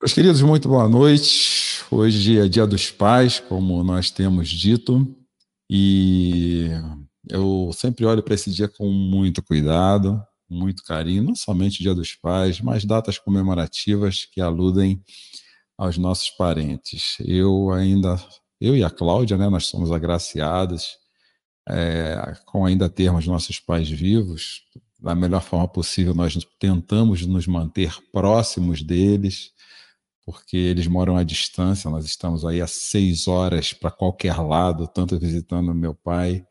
Meus 0.00 0.12
queridos, 0.12 0.40
muito 0.42 0.68
boa 0.68 0.88
noite. 0.88 1.82
Hoje 1.90 2.38
é 2.38 2.46
Dia 2.46 2.64
dos 2.68 2.88
Pais, 2.88 3.40
como 3.40 3.82
nós 3.82 4.12
temos 4.12 4.48
dito, 4.48 5.12
e 5.68 6.68
eu 7.28 7.72
sempre 7.74 8.04
olho 8.04 8.22
para 8.22 8.34
esse 8.34 8.48
dia 8.52 8.68
com 8.68 8.88
muito 8.88 9.42
cuidado, 9.42 10.22
muito 10.48 10.84
carinho, 10.84 11.24
não 11.24 11.34
somente 11.34 11.82
Dia 11.82 11.96
dos 11.96 12.14
Pais, 12.14 12.60
mas 12.60 12.84
datas 12.84 13.18
comemorativas 13.18 14.24
que 14.24 14.40
aludem 14.40 15.02
aos 15.76 15.98
nossos 15.98 16.30
parentes. 16.30 17.16
Eu 17.18 17.72
ainda, 17.72 18.24
eu 18.60 18.76
e 18.76 18.84
a 18.84 18.90
Cláudia, 18.90 19.36
né, 19.36 19.48
nós 19.48 19.66
somos 19.66 19.90
agraciados 19.90 20.96
é, 21.68 22.36
com 22.46 22.64
ainda 22.64 22.88
termos 22.88 23.26
nossos 23.26 23.58
pais 23.58 23.90
vivos. 23.90 24.62
Da 25.00 25.16
melhor 25.16 25.42
forma 25.42 25.66
possível, 25.66 26.14
nós 26.14 26.38
tentamos 26.60 27.26
nos 27.26 27.48
manter 27.48 27.96
próximos 28.12 28.80
deles 28.80 29.58
porque 30.28 30.58
eles 30.58 30.86
moram 30.86 31.16
à 31.16 31.24
distância, 31.24 31.88
nós 31.88 32.04
estamos 32.04 32.44
aí 32.44 32.60
a 32.60 32.66
seis 32.66 33.26
horas 33.26 33.72
para 33.72 33.90
qualquer 33.90 34.36
lado, 34.36 34.86
tanto 34.86 35.18
visitando 35.18 35.74
meu 35.74 35.94
pai 35.94 36.44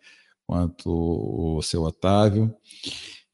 quanto 0.47 0.89
o 0.89 1.61
seu 1.61 1.83
Otávio. 1.83 2.52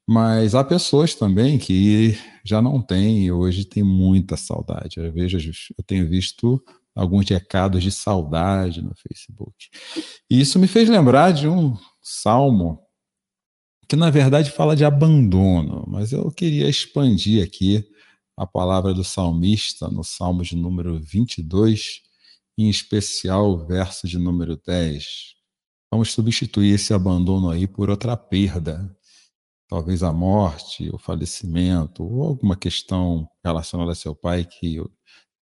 Mas 0.06 0.54
há 0.54 0.62
pessoas 0.62 1.14
também 1.14 1.56
que 1.56 2.18
já 2.44 2.60
não 2.60 2.82
têm 2.82 3.24
e 3.24 3.32
hoje 3.32 3.64
tem 3.64 3.82
muita 3.82 4.36
saudade. 4.36 4.98
Eu, 4.98 5.10
vejo, 5.10 5.38
eu 5.78 5.82
tenho 5.82 6.06
visto 6.06 6.62
alguns 6.94 7.26
recados 7.26 7.82
de 7.82 7.90
saudade 7.90 8.82
no 8.82 8.92
Facebook. 8.96 9.70
E 10.28 10.42
isso 10.42 10.58
me 10.58 10.66
fez 10.66 10.90
lembrar 10.90 11.32
de 11.32 11.48
um 11.48 11.74
salmo 12.02 12.80
que, 13.88 13.96
na 13.96 14.10
verdade, 14.10 14.50
fala 14.50 14.76
de 14.76 14.84
abandono, 14.84 15.86
mas 15.88 16.12
eu 16.12 16.30
queria 16.30 16.68
expandir 16.68 17.42
aqui 17.42 17.82
a 18.36 18.46
palavra 18.46 18.92
do 18.92 19.04
salmista 19.04 19.88
no 19.88 20.02
Salmo 20.02 20.42
de 20.42 20.56
número 20.56 21.00
22, 21.00 22.02
em 22.58 22.68
especial 22.68 23.50
o 23.50 23.66
verso 23.66 24.08
de 24.08 24.18
número 24.18 24.56
10. 24.56 25.34
Vamos 25.92 26.12
substituir 26.12 26.74
esse 26.74 26.92
abandono 26.92 27.50
aí 27.50 27.66
por 27.66 27.88
outra 27.90 28.16
perda, 28.16 28.94
talvez 29.68 30.02
a 30.02 30.12
morte, 30.12 30.90
o 30.92 30.98
falecimento, 30.98 32.02
ou 32.02 32.24
alguma 32.24 32.56
questão 32.56 33.28
relacionada 33.44 33.92
a 33.92 33.94
seu 33.94 34.14
pai 34.14 34.44
que 34.44 34.80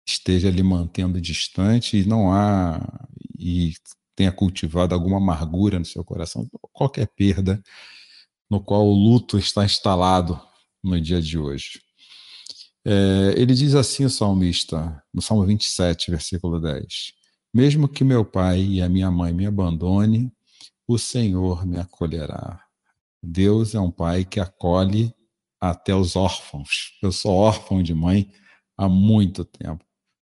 esteja 0.07 0.51
lhe 0.51 0.61
mantendo 0.61 1.19
distante 1.19 1.97
e 1.97 2.05
não 2.05 2.31
há 2.31 2.79
e 3.37 3.73
tenha 4.15 4.31
cultivado 4.31 4.93
alguma 4.93 5.17
amargura 5.17 5.79
no 5.79 5.85
seu 5.85 6.03
coração, 6.03 6.47
qualquer 6.71 7.07
perda 7.07 7.61
no 8.49 8.61
qual 8.61 8.85
o 8.87 8.93
luto 8.93 9.37
está 9.37 9.65
instalado 9.65 10.39
no 10.83 10.99
dia 11.01 11.21
de 11.21 11.37
hoje. 11.37 11.84
É, 12.87 13.33
ele 13.35 13.55
diz 13.55 13.73
assim, 13.73 14.05
o 14.05 14.09
salmista, 14.09 15.01
no 15.11 15.19
Salmo 15.19 15.43
27, 15.43 16.11
versículo 16.11 16.59
10: 16.59 17.13
Mesmo 17.51 17.87
que 17.87 18.03
meu 18.03 18.23
pai 18.23 18.61
e 18.61 18.81
a 18.81 18.87
minha 18.87 19.09
mãe 19.09 19.33
me 19.33 19.47
abandone, 19.47 20.31
o 20.87 20.99
Senhor 20.99 21.65
me 21.65 21.79
acolherá. 21.79 22.61
Deus 23.23 23.73
é 23.73 23.79
um 23.79 23.89
pai 23.89 24.23
que 24.23 24.39
acolhe 24.39 25.11
até 25.59 25.95
os 25.95 26.15
órfãos. 26.15 26.95
Eu 27.01 27.11
sou 27.11 27.33
órfão 27.33 27.81
de 27.81 27.93
mãe 27.95 28.31
há 28.77 28.87
muito 28.87 29.43
tempo. 29.43 29.83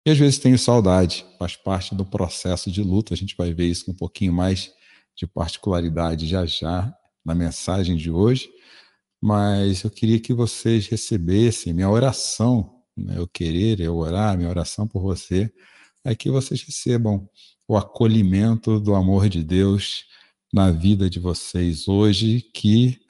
E 0.05 0.11
às 0.11 0.19
vezes 0.19 0.39
tenho 0.39 0.59
saudade, 0.59 1.25
faz 1.39 1.57
parte 1.57 1.95
do 1.95 2.05
processo 2.05 2.71
de 2.71 2.83
luta. 2.83 3.15
A 3.15 3.17
gente 3.17 3.35
vai 3.35 3.55
ver 3.55 3.67
isso 3.67 3.87
com 3.87 3.93
um 3.93 3.97
pouquinho 3.97 4.33
mais 4.33 4.71
de 5.17 5.27
particularidade 5.27 6.27
já 6.27 6.45
já 6.45 6.95
na 7.25 7.35
mensagem 7.35 7.97
de 7.97 8.11
hoje 8.11 8.51
mas 9.23 9.85
eu 9.85 9.91
queria 9.91 10.19
que 10.19 10.35
vocês 10.35 10.89
recebessem 10.89 11.73
minha 11.73 11.89
oração, 11.89 12.83
né? 12.97 13.15
eu 13.19 13.29
querer, 13.29 13.79
eu 13.79 13.97
orar, 13.97 14.37
minha 14.37 14.51
oração 14.51 14.89
por 14.89 15.01
você, 15.01 15.49
é 16.05 16.13
que 16.13 16.29
vocês 16.29 16.61
recebam 16.63 17.29
o 17.69 17.77
acolhimento 17.77 18.81
do 18.81 18.97
amor 18.97 19.29
de 19.29 19.45
Deus 19.45 20.07
na 20.53 20.73
vida 20.73 21.09
de 21.09 21.21
vocês 21.21 21.87
hoje, 21.87 22.41
que 22.53 23.01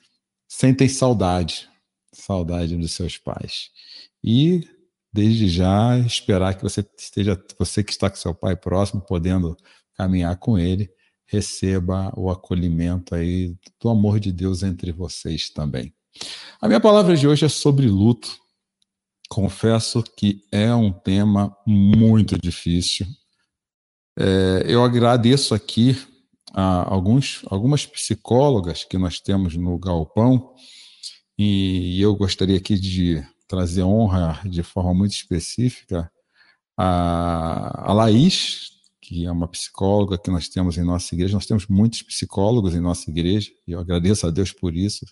sentem 0.46 0.86
saudade, 0.86 1.66
saudade 2.12 2.76
dos 2.76 2.92
seus 2.92 3.16
pais. 3.16 3.70
E 4.22 4.68
desde 5.10 5.48
já 5.48 5.98
esperar 5.98 6.54
que 6.54 6.62
você 6.62 6.86
esteja, 6.98 7.42
você 7.58 7.82
que 7.82 7.90
está 7.90 8.10
com 8.10 8.16
seu 8.16 8.34
pai 8.34 8.54
próximo, 8.54 9.00
podendo 9.00 9.56
caminhar 9.94 10.38
com 10.38 10.58
ele, 10.58 10.90
receba 11.26 12.12
o 12.14 12.28
acolhimento 12.28 13.14
aí 13.14 13.56
do 13.80 13.88
amor 13.88 14.20
de 14.20 14.30
Deus 14.30 14.62
entre 14.62 14.92
vocês 14.92 15.48
também. 15.48 15.94
A 16.60 16.68
minha 16.68 16.80
palavra 16.80 17.16
de 17.16 17.26
hoje 17.26 17.44
é 17.44 17.48
sobre 17.48 17.88
luto. 17.88 18.36
Confesso 19.28 20.02
que 20.16 20.44
é 20.52 20.72
um 20.74 20.92
tema 20.92 21.56
muito 21.66 22.38
difícil. 22.38 23.06
É, 24.18 24.64
eu 24.66 24.84
agradeço 24.84 25.54
aqui 25.54 25.96
a 26.52 26.92
alguns, 26.92 27.42
algumas 27.46 27.86
psicólogas 27.86 28.84
que 28.84 28.98
nós 28.98 29.18
temos 29.18 29.56
no 29.56 29.78
Galpão, 29.78 30.54
e 31.38 32.00
eu 32.00 32.14
gostaria 32.14 32.58
aqui 32.58 32.78
de 32.78 33.26
trazer 33.48 33.82
honra 33.82 34.40
de 34.44 34.62
forma 34.62 34.92
muito 34.92 35.12
específica 35.12 36.12
a, 36.76 37.90
a 37.90 37.92
Laís, 37.92 38.70
que 39.00 39.24
é 39.24 39.32
uma 39.32 39.48
psicóloga 39.48 40.18
que 40.18 40.30
nós 40.30 40.48
temos 40.48 40.76
em 40.76 40.84
nossa 40.84 41.14
igreja. 41.14 41.34
Nós 41.34 41.46
temos 41.46 41.66
muitos 41.66 42.02
psicólogos 42.02 42.74
em 42.74 42.80
nossa 42.80 43.10
igreja, 43.10 43.50
e 43.66 43.72
eu 43.72 43.80
agradeço 43.80 44.26
a 44.26 44.30
Deus 44.30 44.52
por 44.52 44.76
isso 44.76 45.06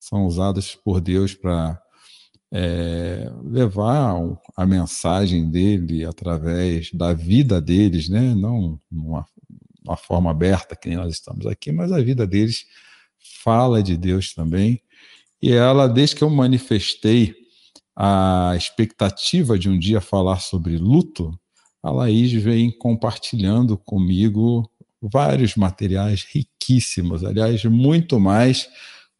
são 0.00 0.26
usadas 0.26 0.74
por 0.74 1.00
Deus 1.00 1.34
para 1.34 1.80
é, 2.50 3.30
levar 3.44 4.16
a 4.56 4.66
mensagem 4.66 5.48
dele 5.50 6.04
através 6.04 6.90
da 6.92 7.12
vida 7.12 7.60
deles, 7.60 8.08
né? 8.08 8.34
não 8.34 8.80
numa, 8.90 9.24
uma 9.84 9.96
forma 9.96 10.30
aberta 10.30 10.74
que 10.74 10.88
nós 10.96 11.12
estamos 11.12 11.46
aqui, 11.46 11.70
mas 11.70 11.92
a 11.92 12.00
vida 12.00 12.26
deles 12.26 12.64
fala 13.44 13.82
de 13.82 13.96
Deus 13.96 14.34
também. 14.34 14.80
E 15.40 15.52
ela, 15.52 15.86
desde 15.86 16.16
que 16.16 16.24
eu 16.24 16.30
manifestei 16.30 17.34
a 17.94 18.54
expectativa 18.56 19.58
de 19.58 19.68
um 19.68 19.78
dia 19.78 20.00
falar 20.00 20.40
sobre 20.40 20.78
luto, 20.78 21.38
a 21.82 21.90
Laís 21.90 22.32
vem 22.32 22.70
compartilhando 22.70 23.76
comigo 23.76 24.70
vários 25.00 25.56
materiais 25.56 26.26
riquíssimos, 26.30 27.24
aliás, 27.24 27.64
muito 27.64 28.20
mais 28.20 28.68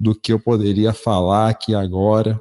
do 0.00 0.14
que 0.14 0.32
eu 0.32 0.40
poderia 0.40 0.94
falar 0.94 1.50
aqui 1.50 1.74
agora. 1.74 2.40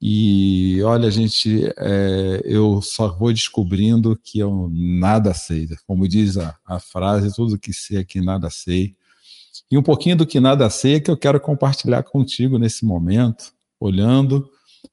E 0.00 0.80
olha, 0.84 1.10
gente, 1.10 1.66
é, 1.76 2.40
eu 2.44 2.80
só 2.80 3.08
vou 3.08 3.32
descobrindo 3.32 4.16
que 4.22 4.38
eu 4.38 4.70
nada 4.72 5.34
sei. 5.34 5.68
Como 5.88 6.06
diz 6.06 6.36
a, 6.36 6.56
a 6.64 6.78
frase, 6.78 7.34
tudo 7.34 7.58
que 7.58 7.72
sei 7.72 7.98
aqui 7.98 8.20
nada 8.20 8.48
sei. 8.48 8.94
E 9.68 9.76
um 9.76 9.82
pouquinho 9.82 10.16
do 10.16 10.26
que 10.26 10.38
nada 10.38 10.70
sei 10.70 10.94
é 10.94 11.00
que 11.00 11.10
eu 11.10 11.16
quero 11.16 11.40
compartilhar 11.40 12.04
contigo 12.04 12.58
nesse 12.58 12.84
momento, 12.84 13.52
olhando 13.80 14.48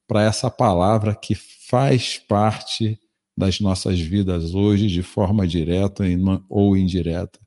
para 0.07 0.23
essa 0.23 0.49
palavra 0.49 1.13
que 1.13 1.35
faz 1.35 2.17
parte 2.17 2.99
das 3.37 3.59
nossas 3.59 3.99
vidas 3.99 4.55
hoje, 4.55 4.87
de 4.87 5.03
forma 5.03 5.45
direta 5.45 6.03
ou 6.49 6.75
indireta. 6.75 7.39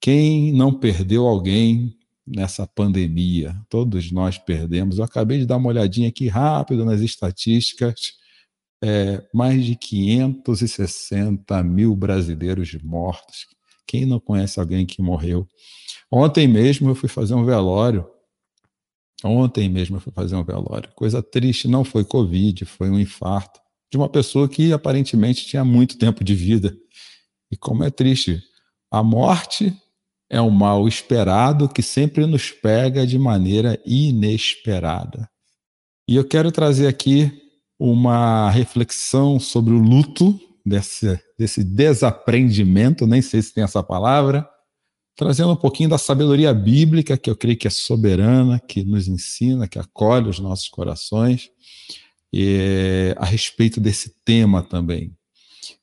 Quem 0.00 0.52
não 0.52 0.72
perdeu 0.72 1.26
alguém 1.26 1.96
nessa 2.26 2.66
pandemia. 2.66 3.56
Todos 3.68 4.10
nós 4.12 4.38
perdemos. 4.38 4.98
Eu 4.98 5.04
acabei 5.04 5.38
de 5.38 5.46
dar 5.46 5.56
uma 5.56 5.68
olhadinha 5.68 6.08
aqui 6.08 6.28
rápido 6.28 6.84
nas 6.84 7.00
estatísticas. 7.00 8.14
É, 8.84 9.24
mais 9.32 9.64
de 9.64 9.76
560 9.76 11.62
mil 11.62 11.94
brasileiros 11.94 12.76
mortos. 12.82 13.46
Quem 13.86 14.04
não 14.04 14.18
conhece 14.18 14.58
alguém 14.58 14.84
que 14.84 15.00
morreu? 15.00 15.46
Ontem 16.10 16.48
mesmo 16.48 16.90
eu 16.90 16.94
fui 16.94 17.08
fazer 17.08 17.34
um 17.34 17.44
velório. 17.44 18.08
Ontem 19.24 19.68
mesmo 19.68 19.96
eu 19.96 20.00
fui 20.00 20.12
fazer 20.12 20.34
um 20.34 20.44
velório. 20.44 20.90
Coisa 20.96 21.22
triste, 21.22 21.68
não 21.68 21.84
foi 21.84 22.04
Covid, 22.04 22.64
foi 22.64 22.90
um 22.90 22.98
infarto 22.98 23.60
de 23.90 23.98
uma 23.98 24.08
pessoa 24.08 24.48
que 24.48 24.72
aparentemente 24.72 25.46
tinha 25.46 25.64
muito 25.64 25.98
tempo 25.98 26.24
de 26.24 26.34
vida. 26.34 26.76
E 27.50 27.56
como 27.56 27.84
é 27.84 27.90
triste, 27.90 28.42
a 28.90 29.02
morte 29.02 29.76
é 30.32 30.40
um 30.40 30.48
mal 30.48 30.88
esperado 30.88 31.68
que 31.68 31.82
sempre 31.82 32.24
nos 32.24 32.50
pega 32.50 33.06
de 33.06 33.18
maneira 33.18 33.78
inesperada. 33.84 35.28
E 36.08 36.16
eu 36.16 36.26
quero 36.26 36.50
trazer 36.50 36.86
aqui 36.86 37.30
uma 37.78 38.48
reflexão 38.50 39.38
sobre 39.38 39.74
o 39.74 39.78
luto, 39.78 40.40
desse, 40.64 41.20
desse 41.38 41.62
desaprendimento, 41.62 43.06
nem 43.06 43.20
sei 43.20 43.42
se 43.42 43.52
tem 43.52 43.62
essa 43.62 43.82
palavra, 43.82 44.48
trazendo 45.14 45.52
um 45.52 45.56
pouquinho 45.56 45.90
da 45.90 45.98
sabedoria 45.98 46.54
bíblica, 46.54 47.18
que 47.18 47.28
eu 47.28 47.36
creio 47.36 47.58
que 47.58 47.66
é 47.66 47.70
soberana, 47.70 48.58
que 48.58 48.82
nos 48.84 49.08
ensina, 49.08 49.68
que 49.68 49.78
acolhe 49.78 50.30
os 50.30 50.38
nossos 50.38 50.68
corações, 50.70 51.50
e, 52.32 53.14
a 53.18 53.26
respeito 53.26 53.78
desse 53.78 54.14
tema 54.24 54.62
também. 54.62 55.12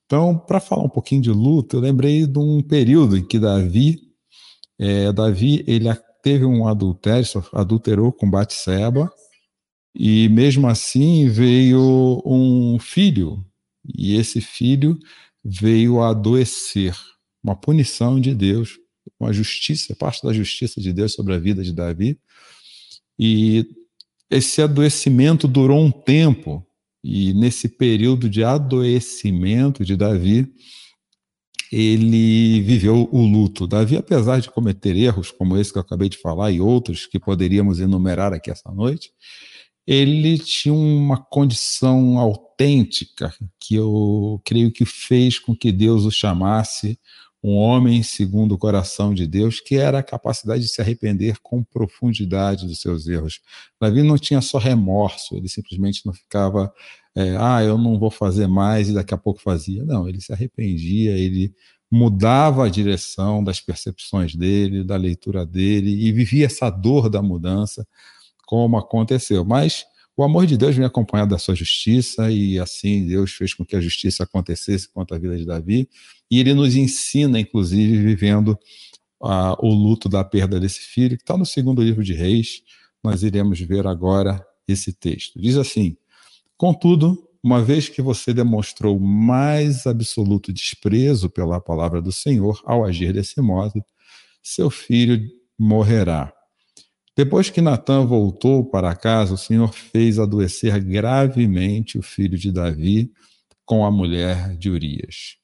Então, 0.05 0.35
para 0.35 0.59
falar 0.59 0.85
um 0.85 0.89
pouquinho 0.89 1.21
de 1.21 1.29
luto, 1.29 1.77
eu 1.77 1.81
lembrei 1.81 2.25
de 2.25 2.39
um 2.39 2.63
período 2.63 3.15
em 3.15 3.23
que 3.23 3.37
Davi 3.37 4.08
é, 4.79 5.11
Davi 5.11 5.63
ele 5.67 5.93
teve 6.23 6.45
um 6.45 6.67
adultério, 6.67 7.25
adulterou 7.53 8.11
com 8.11 8.29
Batseba, 8.29 9.11
e 9.93 10.29
mesmo 10.29 10.67
assim 10.67 11.27
veio 11.27 12.21
um 12.25 12.77
filho 12.79 13.43
e 13.97 14.15
esse 14.15 14.41
filho 14.41 14.97
veio 15.43 16.01
a 16.01 16.09
adoecer, 16.09 16.95
uma 17.43 17.55
punição 17.55 18.19
de 18.19 18.35
Deus, 18.35 18.77
uma 19.19 19.31
justiça, 19.31 19.95
parte 19.95 20.23
da 20.23 20.33
justiça 20.33 20.81
de 20.81 20.91
Deus 20.93 21.13
sobre 21.13 21.33
a 21.33 21.39
vida 21.39 21.63
de 21.63 21.73
Davi. 21.73 22.19
E 23.17 23.65
esse 24.29 24.61
adoecimento 24.61 25.47
durou 25.47 25.79
um 25.79 25.91
tempo, 25.91 26.65
e 27.03 27.33
nesse 27.33 27.67
período 27.67 28.29
de 28.29 28.43
adoecimento 28.43 29.83
de 29.83 29.95
Davi, 29.95 30.53
ele 31.71 32.61
viveu 32.61 33.07
o 33.11 33.21
luto. 33.21 33.67
Davi, 33.67 33.97
apesar 33.97 34.39
de 34.39 34.49
cometer 34.49 34.95
erros 34.95 35.31
como 35.31 35.57
esse 35.57 35.71
que 35.71 35.77
eu 35.77 35.81
acabei 35.81 36.09
de 36.09 36.17
falar 36.17 36.51
e 36.51 36.59
outros 36.59 37.05
que 37.05 37.19
poderíamos 37.19 37.79
enumerar 37.79 38.33
aqui 38.33 38.49
essa 38.49 38.71
noite, 38.71 39.11
ele 39.85 40.37
tinha 40.37 40.73
uma 40.73 41.17
condição 41.17 42.17
autêntica 42.17 43.33
que 43.59 43.75
eu 43.75 44.41
creio 44.45 44.71
que 44.71 44.85
fez 44.85 45.39
com 45.39 45.55
que 45.55 45.71
Deus 45.71 46.05
o 46.05 46.11
chamasse 46.11 46.99
um 47.43 47.55
homem 47.55 48.03
segundo 48.03 48.53
o 48.53 48.57
coração 48.57 49.13
de 49.13 49.25
Deus, 49.25 49.59
que 49.59 49.75
era 49.75 49.99
a 49.99 50.03
capacidade 50.03 50.63
de 50.63 50.69
se 50.69 50.81
arrepender 50.81 51.37
com 51.41 51.63
profundidade 51.63 52.67
dos 52.67 52.81
seus 52.81 53.07
erros. 53.07 53.39
Davi 53.79 54.03
não 54.03 54.17
tinha 54.17 54.41
só 54.41 54.57
remorso, 54.57 55.35
ele 55.35 55.47
simplesmente 55.47 56.05
não 56.05 56.13
ficava, 56.13 56.71
é, 57.15 57.35
ah, 57.37 57.63
eu 57.63 57.77
não 57.77 57.99
vou 57.99 58.11
fazer 58.11 58.47
mais 58.47 58.89
e 58.89 58.93
daqui 58.93 59.13
a 59.13 59.17
pouco 59.17 59.41
fazia. 59.41 59.83
Não, 59.83 60.07
ele 60.07 60.21
se 60.21 60.31
arrependia, 60.31 61.17
ele 61.17 61.53
mudava 61.91 62.65
a 62.65 62.69
direção 62.69 63.43
das 63.43 63.59
percepções 63.59 64.35
dele, 64.35 64.83
da 64.83 64.95
leitura 64.95 65.45
dele 65.45 66.05
e 66.05 66.11
vivia 66.11 66.45
essa 66.45 66.69
dor 66.69 67.09
da 67.09 67.21
mudança 67.21 67.87
como 68.45 68.77
aconteceu. 68.77 69.43
Mas 69.43 69.85
o 70.15 70.23
amor 70.23 70.45
de 70.45 70.57
Deus 70.57 70.75
vem 70.75 70.85
acompanhado 70.85 71.31
da 71.31 71.37
sua 71.37 71.55
justiça, 71.55 72.29
e 72.29 72.59
assim 72.59 73.07
Deus 73.07 73.31
fez 73.31 73.53
com 73.53 73.63
que 73.63 73.75
a 73.75 73.79
justiça 73.79 74.23
acontecesse 74.23 74.91
quanto 74.91 75.15
à 75.15 75.17
vida 75.17 75.37
de 75.37 75.45
Davi. 75.45 75.87
E 76.29 76.39
ele 76.39 76.53
nos 76.53 76.75
ensina, 76.75 77.39
inclusive, 77.39 77.97
vivendo 77.97 78.59
uh, 79.21 79.55
o 79.59 79.73
luto 79.73 80.09
da 80.09 80.23
perda 80.23 80.59
desse 80.59 80.81
filho, 80.81 81.15
que 81.15 81.23
está 81.23 81.37
no 81.37 81.45
segundo 81.45 81.81
livro 81.81 82.03
de 82.03 82.13
Reis. 82.13 82.61
Nós 83.03 83.23
iremos 83.23 83.59
ver 83.61 83.87
agora 83.87 84.45
esse 84.67 84.91
texto. 84.91 85.39
Diz 85.39 85.55
assim: 85.55 85.95
Contudo, 86.59 87.17
uma 87.41 87.63
vez 87.63 87.87
que 87.87 88.01
você 88.01 88.33
demonstrou 88.33 88.99
mais 88.99 89.87
absoluto 89.87 90.51
desprezo 90.51 91.29
pela 91.29 91.61
palavra 91.61 92.01
do 92.01 92.11
Senhor 92.11 92.61
ao 92.65 92.83
agir 92.83 93.13
desse 93.13 93.39
modo, 93.39 93.81
seu 94.43 94.69
filho 94.69 95.25
morrerá. 95.57 96.33
Depois 97.15 97.49
que 97.49 97.61
Natan 97.61 98.05
voltou 98.05 98.65
para 98.65 98.93
casa, 98.93 99.35
o 99.35 99.37
Senhor 99.37 99.73
fez 99.73 100.19
adoecer 100.19 100.83
gravemente 100.83 101.97
o 101.97 102.01
filho 102.01 102.37
de 102.37 102.51
Davi 102.51 103.09
com 103.63 103.85
a 103.85 103.91
mulher 103.91 104.57
de 104.57 104.69
Urias. 104.69 105.37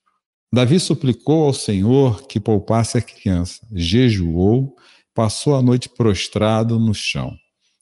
Davi 0.54 0.82
suplicou 0.82 1.46
ao 1.46 1.54
Senhor 1.54 2.28
que 2.28 2.42
poupasse 2.42 2.98
a 2.98 3.02
criança, 3.02 3.66
jejuou, 3.72 4.76
passou 5.14 5.56
a 5.56 5.62
noite 5.62 5.88
prostrado 5.88 6.78
no 6.78 6.94
chão. 6.94 7.34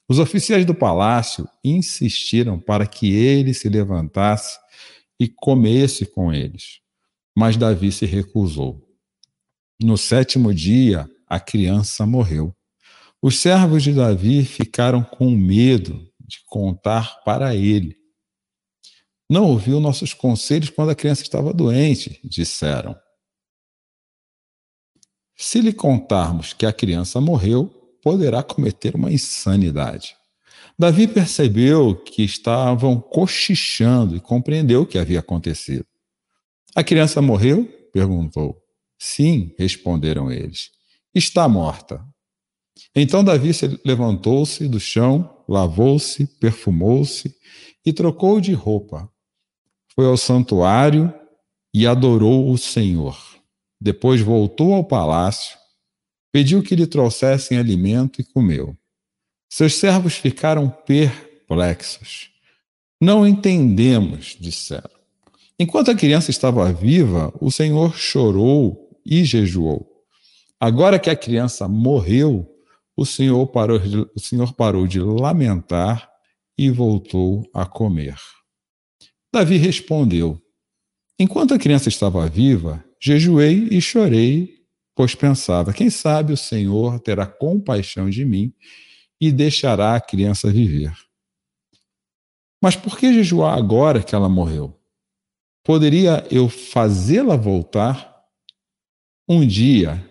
Os 0.07 0.19
oficiais 0.19 0.65
do 0.65 0.75
palácio 0.75 1.47
insistiram 1.63 2.59
para 2.59 2.85
que 2.85 3.13
ele 3.13 3.53
se 3.53 3.69
levantasse 3.69 4.59
e 5.19 5.27
comesse 5.27 6.05
com 6.05 6.33
eles, 6.33 6.81
mas 7.35 7.55
Davi 7.55 7.91
se 7.91 8.05
recusou. 8.05 8.85
No 9.81 9.97
sétimo 9.97 10.53
dia, 10.53 11.09
a 11.27 11.39
criança 11.39 12.05
morreu. 12.05 12.55
Os 13.21 13.39
servos 13.39 13.83
de 13.83 13.93
Davi 13.93 14.43
ficaram 14.43 15.03
com 15.03 15.31
medo 15.31 16.05
de 16.19 16.43
contar 16.45 17.21
para 17.23 17.55
ele. 17.55 17.97
Não 19.29 19.45
ouviu 19.45 19.79
nossos 19.79 20.13
conselhos 20.13 20.69
quando 20.69 20.91
a 20.91 20.95
criança 20.95 21.23
estava 21.23 21.53
doente, 21.53 22.19
disseram. 22.23 22.95
Se 25.35 25.59
lhe 25.61 25.73
contarmos 25.73 26.53
que 26.53 26.65
a 26.65 26.73
criança 26.73 27.19
morreu, 27.19 27.82
poderá 28.03 28.43
cometer 28.43 28.95
uma 28.95 29.11
insanidade. 29.11 30.15
Davi 30.77 31.07
percebeu 31.07 31.95
que 31.95 32.23
estavam 32.23 32.99
cochichando 32.99 34.15
e 34.15 34.19
compreendeu 34.19 34.81
o 34.81 34.85
que 34.85 34.97
havia 34.97 35.19
acontecido. 35.19 35.85
A 36.75 36.83
criança 36.83 37.21
morreu? 37.21 37.65
perguntou. 37.93 38.57
Sim, 38.97 39.53
responderam 39.57 40.31
eles. 40.31 40.71
Está 41.13 41.47
morta. 41.47 42.03
Então 42.95 43.23
Davi 43.23 43.51
levantou-se 43.85 44.67
do 44.67 44.79
chão, 44.79 45.43
lavou-se, 45.47 46.25
perfumou-se 46.39 47.35
e 47.85 47.93
trocou 47.93 48.41
de 48.41 48.53
roupa. 48.53 49.09
Foi 49.95 50.05
ao 50.05 50.17
santuário 50.17 51.13
e 51.73 51.85
adorou 51.85 52.51
o 52.51 52.57
Senhor. 52.57 53.17
Depois 53.79 54.21
voltou 54.21 54.73
ao 54.73 54.83
palácio, 54.83 55.57
pediu 56.33 56.63
que 56.63 56.75
lhe 56.75 56.87
trouxessem 56.87 57.59
alimento 57.59 58.19
e 58.19 58.23
comeu. 58.23 58.75
Seus 59.47 59.75
servos 59.75 60.15
ficaram 60.15 60.67
perplexos. 60.67 62.31
Não 62.99 63.25
entendemos, 63.25 64.35
disseram. 64.39 64.89
Enquanto 65.59 65.91
a 65.91 65.95
criança 65.95 66.31
estava 66.31 66.73
viva, 66.73 67.31
o 67.39 67.51
Senhor 67.51 67.95
chorou 67.95 68.99
e 69.05 69.23
jejuou. 69.23 69.87
Agora 70.59 70.97
que 70.97 71.09
a 71.09 71.15
criança 71.15 71.67
morreu, 71.67 72.49
o 72.97 73.05
Senhor 73.05 73.45
parou 73.47 73.77
de, 73.77 73.99
o 74.15 74.19
Senhor 74.19 74.53
parou 74.53 74.87
de 74.87 74.99
lamentar 74.99 76.09
e 76.57 76.71
voltou 76.71 77.47
a 77.53 77.65
comer. 77.65 78.15
Davi 79.31 79.57
respondeu: 79.57 80.41
Enquanto 81.19 81.53
a 81.53 81.59
criança 81.59 81.89
estava 81.89 82.27
viva, 82.27 82.83
jejuei 82.99 83.67
e 83.69 83.79
chorei, 83.79 84.62
pois 84.95 85.15
pensava: 85.15 85.73
quem 85.73 85.89
sabe 85.89 86.33
o 86.33 86.37
Senhor 86.37 86.99
terá 86.99 87.25
compaixão 87.25 88.09
de 88.09 88.25
mim 88.25 88.53
e 89.19 89.31
deixará 89.31 89.95
a 89.95 90.01
criança 90.01 90.51
viver. 90.51 90.93
Mas 92.61 92.75
por 92.75 92.97
que 92.97 93.13
jejuar 93.13 93.57
agora 93.57 94.01
que 94.01 94.15
ela 94.15 94.29
morreu? 94.29 94.79
Poderia 95.65 96.25
eu 96.29 96.49
fazê-la 96.49 97.35
voltar? 97.35 98.13
Um 99.27 99.45
dia 99.45 100.03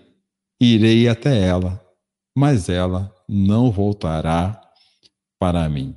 irei 0.60 1.08
até 1.08 1.38
ela 1.38 1.82
mas 2.34 2.68
ela 2.68 3.14
não 3.28 3.70
voltará 3.70 4.60
para 5.38 5.68
mim. 5.68 5.94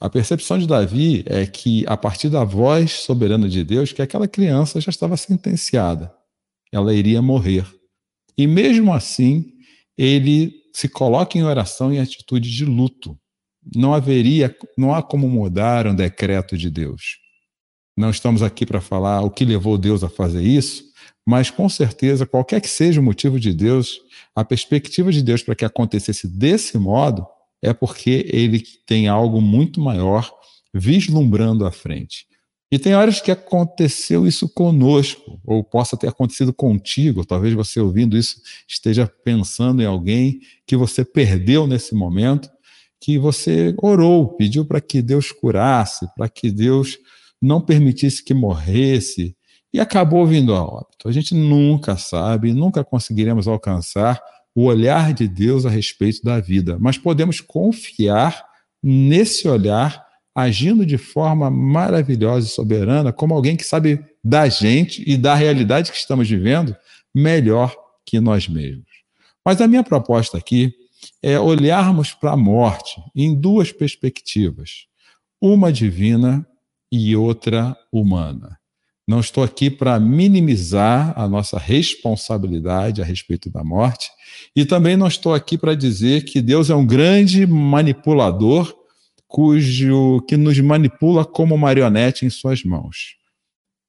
A 0.00 0.10
percepção 0.10 0.58
de 0.58 0.66
Davi 0.66 1.22
é 1.26 1.46
que, 1.46 1.84
a 1.86 1.96
partir 1.96 2.28
da 2.28 2.42
voz 2.42 2.92
soberana 2.92 3.48
de 3.48 3.62
Deus, 3.62 3.92
que 3.92 4.02
aquela 4.02 4.26
criança 4.26 4.80
já 4.80 4.90
estava 4.90 5.16
sentenciada, 5.16 6.12
ela 6.72 6.94
iria 6.94 7.20
morrer. 7.20 7.66
E 8.36 8.46
mesmo 8.46 8.92
assim, 8.92 9.52
ele 9.96 10.52
se 10.72 10.88
coloca 10.88 11.36
em 11.36 11.44
oração 11.44 11.92
em 11.92 12.00
atitude 12.00 12.50
de 12.50 12.64
luto. 12.64 13.16
Não 13.76 13.94
haveria, 13.94 14.56
não 14.76 14.94
há 14.94 15.02
como 15.02 15.28
mudar 15.28 15.86
um 15.86 15.94
decreto 15.94 16.56
de 16.56 16.70
Deus. 16.70 17.18
Não 17.96 18.10
estamos 18.10 18.42
aqui 18.42 18.64
para 18.64 18.80
falar 18.80 19.20
o 19.20 19.30
que 19.30 19.44
levou 19.44 19.76
Deus 19.76 20.02
a 20.02 20.08
fazer 20.08 20.42
isso, 20.42 20.82
mas 21.26 21.50
com 21.50 21.68
certeza, 21.68 22.26
qualquer 22.26 22.60
que 22.60 22.68
seja 22.68 23.00
o 23.00 23.04
motivo 23.04 23.38
de 23.38 23.52
Deus, 23.52 24.00
a 24.34 24.44
perspectiva 24.44 25.12
de 25.12 25.22
Deus 25.22 25.42
para 25.42 25.54
que 25.54 25.64
acontecesse 25.64 26.26
desse 26.26 26.78
modo 26.78 27.26
é 27.62 27.72
porque 27.72 28.26
ele 28.32 28.64
tem 28.86 29.08
algo 29.08 29.40
muito 29.40 29.80
maior 29.80 30.32
vislumbrando 30.74 31.66
à 31.66 31.70
frente. 31.70 32.26
E 32.72 32.78
tem 32.78 32.94
horas 32.94 33.20
que 33.20 33.30
aconteceu 33.30 34.26
isso 34.26 34.48
conosco, 34.48 35.38
ou 35.44 35.62
possa 35.62 35.94
ter 35.94 36.08
acontecido 36.08 36.54
contigo, 36.54 37.22
talvez 37.22 37.52
você 37.52 37.78
ouvindo 37.78 38.16
isso 38.16 38.40
esteja 38.66 39.06
pensando 39.22 39.82
em 39.82 39.84
alguém 39.84 40.40
que 40.66 40.74
você 40.74 41.04
perdeu 41.04 41.66
nesse 41.66 41.94
momento, 41.94 42.48
que 42.98 43.18
você 43.18 43.74
orou, 43.76 44.36
pediu 44.36 44.64
para 44.64 44.80
que 44.80 45.02
Deus 45.02 45.30
curasse, 45.30 46.06
para 46.16 46.30
que 46.30 46.50
Deus 46.50 46.96
não 47.42 47.60
permitisse 47.60 48.24
que 48.24 48.32
morresse, 48.32 49.36
e 49.70 49.78
acabou 49.78 50.26
vindo 50.26 50.54
a 50.54 50.64
óbito. 50.64 51.06
A 51.06 51.12
gente 51.12 51.34
nunca 51.34 51.98
sabe, 51.98 52.54
nunca 52.54 52.82
conseguiremos 52.82 53.46
alcançar 53.46 54.18
o 54.54 54.64
olhar 54.64 55.12
de 55.12 55.28
Deus 55.28 55.66
a 55.66 55.70
respeito 55.70 56.22
da 56.22 56.40
vida, 56.40 56.78
mas 56.80 56.96
podemos 56.96 57.38
confiar 57.38 58.42
nesse 58.82 59.46
olhar 59.46 60.02
agindo 60.34 60.86
de 60.86 60.96
forma 60.96 61.50
maravilhosa 61.50 62.46
e 62.46 62.50
soberana, 62.50 63.12
como 63.12 63.34
alguém 63.34 63.56
que 63.56 63.64
sabe 63.64 64.02
da 64.24 64.48
gente 64.48 65.02
e 65.06 65.16
da 65.16 65.34
realidade 65.34 65.90
que 65.90 65.98
estamos 65.98 66.28
vivendo 66.28 66.74
melhor 67.14 67.74
que 68.06 68.20
nós 68.20 68.48
mesmos. 68.48 68.86
Mas 69.44 69.60
a 69.60 69.68
minha 69.68 69.82
proposta 69.82 70.38
aqui 70.38 70.72
é 71.22 71.38
olharmos 71.38 72.12
para 72.14 72.32
a 72.32 72.36
morte 72.36 73.00
em 73.14 73.34
duas 73.34 73.72
perspectivas, 73.72 74.86
uma 75.40 75.72
divina 75.72 76.46
e 76.90 77.16
outra 77.16 77.76
humana. 77.92 78.58
Não 79.06 79.18
estou 79.18 79.42
aqui 79.42 79.68
para 79.68 79.98
minimizar 79.98 81.12
a 81.16 81.28
nossa 81.28 81.58
responsabilidade 81.58 83.02
a 83.02 83.04
respeito 83.04 83.50
da 83.50 83.64
morte, 83.64 84.08
e 84.54 84.64
também 84.64 84.96
não 84.96 85.08
estou 85.08 85.34
aqui 85.34 85.58
para 85.58 85.74
dizer 85.74 86.24
que 86.24 86.40
Deus 86.40 86.70
é 86.70 86.74
um 86.74 86.86
grande 86.86 87.46
manipulador 87.46 88.81
cujo 89.32 90.20
que 90.28 90.36
nos 90.36 90.60
manipula 90.60 91.24
como 91.24 91.56
marionete 91.56 92.26
em 92.26 92.30
suas 92.30 92.62
mãos. 92.62 93.16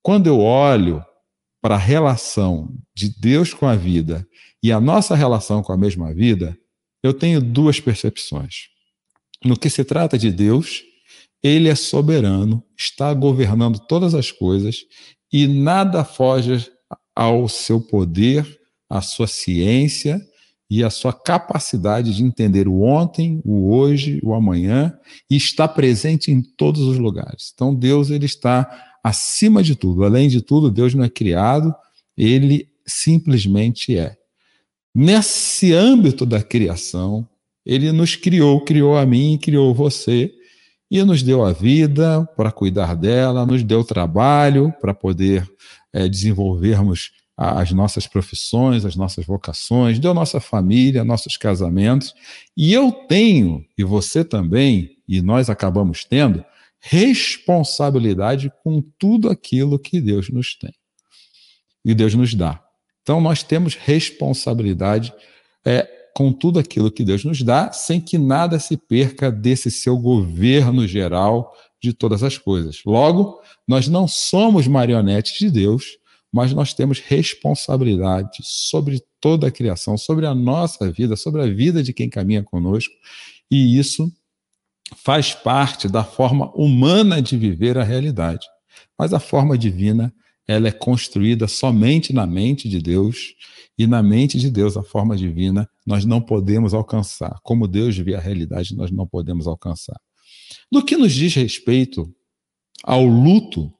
quando 0.01 0.27
eu 0.27 0.39
olho 0.39 1.03
para 1.61 1.75
a 1.75 1.77
relação 1.77 2.73
de 2.95 3.09
Deus 3.09 3.53
com 3.53 3.65
a 3.65 3.75
vida 3.75 4.25
e 4.61 4.71
a 4.71 4.79
nossa 4.79 5.15
relação 5.15 5.61
com 5.61 5.73
a 5.73 5.77
mesma 5.77 6.13
vida, 6.13 6.57
eu 7.01 7.13
tenho 7.13 7.41
duas 7.41 7.79
percepções. 7.79 8.67
No 9.43 9.57
que 9.57 9.69
se 9.69 9.83
trata 9.83 10.17
de 10.17 10.31
Deus, 10.31 10.81
ele 11.41 11.67
é 11.67 11.75
soberano, 11.75 12.63
está 12.77 13.13
governando 13.13 13.79
todas 13.79 14.13
as 14.13 14.31
coisas 14.31 14.85
e 15.31 15.45
nada 15.45 16.05
foge 16.05 16.69
ao 17.13 17.49
seu 17.49 17.81
poder, 17.81 18.45
à 18.89 19.01
sua 19.01 19.27
ciência 19.27 20.21
e 20.75 20.83
à 20.83 20.89
sua 20.89 21.13
capacidade 21.13 22.15
de 22.15 22.23
entender 22.23 22.67
o 22.67 22.81
ontem, 22.81 23.39
o 23.45 23.71
hoje, 23.71 24.19
o 24.23 24.33
amanhã 24.33 24.91
e 25.29 25.35
está 25.35 25.67
presente 25.67 26.31
em 26.31 26.41
todos 26.41 26.81
os 26.81 26.97
lugares. 26.97 27.51
Então 27.53 27.75
Deus 27.75 28.09
ele 28.09 28.25
está 28.25 28.67
acima 29.03 29.61
de 29.61 29.75
tudo. 29.75 30.03
Além 30.03 30.27
de 30.27 30.41
tudo, 30.41 30.71
Deus 30.71 30.95
não 30.95 31.03
é 31.03 31.09
criado, 31.09 31.71
ele 32.17 32.67
simplesmente 32.87 33.95
é. 33.95 34.17
Nesse 34.95 35.73
âmbito 35.73 36.25
da 36.25 36.41
criação, 36.41 37.29
ele 37.63 37.91
nos 37.91 38.15
criou, 38.15 38.59
criou 38.61 38.97
a 38.97 39.05
mim, 39.05 39.37
criou 39.39 39.75
você 39.75 40.33
e 40.89 41.03
nos 41.03 41.21
deu 41.21 41.45
a 41.45 41.51
vida 41.51 42.27
para 42.35 42.51
cuidar 42.51 42.95
dela, 42.95 43.45
nos 43.45 43.61
deu 43.63 43.83
trabalho 43.83 44.73
para 44.81 44.91
poder 44.91 45.47
é, 45.93 46.09
desenvolvermos 46.09 47.11
as 47.35 47.71
nossas 47.71 48.05
profissões, 48.05 48.85
as 48.85 48.95
nossas 48.95 49.25
vocações, 49.25 49.99
deu 49.99 50.13
nossa 50.13 50.39
família, 50.39 51.03
nossos 51.03 51.35
casamentos. 51.35 52.13
E 52.55 52.71
eu 52.73 52.91
tenho, 52.91 53.65
e 53.77 53.83
você 53.83 54.23
também, 54.23 54.97
e 55.07 55.21
nós 55.21 55.49
acabamos 55.49 56.05
tendo, 56.05 56.45
responsabilidade 56.79 58.51
com 58.63 58.81
tudo 58.99 59.29
aquilo 59.29 59.79
que 59.79 60.01
Deus 60.01 60.29
nos 60.29 60.55
tem 60.55 60.73
e 61.83 61.93
Deus 61.93 62.13
nos 62.13 62.33
dá. 62.33 62.61
Então 63.01 63.19
nós 63.19 63.43
temos 63.43 63.75
responsabilidade 63.75 65.13
é, 65.65 65.87
com 66.15 66.31
tudo 66.31 66.59
aquilo 66.59 66.91
que 66.91 67.03
Deus 67.03 67.25
nos 67.25 67.41
dá, 67.41 67.71
sem 67.71 67.99
que 67.99 68.17
nada 68.17 68.59
se 68.59 68.77
perca 68.77 69.31
desse 69.31 69.71
seu 69.71 69.97
governo 69.97 70.87
geral 70.87 71.53
de 71.81 71.91
todas 71.93 72.23
as 72.23 72.37
coisas. 72.37 72.81
Logo, 72.85 73.41
nós 73.67 73.87
não 73.87 74.07
somos 74.07 74.67
marionetes 74.67 75.37
de 75.37 75.49
Deus, 75.49 75.97
mas 76.33 76.51
nós 76.51 76.73
temos 76.73 76.99
responsabilidade 76.99 78.39
sobre 78.41 79.03
toda 79.21 79.47
a 79.47 79.51
criação, 79.51 79.95
sobre 79.95 80.25
a 80.25 80.33
nossa 80.33 80.91
vida, 80.91 81.15
sobre 81.15 81.43
a 81.43 81.45
vida 81.45 81.83
de 81.83 81.93
quem 81.93 82.09
caminha 82.09 82.41
conosco, 82.41 82.93
e 83.51 83.77
isso 83.77 84.11
faz 84.97 85.33
parte 85.33 85.87
da 85.87 86.03
forma 86.03 86.51
humana 86.55 87.21
de 87.21 87.37
viver 87.37 87.77
a 87.77 87.83
realidade. 87.83 88.47
Mas 88.97 89.13
a 89.13 89.19
forma 89.19 89.55
divina, 89.55 90.11
ela 90.47 90.67
é 90.67 90.71
construída 90.71 91.47
somente 91.47 92.11
na 92.11 92.25
mente 92.25 92.67
de 92.67 92.79
Deus, 92.79 93.35
e 93.77 93.85
na 93.85 94.01
mente 94.03 94.39
de 94.39 94.49
Deus, 94.49 94.75
a 94.75 94.83
forma 94.83 95.15
divina, 95.15 95.69
nós 95.85 96.05
não 96.05 96.21
podemos 96.21 96.73
alcançar. 96.73 97.39
Como 97.43 97.67
Deus 97.67 97.97
vê 97.97 98.15
a 98.15 98.19
realidade, 98.19 98.75
nós 98.75 98.91
não 98.91 99.07
podemos 99.07 99.47
alcançar. 99.47 99.99
No 100.71 100.83
que 100.83 100.97
nos 100.97 101.13
diz 101.13 101.33
respeito 101.35 102.11
ao 102.83 103.03
luto, 103.05 103.73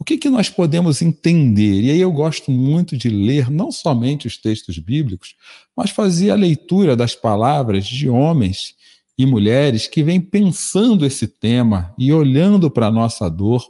o 0.00 0.04
que, 0.04 0.16
que 0.16 0.30
nós 0.30 0.48
podemos 0.48 1.02
entender? 1.02 1.82
E 1.82 1.90
aí 1.90 2.00
eu 2.00 2.10
gosto 2.10 2.50
muito 2.50 2.96
de 2.96 3.10
ler 3.10 3.50
não 3.50 3.70
somente 3.70 4.26
os 4.26 4.38
textos 4.38 4.78
bíblicos, 4.78 5.36
mas 5.76 5.90
fazer 5.90 6.30
a 6.30 6.34
leitura 6.34 6.96
das 6.96 7.14
palavras 7.14 7.86
de 7.86 8.08
homens 8.08 8.74
e 9.18 9.26
mulheres 9.26 9.86
que 9.86 10.02
vêm 10.02 10.18
pensando 10.18 11.04
esse 11.04 11.28
tema 11.28 11.94
e 11.98 12.10
olhando 12.14 12.70
para 12.70 12.86
a 12.86 12.90
nossa 12.90 13.28
dor. 13.28 13.62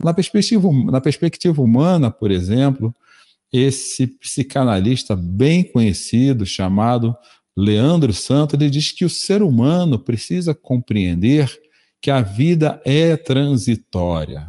Na 0.00 0.14
perspectiva, 0.14 0.70
na 0.84 1.00
perspectiva 1.00 1.60
humana, 1.60 2.12
por 2.12 2.30
exemplo, 2.30 2.94
esse 3.52 4.06
psicanalista 4.06 5.16
bem 5.16 5.64
conhecido, 5.64 6.46
chamado 6.46 7.12
Leandro 7.56 8.12
Santos, 8.12 8.54
ele 8.54 8.70
diz 8.70 8.92
que 8.92 9.04
o 9.04 9.10
ser 9.10 9.42
humano 9.42 9.98
precisa 9.98 10.54
compreender 10.54 11.50
que 12.00 12.10
a 12.10 12.22
vida 12.22 12.80
é 12.84 13.16
transitória. 13.16 14.46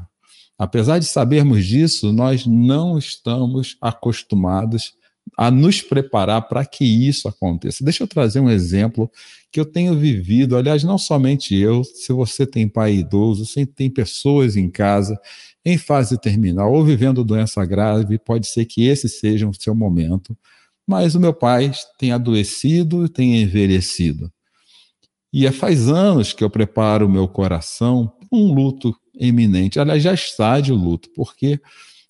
Apesar 0.58 1.00
de 1.00 1.06
sabermos 1.06 1.66
disso, 1.66 2.12
nós 2.12 2.46
não 2.46 2.98
estamos 2.98 3.76
acostumados 3.82 4.94
a 5.38 5.50
nos 5.50 5.82
preparar 5.82 6.48
para 6.48 6.66
que 6.66 6.84
isso 6.84 7.28
aconteça. 7.28 7.84
Deixa 7.84 8.04
eu 8.04 8.08
trazer 8.08 8.40
um 8.40 8.50
exemplo 8.50 9.10
que 9.52 9.60
eu 9.60 9.66
tenho 9.66 9.98
vivido, 9.98 10.56
aliás, 10.56 10.84
não 10.84 10.98
somente 10.98 11.56
eu, 11.56 11.84
se 11.84 12.12
você 12.12 12.46
tem 12.46 12.68
pai 12.68 12.96
idoso, 12.96 13.46
se 13.46 13.66
tem 13.66 13.90
pessoas 13.90 14.56
em 14.56 14.70
casa 14.70 15.20
em 15.66 15.78
fase 15.78 16.20
terminal 16.20 16.74
ou 16.74 16.84
vivendo 16.84 17.24
doença 17.24 17.64
grave, 17.66 18.20
pode 18.20 18.48
ser 18.48 18.66
que 18.66 18.86
esse 18.86 19.08
seja 19.08 19.48
o 19.48 19.54
seu 19.54 19.74
momento. 19.74 20.38
Mas 20.86 21.16
o 21.16 21.20
meu 21.20 21.34
pai 21.34 21.72
tem 21.98 22.12
adoecido, 22.12 23.08
tem 23.08 23.42
envelhecido. 23.42 24.32
E 25.32 25.48
é 25.48 25.52
faz 25.52 25.88
anos 25.88 26.34
que 26.34 26.44
eu 26.44 26.50
preparo 26.50 27.08
o 27.08 27.10
meu 27.10 27.28
coração 27.28 28.08
para 28.08 28.38
um 28.38 28.54
luto 28.54 28.94
iminente. 29.14 29.80
Aliás, 29.80 30.02
já 30.02 30.14
está 30.14 30.60
de 30.60 30.72
luto, 30.72 31.10
porque 31.16 31.60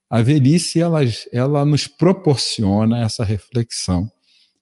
a 0.09 0.21
velhice 0.21 0.79
ela, 0.79 0.99
ela 1.31 1.65
nos 1.65 1.87
proporciona 1.87 3.01
essa 3.01 3.23
reflexão. 3.23 4.11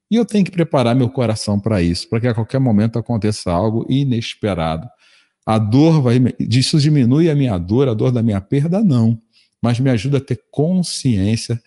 E 0.10 0.15
eu 0.15 0.25
tenho 0.25 0.43
que 0.43 0.51
preparar 0.51 0.95
meu 0.95 1.10
coração 1.10 1.60
para 1.60 1.81
isso, 1.81 2.10
para 2.10 2.19
que 2.19 2.27
a 2.27 2.33
qualquer 2.33 2.60
momento 2.60 3.00
aconteça 3.00 3.51
algo 3.51 3.86
inesperado. 3.89 4.88
A 5.45 5.57
dor 5.57 6.01
vai. 6.01 6.17
Isso 6.39 6.79
diminui 6.79 7.29
a 7.29 7.36
minha 7.36 7.57
dor, 7.57 7.88
a 7.88 7.93
dor 7.93 8.12
da 8.12 8.21
minha 8.21 8.41
perda, 8.41 8.83
não. 8.83 9.19
Mas 9.62 9.79
me 9.79 9.89
ajuda 9.89 10.17
a 10.17 10.21
ter 10.21 10.39
consciência 10.51 11.62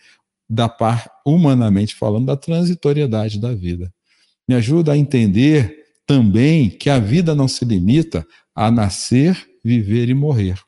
da 0.48 0.68
par, 0.68 1.10
humanamente 1.24 1.94
falando, 1.94 2.26
da 2.26 2.36
transitoriedade 2.36 3.40
da 3.40 3.54
vida. 3.54 3.92
Me 4.46 4.54
ajuda 4.54 4.92
a 4.92 4.96
entender 4.96 5.84
também 6.06 6.68
que 6.68 6.90
a 6.90 6.98
vida 6.98 7.34
não 7.34 7.48
se 7.48 7.64
limita 7.64 8.26
a 8.54 8.70
nascer, 8.70 9.36
viver 9.64 10.08
e 10.08 10.14
morrer. 10.14 10.60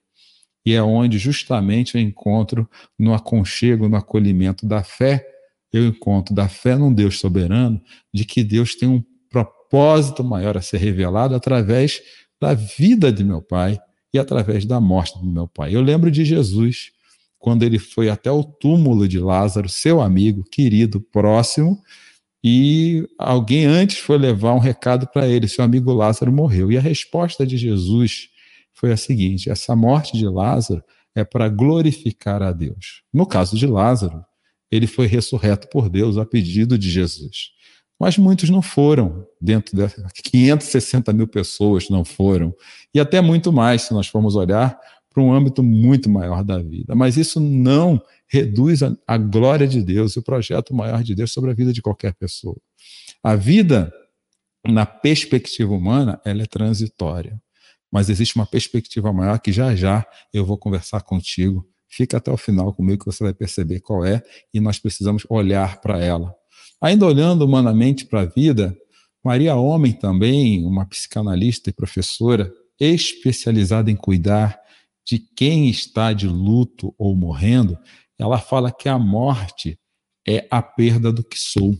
E 0.64 0.72
é 0.72 0.82
onde 0.82 1.18
justamente 1.18 1.94
eu 1.94 2.00
encontro 2.00 2.68
no 2.98 3.14
aconchego, 3.14 3.88
no 3.88 3.96
acolhimento 3.96 4.66
da 4.66 4.82
fé, 4.82 5.24
eu 5.72 5.86
encontro 5.86 6.34
da 6.34 6.48
fé 6.48 6.76
num 6.76 6.92
Deus 6.92 7.18
soberano, 7.18 7.80
de 8.12 8.24
que 8.24 8.42
Deus 8.42 8.74
tem 8.74 8.88
um 8.88 9.02
propósito 9.30 10.24
maior 10.24 10.56
a 10.56 10.62
ser 10.62 10.78
revelado 10.78 11.34
através 11.34 12.00
da 12.40 12.54
vida 12.54 13.12
de 13.12 13.22
meu 13.22 13.42
pai 13.42 13.78
e 14.12 14.18
através 14.18 14.64
da 14.64 14.80
morte 14.80 15.18
do 15.18 15.26
meu 15.26 15.46
pai. 15.46 15.74
Eu 15.74 15.82
lembro 15.82 16.10
de 16.10 16.24
Jesus, 16.24 16.90
quando 17.38 17.62
ele 17.62 17.78
foi 17.78 18.08
até 18.08 18.30
o 18.30 18.42
túmulo 18.42 19.06
de 19.06 19.18
Lázaro, 19.18 19.68
seu 19.68 20.00
amigo, 20.00 20.42
querido, 20.50 21.00
próximo, 21.00 21.80
e 22.42 23.06
alguém 23.18 23.66
antes 23.66 23.98
foi 23.98 24.18
levar 24.18 24.54
um 24.54 24.58
recado 24.58 25.06
para 25.12 25.26
ele: 25.26 25.48
seu 25.48 25.64
amigo 25.64 25.92
Lázaro 25.92 26.32
morreu. 26.32 26.70
E 26.70 26.78
a 26.78 26.80
resposta 26.80 27.46
de 27.46 27.56
Jesus 27.56 28.28
foi 28.76 28.92
a 28.92 28.96
seguinte: 28.96 29.50
essa 29.50 29.74
morte 29.74 30.16
de 30.16 30.28
Lázaro 30.28 30.84
é 31.14 31.24
para 31.24 31.48
glorificar 31.48 32.42
a 32.42 32.52
Deus. 32.52 33.02
No 33.12 33.26
caso 33.26 33.56
de 33.56 33.66
Lázaro, 33.66 34.24
ele 34.70 34.86
foi 34.86 35.06
ressurreto 35.06 35.68
por 35.68 35.88
Deus 35.88 36.18
a 36.18 36.24
pedido 36.24 36.78
de 36.78 36.90
Jesus. 36.90 37.50
Mas 37.98 38.18
muitos 38.18 38.50
não 38.50 38.60
foram, 38.60 39.26
dentro 39.40 39.74
de 39.74 39.88
560 40.22 41.12
mil 41.14 41.26
pessoas 41.26 41.88
não 41.88 42.04
foram, 42.04 42.54
e 42.92 43.00
até 43.00 43.22
muito 43.22 43.50
mais, 43.50 43.82
se 43.82 43.94
nós 43.94 44.06
formos 44.06 44.36
olhar 44.36 44.78
para 45.08 45.22
um 45.22 45.32
âmbito 45.32 45.62
muito 45.62 46.10
maior 46.10 46.44
da 46.44 46.58
vida. 46.58 46.94
Mas 46.94 47.16
isso 47.16 47.40
não 47.40 47.98
reduz 48.28 48.82
a, 48.82 48.94
a 49.06 49.16
glória 49.16 49.66
de 49.66 49.82
Deus 49.82 50.12
e 50.12 50.18
o 50.18 50.22
projeto 50.22 50.74
maior 50.74 51.02
de 51.02 51.14
Deus 51.14 51.32
sobre 51.32 51.50
a 51.50 51.54
vida 51.54 51.72
de 51.72 51.80
qualquer 51.80 52.12
pessoa. 52.12 52.60
A 53.22 53.34
vida, 53.34 53.90
na 54.68 54.84
perspectiva 54.84 55.72
humana, 55.72 56.20
ela 56.22 56.42
é 56.42 56.46
transitória 56.46 57.40
mas 57.96 58.10
existe 58.10 58.36
uma 58.36 58.44
perspectiva 58.44 59.10
maior 59.10 59.38
que 59.38 59.50
já 59.50 59.74
já 59.74 60.06
eu 60.30 60.44
vou 60.44 60.58
conversar 60.58 61.00
contigo. 61.00 61.66
Fica 61.88 62.18
até 62.18 62.30
o 62.30 62.36
final 62.36 62.70
comigo 62.74 62.98
que 62.98 63.10
você 63.10 63.24
vai 63.24 63.32
perceber 63.32 63.80
qual 63.80 64.04
é 64.04 64.22
e 64.52 64.60
nós 64.60 64.78
precisamos 64.78 65.24
olhar 65.30 65.80
para 65.80 65.98
ela. 66.04 66.34
Ainda 66.78 67.06
olhando 67.06 67.46
humanamente 67.46 68.04
para 68.04 68.20
a 68.20 68.26
vida, 68.26 68.76
Maria 69.24 69.56
Homem 69.56 69.94
também, 69.94 70.62
uma 70.66 70.84
psicanalista 70.84 71.70
e 71.70 71.72
professora 71.72 72.52
especializada 72.78 73.90
em 73.90 73.96
cuidar 73.96 74.60
de 75.02 75.18
quem 75.18 75.70
está 75.70 76.12
de 76.12 76.28
luto 76.28 76.94
ou 76.98 77.16
morrendo, 77.16 77.78
ela 78.18 78.36
fala 78.36 78.70
que 78.70 78.90
a 78.90 78.98
morte 78.98 79.80
é 80.28 80.46
a 80.50 80.60
perda 80.60 81.10
do 81.10 81.24
que 81.24 81.38
sou. 81.38 81.74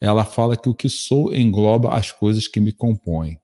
Ela 0.00 0.24
fala 0.24 0.56
que 0.56 0.70
o 0.70 0.74
que 0.74 0.88
sou 0.88 1.34
engloba 1.34 1.94
as 1.94 2.10
coisas 2.10 2.48
que 2.48 2.58
me 2.58 2.72
compõem. 2.72 3.38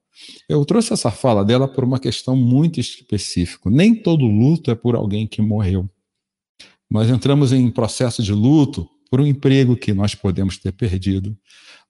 Eu 0.48 0.64
trouxe 0.64 0.92
essa 0.92 1.10
fala 1.10 1.44
dela 1.44 1.68
por 1.68 1.84
uma 1.84 1.98
questão 1.98 2.36
muito 2.36 2.80
específica. 2.80 3.70
Nem 3.70 3.94
todo 3.94 4.24
luto 4.26 4.70
é 4.70 4.74
por 4.74 4.94
alguém 4.94 5.26
que 5.26 5.42
morreu. 5.42 5.88
Nós 6.90 7.10
entramos 7.10 7.52
em 7.52 7.70
processo 7.70 8.22
de 8.22 8.32
luto 8.32 8.88
por 9.10 9.20
um 9.20 9.26
emprego 9.26 9.76
que 9.76 9.92
nós 9.92 10.14
podemos 10.14 10.58
ter 10.58 10.72
perdido. 10.72 11.36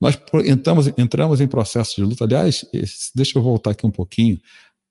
Nós 0.00 0.18
entramos, 0.45 0.87
entramos 0.99 1.40
em 1.40 1.49
processo 1.49 1.97
de 1.97 2.02
luto. 2.02 2.25
Aliás, 2.25 2.64
deixa 3.14 3.38
eu 3.38 3.42
voltar 3.42 3.71
aqui 3.71 3.87
um 3.87 3.90
pouquinho. 3.90 4.40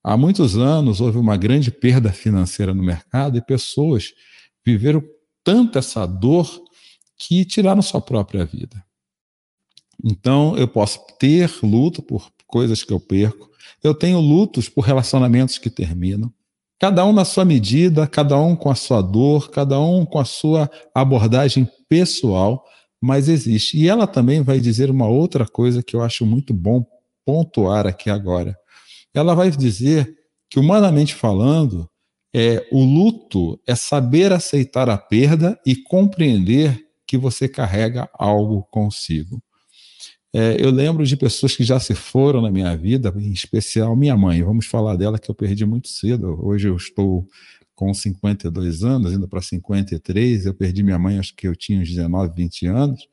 Há 0.04 0.16
muitos 0.16 0.58
anos 0.58 1.02
houve 1.02 1.18
uma 1.18 1.38
grande 1.38 1.72
perda 1.72 2.12
financeira 2.12 2.74
no 2.74 2.84
mercado 2.84 3.38
e 3.38 3.42
pessoas 3.42 4.14
viveram 4.64 5.04
tanto 5.44 5.78
essa 5.78 6.06
dor 6.06 6.48
que 7.18 7.46
tiraram 7.46 7.82
sua 7.82 8.02
própria 8.02 8.46
vida. 8.46 8.84
Então, 10.04 10.56
eu 10.58 10.68
posso 10.68 11.00
ter 11.18 11.50
luto 11.64 12.02
por 12.02 12.30
coisas 12.56 12.86
que 12.86 12.94
eu 12.94 13.02
perco, 13.02 13.52
eu 13.84 13.94
tenho 13.94 14.18
lutos 14.18 14.70
por 14.70 14.80
relacionamentos 14.80 15.58
que 15.58 15.70
terminam, 15.70 16.32
cada 16.80 17.06
um 17.06 17.12
na 17.12 17.26
sua 17.26 17.44
medida, 17.44 18.08
cada 18.08 18.40
um 18.40 18.56
com 18.56 18.70
a 18.72 18.76
sua 18.76 19.02
dor, 19.02 19.52
cada 19.52 19.78
um 19.78 20.06
com 20.06 20.20
a 20.20 20.24
sua 20.24 20.72
abordagem 20.94 21.70
pessoal, 21.90 22.64
mas 23.02 23.28
existe. 23.28 23.78
E 23.78 23.90
ela 23.90 24.08
também 24.08 24.42
vai 24.42 24.62
dizer 24.62 24.90
uma 24.90 25.06
outra 25.06 25.46
coisa 25.46 25.84
que 25.84 25.98
eu 25.98 26.02
acho 26.02 26.26
muito 26.26 26.54
bom 26.54 26.86
pontuar 27.26 27.86
aqui 27.86 28.10
agora. 28.10 28.58
Ela 29.14 29.36
vai 29.36 29.52
dizer 29.52 30.16
que, 30.50 30.58
humanamente 30.58 31.14
falando, 31.14 31.90
é, 32.34 32.66
o 32.72 32.86
luto 32.86 33.60
é 33.68 33.76
saber 33.76 34.32
aceitar 34.32 34.90
a 34.90 34.98
perda 34.98 35.60
e 35.66 35.76
compreender 35.76 36.80
que 37.06 37.18
você 37.18 37.50
carrega 37.50 38.10
algo 38.14 38.64
consigo. 38.72 39.44
É, 40.38 40.58
eu 40.60 40.70
lembro 40.70 41.06
de 41.06 41.16
pessoas 41.16 41.56
que 41.56 41.64
já 41.64 41.80
se 41.80 41.96
foram 41.96 42.42
na 42.42 42.52
minha 42.52 42.76
vida, 42.76 43.14
em 43.16 43.32
especial 43.32 43.96
minha 43.96 44.18
mãe. 44.18 44.44
Vamos 44.44 44.66
falar 44.66 44.98
dela 44.98 45.18
que 45.18 45.32
eu 45.32 45.34
perdi 45.34 45.66
muito 45.66 45.88
cedo. 45.88 46.38
Hoje 46.46 46.68
eu 46.68 46.76
estou 46.76 47.26
com 47.74 47.94
52 47.94 48.84
anos, 48.84 49.14
indo 49.14 49.30
para 49.30 49.42
53. 49.42 50.46
Eu 50.46 50.54
perdi 50.54 50.84
minha 50.84 51.00
mãe, 51.00 51.18
acho 51.18 51.34
que 51.34 51.48
eu 51.48 51.56
tinha 51.56 51.80
uns 51.80 51.88
19, 51.88 52.36
20 52.36 52.68
anos. 52.68 53.08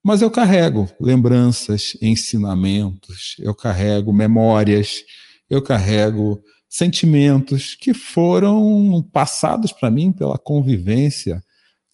Mas 0.00 0.22
eu 0.22 0.30
carrego 0.30 0.88
lembranças, 1.00 1.98
ensinamentos, 2.00 3.34
eu 3.40 3.52
carrego 3.52 4.12
memórias, 4.12 5.02
eu 5.50 5.60
carrego 5.60 6.40
sentimentos 6.68 7.74
que 7.74 7.92
foram 7.92 9.04
passados 9.12 9.72
para 9.72 9.90
mim 9.90 10.12
pela 10.12 10.38
convivência 10.38 11.42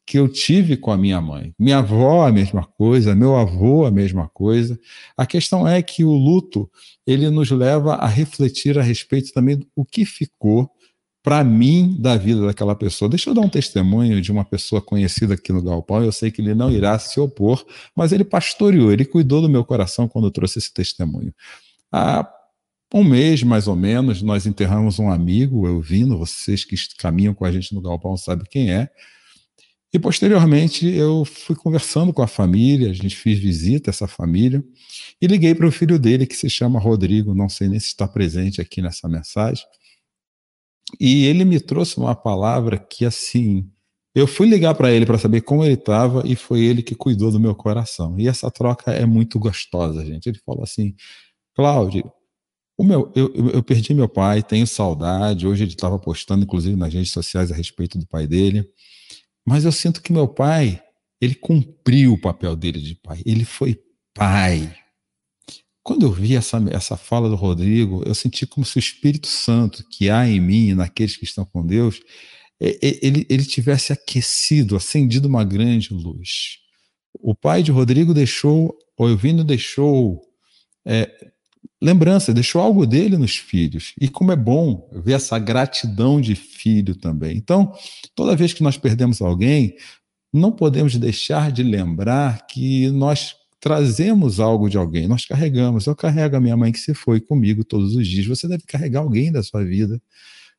que 0.06 0.18
eu 0.18 0.28
tive 0.28 0.76
com 0.76 0.92
a 0.92 0.96
minha 0.96 1.20
mãe. 1.20 1.52
Minha 1.58 1.78
avó, 1.78 2.26
a 2.26 2.32
mesma 2.32 2.64
coisa, 2.64 3.14
meu 3.14 3.36
avô, 3.36 3.84
a 3.84 3.90
mesma 3.90 4.28
coisa. 4.28 4.78
A 5.16 5.26
questão 5.26 5.66
é 5.66 5.82
que 5.82 6.04
o 6.04 6.12
luto, 6.12 6.70
ele 7.04 7.28
nos 7.28 7.50
leva 7.50 7.94
a 7.94 8.06
refletir 8.06 8.78
a 8.78 8.82
respeito 8.82 9.32
também 9.32 9.56
do 9.56 9.84
que 9.84 10.04
ficou 10.04 10.70
para 11.24 11.42
mim 11.42 11.96
da 11.98 12.16
vida 12.16 12.46
daquela 12.46 12.76
pessoa. 12.76 13.08
Deixa 13.08 13.30
eu 13.30 13.34
dar 13.34 13.40
um 13.40 13.48
testemunho 13.48 14.22
de 14.22 14.30
uma 14.30 14.44
pessoa 14.44 14.80
conhecida 14.80 15.34
aqui 15.34 15.52
no 15.52 15.60
Galpão. 15.60 16.04
Eu 16.04 16.12
sei 16.12 16.30
que 16.30 16.40
ele 16.40 16.54
não 16.54 16.70
irá 16.70 16.96
se 17.00 17.18
opor, 17.18 17.66
mas 17.96 18.12
ele 18.12 18.22
pastoreou, 18.22 18.92
ele 18.92 19.04
cuidou 19.04 19.42
do 19.42 19.48
meu 19.48 19.64
coração 19.64 20.06
quando 20.06 20.30
trouxe 20.30 20.60
esse 20.60 20.72
testemunho. 20.72 21.34
Há 21.90 22.32
um 22.94 23.02
mês, 23.02 23.42
mais 23.42 23.66
ou 23.66 23.74
menos, 23.74 24.22
nós 24.22 24.46
enterramos 24.46 25.00
um 25.00 25.10
amigo, 25.10 25.66
eu 25.66 25.80
vindo, 25.80 26.16
vocês 26.16 26.64
que 26.64 26.76
caminham 26.96 27.34
com 27.34 27.44
a 27.44 27.50
gente 27.50 27.74
no 27.74 27.82
Galpão 27.82 28.16
sabem 28.16 28.46
quem 28.48 28.72
é. 28.72 28.88
E 29.96 29.98
posteriormente 29.98 30.86
eu 30.86 31.24
fui 31.24 31.56
conversando 31.56 32.12
com 32.12 32.20
a 32.20 32.26
família, 32.26 32.90
a 32.90 32.92
gente 32.92 33.16
fez 33.16 33.38
visita 33.38 33.88
a 33.88 33.92
essa 33.92 34.06
família 34.06 34.62
e 35.18 35.26
liguei 35.26 35.54
para 35.54 35.66
o 35.66 35.72
filho 35.72 35.98
dele 35.98 36.26
que 36.26 36.36
se 36.36 36.50
chama 36.50 36.78
Rodrigo, 36.78 37.34
não 37.34 37.48
sei 37.48 37.66
nem 37.66 37.80
se 37.80 37.86
está 37.86 38.06
presente 38.06 38.60
aqui 38.60 38.82
nessa 38.82 39.08
mensagem. 39.08 39.64
E 41.00 41.24
ele 41.24 41.46
me 41.46 41.58
trouxe 41.58 41.96
uma 41.96 42.14
palavra 42.14 42.78
que 42.78 43.06
assim, 43.06 43.70
eu 44.14 44.26
fui 44.26 44.46
ligar 44.46 44.74
para 44.74 44.92
ele 44.92 45.06
para 45.06 45.16
saber 45.16 45.40
como 45.40 45.64
ele 45.64 45.72
estava 45.72 46.22
e 46.26 46.36
foi 46.36 46.60
ele 46.60 46.82
que 46.82 46.94
cuidou 46.94 47.30
do 47.30 47.40
meu 47.40 47.54
coração. 47.54 48.20
E 48.20 48.28
essa 48.28 48.50
troca 48.50 48.90
é 48.90 49.06
muito 49.06 49.38
gostosa, 49.38 50.04
gente. 50.04 50.28
Ele 50.28 50.38
falou 50.44 50.62
assim: 50.62 50.94
Cláudio, 51.54 52.12
o 52.76 52.84
meu, 52.84 53.10
eu, 53.16 53.32
eu 53.34 53.62
perdi 53.62 53.94
meu 53.94 54.10
pai, 54.10 54.42
tenho 54.42 54.66
saudade. 54.66 55.46
Hoje 55.46 55.64
ele 55.64 55.72
estava 55.72 55.98
postando, 55.98 56.44
inclusive, 56.44 56.76
nas 56.76 56.92
redes 56.92 57.12
sociais 57.12 57.50
a 57.50 57.54
respeito 57.54 57.96
do 57.98 58.06
pai 58.06 58.26
dele. 58.26 58.70
Mas 59.46 59.64
eu 59.64 59.70
sinto 59.70 60.02
que 60.02 60.12
meu 60.12 60.26
pai, 60.26 60.82
ele 61.20 61.34
cumpriu 61.34 62.14
o 62.14 62.20
papel 62.20 62.56
dele 62.56 62.80
de 62.80 62.96
pai. 62.96 63.22
Ele 63.24 63.44
foi 63.44 63.78
pai. 64.12 64.76
Quando 65.82 66.04
eu 66.04 66.10
vi 66.10 66.34
essa, 66.34 66.58
essa 66.72 66.96
fala 66.96 67.28
do 67.28 67.36
Rodrigo, 67.36 68.02
eu 68.04 68.14
senti 68.14 68.44
como 68.44 68.66
se 68.66 68.76
o 68.76 68.80
Espírito 68.80 69.28
Santo 69.28 69.84
que 69.88 70.10
há 70.10 70.28
em 70.28 70.40
mim, 70.40 70.74
naqueles 70.74 71.16
que 71.16 71.24
estão 71.24 71.44
com 71.44 71.64
Deus, 71.64 72.00
ele, 72.60 73.24
ele 73.30 73.44
tivesse 73.44 73.92
aquecido, 73.92 74.74
acendido 74.74 75.28
uma 75.28 75.44
grande 75.44 75.94
luz. 75.94 76.58
O 77.14 77.34
pai 77.34 77.62
de 77.62 77.70
Rodrigo 77.70 78.12
deixou, 78.12 78.76
o 78.98 79.08
Elvino 79.08 79.44
deixou 79.44 80.20
é, 80.84 81.08
lembrança, 81.80 82.32
deixou 82.32 82.60
algo 82.60 82.86
dele 82.86 83.16
nos 83.16 83.36
filhos. 83.36 83.92
E 84.00 84.08
como 84.08 84.32
é 84.32 84.36
bom 84.36 84.88
ver 84.92 85.14
essa 85.14 85.38
gratidão 85.38 86.20
de 86.20 86.34
filho 86.34 86.94
também. 86.94 87.36
Então, 87.36 87.72
toda 88.14 88.36
vez 88.36 88.52
que 88.52 88.62
nós 88.62 88.76
perdemos 88.76 89.20
alguém, 89.20 89.76
não 90.32 90.52
podemos 90.52 90.96
deixar 90.96 91.52
de 91.52 91.62
lembrar 91.62 92.46
que 92.46 92.90
nós 92.90 93.34
trazemos 93.60 94.38
algo 94.38 94.68
de 94.68 94.76
alguém, 94.76 95.08
nós 95.08 95.24
carregamos. 95.24 95.86
Eu 95.86 95.96
carrego 95.96 96.36
a 96.36 96.40
minha 96.40 96.56
mãe 96.56 96.72
que 96.72 96.78
se 96.78 96.94
foi 96.94 97.20
comigo 97.20 97.64
todos 97.64 97.96
os 97.96 98.06
dias. 98.06 98.26
Você 98.26 98.46
deve 98.46 98.64
carregar 98.64 99.00
alguém 99.00 99.32
da 99.32 99.42
sua 99.42 99.64
vida. 99.64 100.00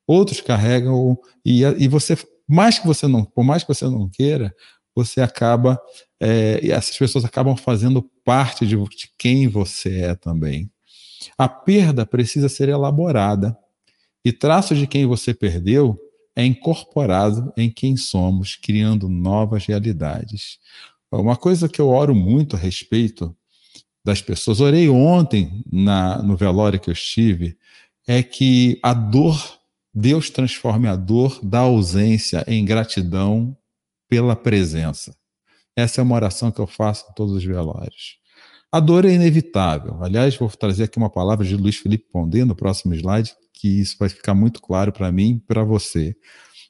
Outros 0.06 0.42
carregam 0.42 1.18
e, 1.46 1.62
e 1.64 1.88
você, 1.88 2.18
mais 2.48 2.80
que 2.80 2.88
você 2.88 3.08
não, 3.08 3.24
por 3.24 3.44
mais 3.44 3.64
que 3.64 3.70
você 3.70 3.86
não 3.86 4.10
queira, 4.10 4.54
você 4.96 5.22
acaba 5.22 5.80
é, 6.20 6.60
e 6.64 6.72
essas 6.72 6.98
pessoas 6.98 7.24
acabam 7.24 7.56
fazendo 7.56 8.02
parte 8.24 8.66
de, 8.66 8.76
de 8.76 9.10
quem 9.18 9.48
você 9.48 10.00
é 10.00 10.16
também. 10.16 10.70
A 11.38 11.48
perda 11.48 12.06
precisa 12.06 12.50
ser 12.50 12.70
elaborada 12.70 13.58
e 14.24 14.32
traço 14.32 14.76
de 14.76 14.86
quem 14.88 15.06
você 15.06 15.34
perdeu 15.34 15.98
é 16.36 16.46
incorporado 16.46 17.52
em 17.58 17.70
quem 17.70 17.98
somos, 17.98 18.56
criando 18.56 19.10
novas 19.10 19.66
realidades. 19.66 20.60
Uma 21.12 21.36
coisa 21.36 21.68
que 21.68 21.82
eu 21.82 21.90
oro 21.90 22.14
muito 22.14 22.56
a 22.56 22.60
respeito 22.60 23.36
das 24.06 24.22
pessoas, 24.22 24.60
orei 24.62 24.88
ontem 24.88 25.64
na, 25.72 26.22
no 26.22 26.38
velório 26.38 26.80
que 26.80 26.90
eu 26.90 26.94
estive, 26.94 27.58
é 28.08 28.22
que 28.22 28.80
a 28.84 28.94
dor, 28.94 29.60
Deus 29.94 30.30
transforme 30.30 30.88
a 30.88 30.96
dor 30.96 31.40
da 31.44 31.60
ausência 31.60 32.44
em 32.48 32.64
gratidão 32.64 33.58
pela 34.08 34.36
presença. 34.36 35.16
Essa 35.76 36.02
é 36.02 36.04
uma 36.04 36.16
oração 36.16 36.52
que 36.52 36.60
eu 36.60 36.68
faço 36.68 37.06
em 37.10 37.14
todos 37.14 37.34
os 37.34 37.44
velórios. 37.44 38.18
A 38.72 38.80
dor 38.82 39.06
é 39.06 39.14
inevitável. 39.14 40.04
Aliás, 40.04 40.36
vou 40.36 40.50
trazer 40.50 40.84
aqui 40.84 40.98
uma 40.98 41.10
palavra 41.10 41.46
de 41.46 41.56
Luiz 41.56 41.78
Felipe 41.78 42.06
Pondé 42.12 42.44
no 42.44 42.56
próximo 42.56 42.94
slide, 42.94 43.34
que 43.54 43.80
isso 43.80 43.96
vai 43.98 44.10
ficar 44.10 44.34
muito 44.34 44.62
claro 44.62 44.92
para 44.92 45.12
mim 45.12 45.36
e 45.38 45.40
para 45.40 45.64
você. 45.64 46.16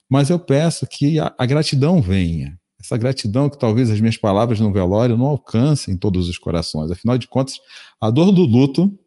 Mas 0.10 0.30
eu 0.30 0.40
peço 0.40 0.86
que 0.86 1.20
a, 1.20 1.34
a, 1.38 1.46
gratidão 1.46 2.02
venha. 2.02 2.58
Essa 2.80 2.96
gratidão 2.98 3.50
que 3.50 3.58
talvez 3.58 3.90
as 3.90 4.00
minhas 4.00 4.16
palavras 4.16 4.60
no 4.60 4.72
velório 4.72 5.18
não 5.18 5.26
alcancem 5.26 5.98
todos 5.98 6.30
os 6.30 6.38
corações. 6.38 6.92
Afinal 6.92 7.18
de 7.18 7.28
contas, 7.28 7.56
a 8.00 8.12
dor 8.12 8.32
do 8.32 8.44
luto, 8.44 8.98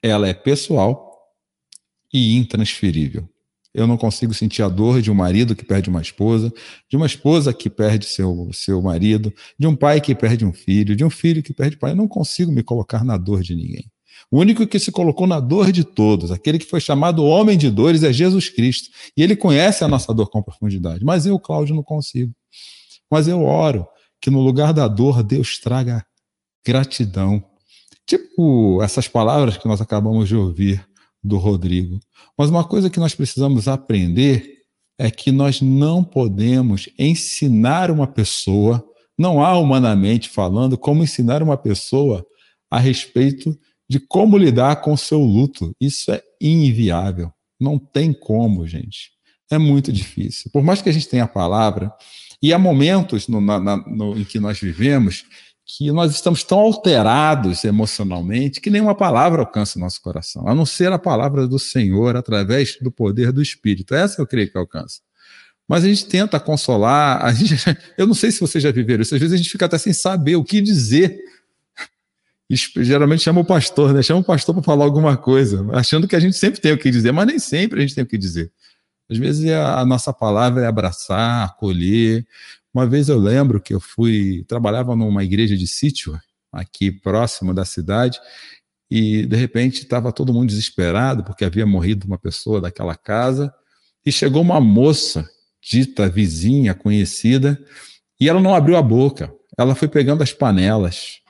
ela 0.00 0.28
é 0.28 0.32
pessoal 0.32 1.10
e 2.12 2.36
intransferível. 2.36 3.28
Eu 3.72 3.86
não 3.86 3.96
consigo 3.96 4.34
sentir 4.34 4.62
a 4.62 4.68
dor 4.68 5.00
de 5.00 5.10
um 5.10 5.14
marido 5.14 5.54
que 5.54 5.64
perde 5.64 5.88
uma 5.88 6.02
esposa, 6.02 6.52
de 6.88 6.96
uma 6.96 7.06
esposa 7.06 7.52
que 7.52 7.70
perde 7.70 8.06
seu, 8.06 8.50
seu 8.52 8.82
marido, 8.82 9.32
de 9.58 9.66
um 9.66 9.76
pai 9.76 10.00
que 10.00 10.14
perde 10.14 10.44
um 10.44 10.52
filho, 10.52 10.96
de 10.96 11.04
um 11.04 11.10
filho 11.10 11.42
que 11.42 11.54
perde 11.54 11.76
pai. 11.76 11.92
Eu 11.92 11.96
não 11.96 12.08
consigo 12.08 12.50
me 12.50 12.62
colocar 12.62 13.04
na 13.04 13.16
dor 13.16 13.42
de 13.42 13.54
ninguém. 13.54 13.88
O 14.30 14.38
único 14.38 14.66
que 14.66 14.78
se 14.78 14.90
colocou 14.90 15.26
na 15.26 15.40
dor 15.40 15.70
de 15.70 15.84
todos, 15.84 16.30
aquele 16.30 16.58
que 16.58 16.66
foi 16.66 16.80
chamado 16.80 17.24
homem 17.24 17.56
de 17.56 17.70
dores, 17.70 18.02
é 18.02 18.12
Jesus 18.12 18.48
Cristo. 18.48 18.90
E 19.16 19.22
ele 19.22 19.36
conhece 19.36 19.84
a 19.84 19.88
nossa 19.88 20.12
dor 20.12 20.28
com 20.30 20.42
profundidade. 20.42 21.04
Mas 21.04 21.24
eu, 21.24 21.38
Cláudio, 21.38 21.74
não 21.74 21.82
consigo. 21.82 22.32
Mas 23.10 23.28
eu 23.28 23.42
oro 23.42 23.86
que 24.20 24.30
no 24.30 24.40
lugar 24.40 24.72
da 24.72 24.86
dor, 24.86 25.22
Deus 25.22 25.58
traga 25.58 26.04
gratidão. 26.66 27.42
Tipo 28.06 28.82
essas 28.82 29.08
palavras 29.08 29.56
que 29.56 29.68
nós 29.68 29.80
acabamos 29.80 30.28
de 30.28 30.36
ouvir 30.36 30.84
do 31.22 31.36
Rodrigo. 31.36 32.00
Mas 32.36 32.50
uma 32.50 32.64
coisa 32.64 32.90
que 32.90 33.00
nós 33.00 33.14
precisamos 33.14 33.68
aprender 33.68 34.60
é 34.98 35.10
que 35.10 35.32
nós 35.32 35.60
não 35.60 36.04
podemos 36.04 36.88
ensinar 36.98 37.90
uma 37.90 38.06
pessoa, 38.06 38.84
não 39.18 39.42
há 39.42 39.56
humanamente 39.58 40.28
falando, 40.28 40.76
como 40.76 41.02
ensinar 41.02 41.42
uma 41.42 41.56
pessoa 41.56 42.24
a 42.70 42.78
respeito 42.78 43.58
de 43.88 43.98
como 43.98 44.36
lidar 44.36 44.82
com 44.82 44.92
o 44.92 44.98
seu 44.98 45.20
luto. 45.20 45.74
Isso 45.80 46.12
é 46.12 46.22
inviável. 46.40 47.32
Não 47.58 47.78
tem 47.78 48.12
como, 48.12 48.66
gente. 48.66 49.10
É 49.50 49.58
muito 49.58 49.92
difícil. 49.92 50.50
Por 50.52 50.62
mais 50.62 50.80
que 50.80 50.88
a 50.88 50.92
gente 50.92 51.08
tenha 51.08 51.24
a 51.24 51.28
palavra, 51.28 51.92
e 52.42 52.52
há 52.52 52.58
momentos 52.58 53.26
no, 53.28 53.40
na, 53.40 53.58
no, 53.58 54.18
em 54.18 54.24
que 54.24 54.38
nós 54.38 54.60
vivemos 54.60 55.24
que 55.76 55.92
nós 55.92 56.12
estamos 56.12 56.42
tão 56.42 56.58
alterados 56.58 57.64
emocionalmente 57.64 58.60
que 58.60 58.70
nenhuma 58.70 58.94
palavra 58.94 59.42
alcança 59.42 59.78
o 59.78 59.80
nosso 59.80 60.02
coração, 60.02 60.48
a 60.48 60.54
não 60.54 60.66
ser 60.66 60.92
a 60.92 60.98
palavra 60.98 61.46
do 61.46 61.58
Senhor 61.58 62.16
através 62.16 62.76
do 62.80 62.90
poder 62.90 63.30
do 63.30 63.40
Espírito. 63.40 63.94
Essa 63.94 64.20
eu 64.20 64.26
creio 64.26 64.50
que 64.50 64.58
alcança. 64.58 65.00
Mas 65.68 65.84
a 65.84 65.88
gente 65.88 66.06
tenta 66.06 66.40
consolar, 66.40 67.24
a 67.24 67.32
gente, 67.32 67.54
eu 67.96 68.06
não 68.06 68.14
sei 68.14 68.32
se 68.32 68.40
vocês 68.40 68.62
já 68.62 68.72
viveram 68.72 69.02
isso, 69.02 69.14
às 69.14 69.20
vezes 69.20 69.34
a 69.34 69.36
gente 69.36 69.50
fica 69.50 69.66
até 69.66 69.78
sem 69.78 69.92
saber 69.92 70.34
o 70.34 70.42
que 70.42 70.60
dizer. 70.60 71.16
Geralmente 72.78 73.22
chama 73.22 73.40
o 73.40 73.44
pastor, 73.44 73.94
né? 73.94 74.02
Chama 74.02 74.20
o 74.20 74.24
pastor 74.24 74.52
para 74.56 74.64
falar 74.64 74.84
alguma 74.84 75.16
coisa, 75.16 75.64
achando 75.72 76.08
que 76.08 76.16
a 76.16 76.20
gente 76.20 76.36
sempre 76.36 76.60
tem 76.60 76.72
o 76.72 76.78
que 76.78 76.90
dizer, 76.90 77.12
mas 77.12 77.28
nem 77.28 77.38
sempre 77.38 77.78
a 77.78 77.82
gente 77.82 77.94
tem 77.94 78.02
o 78.02 78.06
que 78.08 78.18
dizer. 78.18 78.50
Às 79.08 79.18
vezes 79.18 79.48
a, 79.52 79.80
a 79.80 79.84
nossa 79.84 80.12
palavra 80.12 80.64
é 80.64 80.66
abraçar, 80.66 81.44
acolher. 81.44 82.26
Uma 82.72 82.86
vez 82.86 83.08
eu 83.08 83.18
lembro 83.18 83.60
que 83.60 83.74
eu 83.74 83.80
fui, 83.80 84.44
trabalhava 84.46 84.94
numa 84.94 85.24
igreja 85.24 85.56
de 85.56 85.66
sítio, 85.66 86.18
aqui 86.52 86.90
próximo 86.92 87.52
da 87.52 87.64
cidade, 87.64 88.18
e 88.90 89.26
de 89.26 89.36
repente 89.36 89.82
estava 89.82 90.12
todo 90.12 90.32
mundo 90.32 90.48
desesperado 90.48 91.22
porque 91.24 91.44
havia 91.44 91.66
morrido 91.66 92.06
uma 92.06 92.18
pessoa 92.18 92.60
daquela 92.60 92.96
casa, 92.96 93.52
e 94.04 94.10
chegou 94.10 94.40
uma 94.42 94.60
moça, 94.60 95.28
dita 95.62 96.08
vizinha, 96.08 96.74
conhecida, 96.74 97.58
e 98.20 98.28
ela 98.28 98.40
não 98.40 98.54
abriu 98.54 98.76
a 98.76 98.82
boca. 98.82 99.32
Ela 99.58 99.74
foi 99.74 99.88
pegando 99.88 100.22
as 100.22 100.32
panelas, 100.32 101.20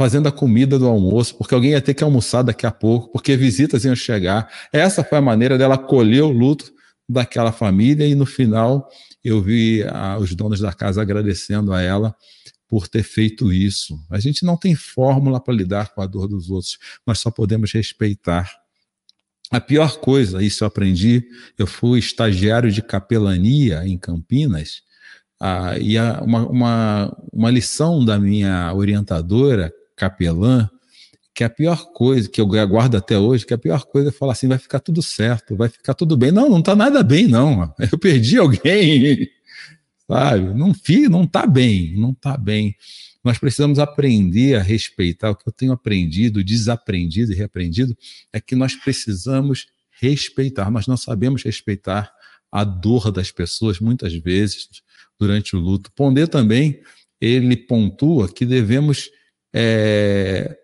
fazendo 0.00 0.28
a 0.28 0.32
comida 0.32 0.78
do 0.78 0.86
almoço, 0.86 1.36
porque 1.36 1.54
alguém 1.54 1.72
ia 1.72 1.80
ter 1.80 1.92
que 1.92 2.04
almoçar 2.04 2.42
daqui 2.42 2.66
a 2.66 2.70
pouco, 2.70 3.10
porque 3.10 3.36
visitas 3.36 3.84
iam 3.84 3.96
chegar. 3.96 4.48
Essa 4.72 5.02
foi 5.02 5.18
a 5.18 5.22
maneira 5.22 5.58
dela 5.58 5.74
acolher 5.74 6.22
o 6.22 6.30
luto 6.30 6.72
daquela 7.08 7.50
família 7.50 8.06
e 8.06 8.14
no 8.14 8.24
final 8.24 8.88
eu 9.28 9.42
vi 9.42 9.82
ah, 9.84 10.18
os 10.18 10.34
donos 10.34 10.60
da 10.60 10.72
casa 10.72 11.02
agradecendo 11.02 11.72
a 11.72 11.82
ela 11.82 12.14
por 12.68 12.88
ter 12.88 13.02
feito 13.02 13.52
isso. 13.52 13.98
A 14.10 14.18
gente 14.18 14.44
não 14.44 14.56
tem 14.56 14.74
fórmula 14.74 15.40
para 15.40 15.54
lidar 15.54 15.94
com 15.94 16.02
a 16.02 16.06
dor 16.06 16.28
dos 16.28 16.50
outros, 16.50 16.78
nós 17.06 17.18
só 17.18 17.30
podemos 17.30 17.72
respeitar. 17.72 18.50
A 19.50 19.60
pior 19.60 19.98
coisa, 19.98 20.42
isso 20.42 20.62
eu 20.62 20.68
aprendi, 20.68 21.26
eu 21.56 21.66
fui 21.66 21.98
estagiário 21.98 22.70
de 22.70 22.82
capelania 22.82 23.86
em 23.86 23.96
Campinas, 23.96 24.82
ah, 25.40 25.78
e 25.78 25.96
a, 25.96 26.20
uma, 26.22 26.46
uma, 26.48 27.16
uma 27.32 27.50
lição 27.50 28.04
da 28.04 28.18
minha 28.18 28.72
orientadora 28.74 29.72
capelã, 29.96 30.68
que 31.38 31.44
a 31.44 31.48
pior 31.48 31.92
coisa, 31.92 32.28
que 32.28 32.40
eu 32.40 32.46
guardo 32.46 32.96
até 32.96 33.16
hoje, 33.16 33.46
que 33.46 33.54
a 33.54 33.58
pior 33.58 33.84
coisa 33.84 34.08
é 34.08 34.12
falar 34.12 34.32
assim, 34.32 34.48
vai 34.48 34.58
ficar 34.58 34.80
tudo 34.80 35.00
certo, 35.00 35.54
vai 35.54 35.68
ficar 35.68 35.94
tudo 35.94 36.16
bem. 36.16 36.32
Não, 36.32 36.48
não 36.48 36.58
está 36.58 36.74
nada 36.74 37.00
bem, 37.00 37.28
não. 37.28 37.72
Eu 37.92 37.96
perdi 37.96 38.38
alguém, 38.38 39.30
sabe? 40.10 40.46
Não, 40.46 40.72
não 41.08 41.22
está 41.22 41.46
bem, 41.46 41.96
não 41.96 42.10
está 42.10 42.36
bem. 42.36 42.74
Nós 43.22 43.38
precisamos 43.38 43.78
aprender 43.78 44.56
a 44.56 44.62
respeitar. 44.62 45.30
O 45.30 45.36
que 45.36 45.48
eu 45.48 45.52
tenho 45.52 45.70
aprendido, 45.70 46.42
desaprendido 46.42 47.32
e 47.32 47.36
reaprendido, 47.36 47.96
é 48.32 48.40
que 48.40 48.56
nós 48.56 48.74
precisamos 48.74 49.68
respeitar. 49.92 50.72
Nós 50.72 50.88
não 50.88 50.96
sabemos 50.96 51.44
respeitar 51.44 52.10
a 52.50 52.64
dor 52.64 53.12
das 53.12 53.30
pessoas, 53.30 53.78
muitas 53.78 54.12
vezes, 54.12 54.68
durante 55.16 55.54
o 55.54 55.60
luto. 55.60 55.92
Pondé 55.92 56.26
também, 56.26 56.80
ele 57.20 57.56
pontua 57.56 58.28
que 58.28 58.44
devemos 58.44 59.08
é, 59.54 60.58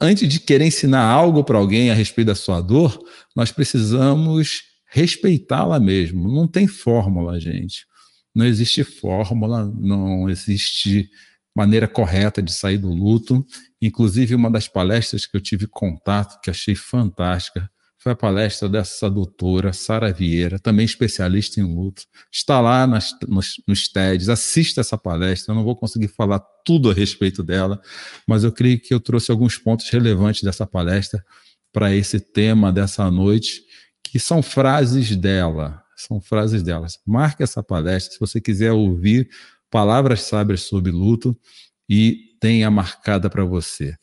antes 0.00 0.28
de 0.28 0.40
querer 0.40 0.66
ensinar 0.66 1.04
algo 1.04 1.44
para 1.44 1.58
alguém 1.58 1.90
a 1.90 1.94
respeito 1.94 2.28
da 2.28 2.34
sua 2.34 2.60
dor, 2.60 2.98
nós 3.36 3.52
precisamos 3.52 4.62
respeitá-la 4.86 5.78
mesmo. 5.78 6.32
Não 6.32 6.48
tem 6.48 6.66
fórmula, 6.66 7.38
gente. 7.38 7.86
Não 8.34 8.46
existe 8.46 8.82
fórmula, 8.84 9.64
não 9.78 10.28
existe 10.28 11.08
maneira 11.54 11.86
correta 11.86 12.42
de 12.42 12.52
sair 12.52 12.78
do 12.78 12.88
luto. 12.88 13.44
Inclusive, 13.80 14.34
uma 14.34 14.50
das 14.50 14.68
palestras 14.68 15.26
que 15.26 15.36
eu 15.36 15.40
tive 15.40 15.66
contato, 15.66 16.40
que 16.40 16.50
achei 16.50 16.74
fantástica, 16.74 17.70
foi 18.00 18.12
a 18.12 18.16
palestra 18.16 18.66
dessa 18.66 19.10
doutora 19.10 19.74
Sara 19.74 20.10
Vieira, 20.10 20.58
também 20.58 20.86
especialista 20.86 21.60
em 21.60 21.64
luto. 21.64 22.02
Está 22.32 22.58
lá 22.58 22.86
nas, 22.86 23.14
nos, 23.28 23.56
nos 23.68 23.88
TEDs, 23.88 24.30
assista 24.30 24.80
essa 24.80 24.96
palestra. 24.96 25.52
Eu 25.52 25.56
não 25.56 25.64
vou 25.64 25.76
conseguir 25.76 26.08
falar 26.08 26.40
tudo 26.64 26.90
a 26.90 26.94
respeito 26.94 27.42
dela, 27.42 27.78
mas 28.26 28.42
eu 28.42 28.50
creio 28.50 28.80
que 28.80 28.94
eu 28.94 29.00
trouxe 29.00 29.30
alguns 29.30 29.58
pontos 29.58 29.86
relevantes 29.90 30.42
dessa 30.42 30.66
palestra 30.66 31.22
para 31.70 31.94
esse 31.94 32.18
tema 32.18 32.72
dessa 32.72 33.10
noite, 33.10 33.62
que 34.02 34.18
são 34.18 34.42
frases 34.42 35.14
dela. 35.14 35.82
São 35.94 36.22
frases 36.22 36.62
delas. 36.62 36.98
Marque 37.06 37.42
essa 37.42 37.62
palestra 37.62 38.14
se 38.14 38.18
você 38.18 38.40
quiser 38.40 38.72
ouvir 38.72 39.28
palavras 39.70 40.22
sábias 40.22 40.62
sobre 40.62 40.90
luto 40.90 41.38
e 41.86 42.30
tenha 42.40 42.70
marcada 42.70 43.28
para 43.28 43.44
você. 43.44 43.94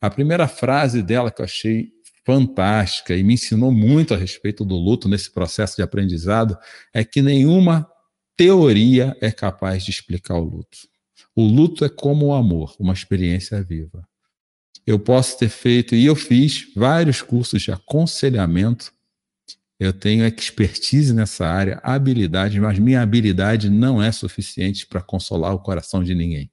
A 0.00 0.08
primeira 0.08 0.48
frase 0.48 1.02
dela 1.02 1.30
que 1.30 1.42
eu 1.42 1.44
achei 1.44 1.93
fantástica 2.24 3.14
e 3.14 3.22
me 3.22 3.34
ensinou 3.34 3.70
muito 3.70 4.14
a 4.14 4.16
respeito 4.16 4.64
do 4.64 4.76
luto 4.76 5.08
nesse 5.08 5.30
processo 5.30 5.76
de 5.76 5.82
aprendizado 5.82 6.56
é 6.92 7.04
que 7.04 7.20
nenhuma 7.20 7.88
teoria 8.36 9.16
é 9.20 9.30
capaz 9.30 9.84
de 9.84 9.90
explicar 9.90 10.36
o 10.36 10.44
luto. 10.44 10.78
O 11.36 11.42
luto 11.42 11.84
é 11.84 11.88
como 11.88 12.26
o 12.26 12.34
amor, 12.34 12.74
uma 12.78 12.92
experiência 12.92 13.62
viva. 13.62 14.06
Eu 14.86 14.98
posso 14.98 15.38
ter 15.38 15.48
feito, 15.48 15.94
e 15.94 16.04
eu 16.04 16.14
fiz, 16.14 16.66
vários 16.76 17.22
cursos 17.22 17.62
de 17.62 17.72
aconselhamento. 17.72 18.92
Eu 19.80 19.92
tenho 19.92 20.26
expertise 20.26 21.12
nessa 21.12 21.46
área, 21.46 21.80
habilidade, 21.82 22.60
mas 22.60 22.78
minha 22.78 23.02
habilidade 23.02 23.68
não 23.70 24.02
é 24.02 24.12
suficiente 24.12 24.86
para 24.86 25.02
consolar 25.02 25.54
o 25.54 25.58
coração 25.58 26.04
de 26.04 26.14
ninguém. 26.14 26.50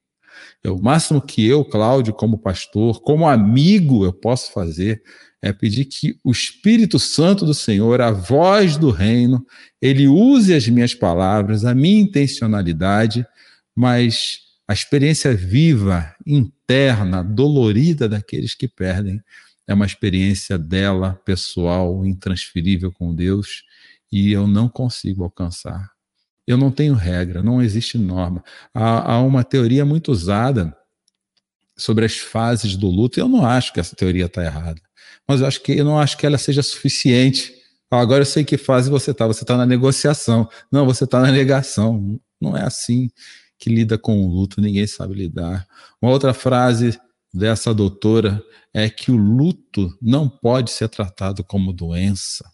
O 0.66 0.82
máximo 0.82 1.22
que 1.22 1.46
eu, 1.46 1.64
Cláudio, 1.64 2.14
como 2.14 2.38
pastor, 2.38 3.02
como 3.02 3.28
amigo, 3.28 4.06
eu 4.06 4.14
posso 4.14 4.52
fazer 4.52 5.04
é 5.42 5.52
pedir 5.52 5.86
que 5.86 6.18
o 6.24 6.32
Espírito 6.32 7.00
Santo 7.00 7.46
do 7.46 7.54
Senhor, 7.54 8.00
a 8.00 8.12
voz 8.12 8.78
do 8.78 8.92
reino, 8.92 9.44
ele 9.82 10.08
use 10.08 10.54
as 10.54 10.68
minhas 10.68 10.94
palavras, 10.94 11.66
a 11.66 11.74
minha 11.74 12.02
intencionalidade, 12.02 13.26
mas 13.76 14.42
a 14.68 14.74
experiência 14.74 15.34
viva, 15.34 16.16
interna, 16.26 17.24
dolorida 17.24 18.08
daqueles 18.08 18.54
que 18.54 18.68
perdem 18.68 19.20
é 19.68 19.74
uma 19.74 19.86
experiência 19.86 20.58
dela, 20.58 21.20
pessoal, 21.26 22.06
intransferível 22.06 22.92
com 22.92 23.14
Deus, 23.16 23.64
e 24.12 24.32
eu 24.32 24.46
não 24.46 24.70
consigo 24.70 25.24
alcançar. 25.24 25.90
Eu 26.46 26.58
não 26.58 26.70
tenho 26.70 26.94
regra, 26.94 27.42
não 27.42 27.62
existe 27.62 27.98
norma. 27.98 28.44
Há, 28.74 29.14
há 29.14 29.22
uma 29.22 29.44
teoria 29.44 29.86
muito 29.86 30.12
usada 30.12 30.76
sobre 31.78 32.06
as 32.06 32.18
fases 32.18 32.76
do 32.76 32.88
luto, 32.88 33.18
e 33.18 33.22
eu 33.22 33.30
não 33.30 33.46
acho 33.46 33.74
que 33.74 33.80
essa 33.80 33.96
teoria 33.96 34.26
está 34.26 34.44
errada 34.44 34.82
mas 35.32 35.42
eu 35.42 35.48
acho 35.48 35.64
que 35.64 35.72
eu 35.72 35.86
não 35.86 35.98
acho 35.98 36.18
que 36.18 36.26
ela 36.26 36.38
seja 36.38 36.62
suficiente. 36.62 37.54
Agora 37.90 38.22
eu 38.22 38.26
sei 38.26 38.44
que 38.44 38.58
fase 38.58 38.90
você 38.90 39.12
está. 39.12 39.26
Você 39.26 39.44
está 39.44 39.56
na 39.56 39.66
negociação. 39.66 40.50
Não, 40.70 40.86
você 40.86 41.06
está 41.06 41.22
na 41.22 41.32
negação. 41.32 42.20
Não 42.40 42.56
é 42.56 42.64
assim 42.64 43.10
que 43.58 43.70
lida 43.70 43.98
com 43.98 44.22
o 44.22 44.28
luto. 44.28 44.60
Ninguém 44.60 44.86
sabe 44.86 45.14
lidar. 45.14 45.66
Uma 46.02 46.12
outra 46.12 46.34
frase 46.34 47.00
dessa 47.34 47.74
doutora 47.74 48.44
é 48.74 48.90
que 48.90 49.10
o 49.10 49.16
luto 49.16 49.98
não 50.02 50.28
pode 50.28 50.72
ser 50.72 50.90
tratado 50.90 51.44
como 51.46 51.72
doença. 51.72 52.46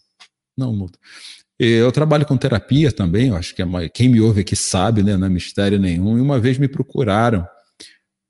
Não 0.56 0.70
luto. 0.70 0.98
Eu 1.58 1.90
trabalho 1.90 2.24
com 2.24 2.36
terapia 2.36 2.92
também, 2.92 3.28
eu 3.28 3.36
acho 3.36 3.52
que 3.52 3.60
é 3.60 3.88
quem 3.88 4.08
me 4.08 4.20
ouve 4.20 4.42
aqui 4.42 4.54
sabe, 4.54 5.02
né, 5.02 5.16
não 5.16 5.26
é 5.26 5.30
mistério 5.30 5.76
nenhum. 5.76 6.16
E 6.16 6.20
uma 6.20 6.38
vez 6.38 6.56
me 6.56 6.68
procuraram 6.68 7.44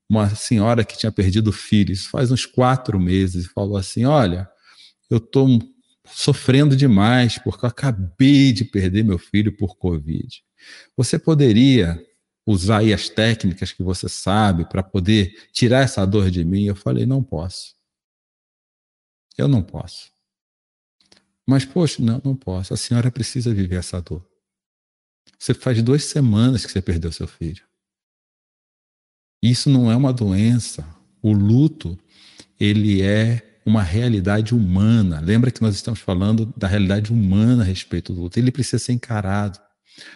uma 0.08 0.34
senhora 0.34 0.84
que 0.84 0.96
tinha 0.96 1.12
perdido 1.12 1.52
filhos 1.52 2.06
faz 2.06 2.30
uns 2.30 2.46
quatro 2.46 2.98
meses 2.98 3.44
e 3.44 3.48
falou 3.48 3.76
assim: 3.76 4.04
Olha, 4.04 4.48
eu 5.10 5.18
estou 5.18 5.46
sofrendo 6.06 6.74
demais 6.74 7.38
porque 7.38 7.64
eu 7.64 7.68
acabei 7.68 8.52
de 8.52 8.64
perder 8.64 9.04
meu 9.04 9.18
filho 9.18 9.54
por 9.56 9.76
Covid. 9.76 10.42
Você 10.96 11.18
poderia 11.18 12.02
usar 12.46 12.78
aí 12.78 12.94
as 12.94 13.08
técnicas 13.10 13.72
que 13.72 13.82
você 13.82 14.08
sabe 14.08 14.64
para 14.64 14.82
poder 14.82 15.34
tirar 15.52 15.82
essa 15.82 16.06
dor 16.06 16.30
de 16.30 16.44
mim? 16.44 16.64
Eu 16.64 16.76
falei: 16.76 17.04
Não 17.04 17.22
posso. 17.22 17.76
Eu 19.36 19.46
não 19.46 19.62
posso. 19.62 20.10
Mas, 21.46 21.64
poxa, 21.64 22.02
não, 22.02 22.20
não 22.24 22.34
posso. 22.34 22.74
A 22.74 22.76
senhora 22.76 23.10
precisa 23.10 23.54
viver 23.54 23.76
essa 23.76 24.00
dor. 24.02 24.26
Você 25.38 25.54
faz 25.54 25.80
duas 25.82 26.04
semanas 26.04 26.66
que 26.66 26.72
você 26.72 26.82
perdeu 26.82 27.12
seu 27.12 27.26
filho. 27.28 27.67
Isso 29.42 29.70
não 29.70 29.90
é 29.90 29.96
uma 29.96 30.12
doença. 30.12 30.86
O 31.22 31.32
luto, 31.32 31.98
ele 32.58 33.02
é 33.02 33.60
uma 33.64 33.82
realidade 33.82 34.54
humana. 34.54 35.20
Lembra 35.20 35.50
que 35.50 35.62
nós 35.62 35.74
estamos 35.74 36.00
falando 36.00 36.52
da 36.56 36.66
realidade 36.66 37.12
humana 37.12 37.62
a 37.62 37.66
respeito 37.66 38.12
do 38.12 38.22
luto. 38.22 38.38
Ele 38.38 38.50
precisa 38.50 38.78
ser 38.78 38.92
encarado, 38.92 39.58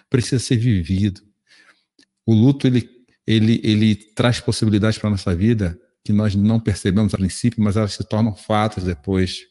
precisa 0.09 0.39
ser 0.39 0.57
vivido. 0.57 1.21
O 2.27 2.35
luto, 2.35 2.67
ele, 2.67 2.89
ele, 3.27 3.61
ele 3.63 3.95
traz 3.95 4.41
possibilidades 4.41 4.99
para 4.99 5.09
a 5.09 5.13
nossa 5.13 5.35
vida 5.35 5.79
que 6.05 6.13
nós 6.13 6.35
não 6.35 6.59
percebemos 6.59 7.15
a 7.15 7.19
princípio, 7.19 7.63
mas 7.63 7.77
elas 7.77 7.93
se 7.93 8.05
tornam 8.05 8.35
fatos 8.35 8.85
depois. 8.85 9.43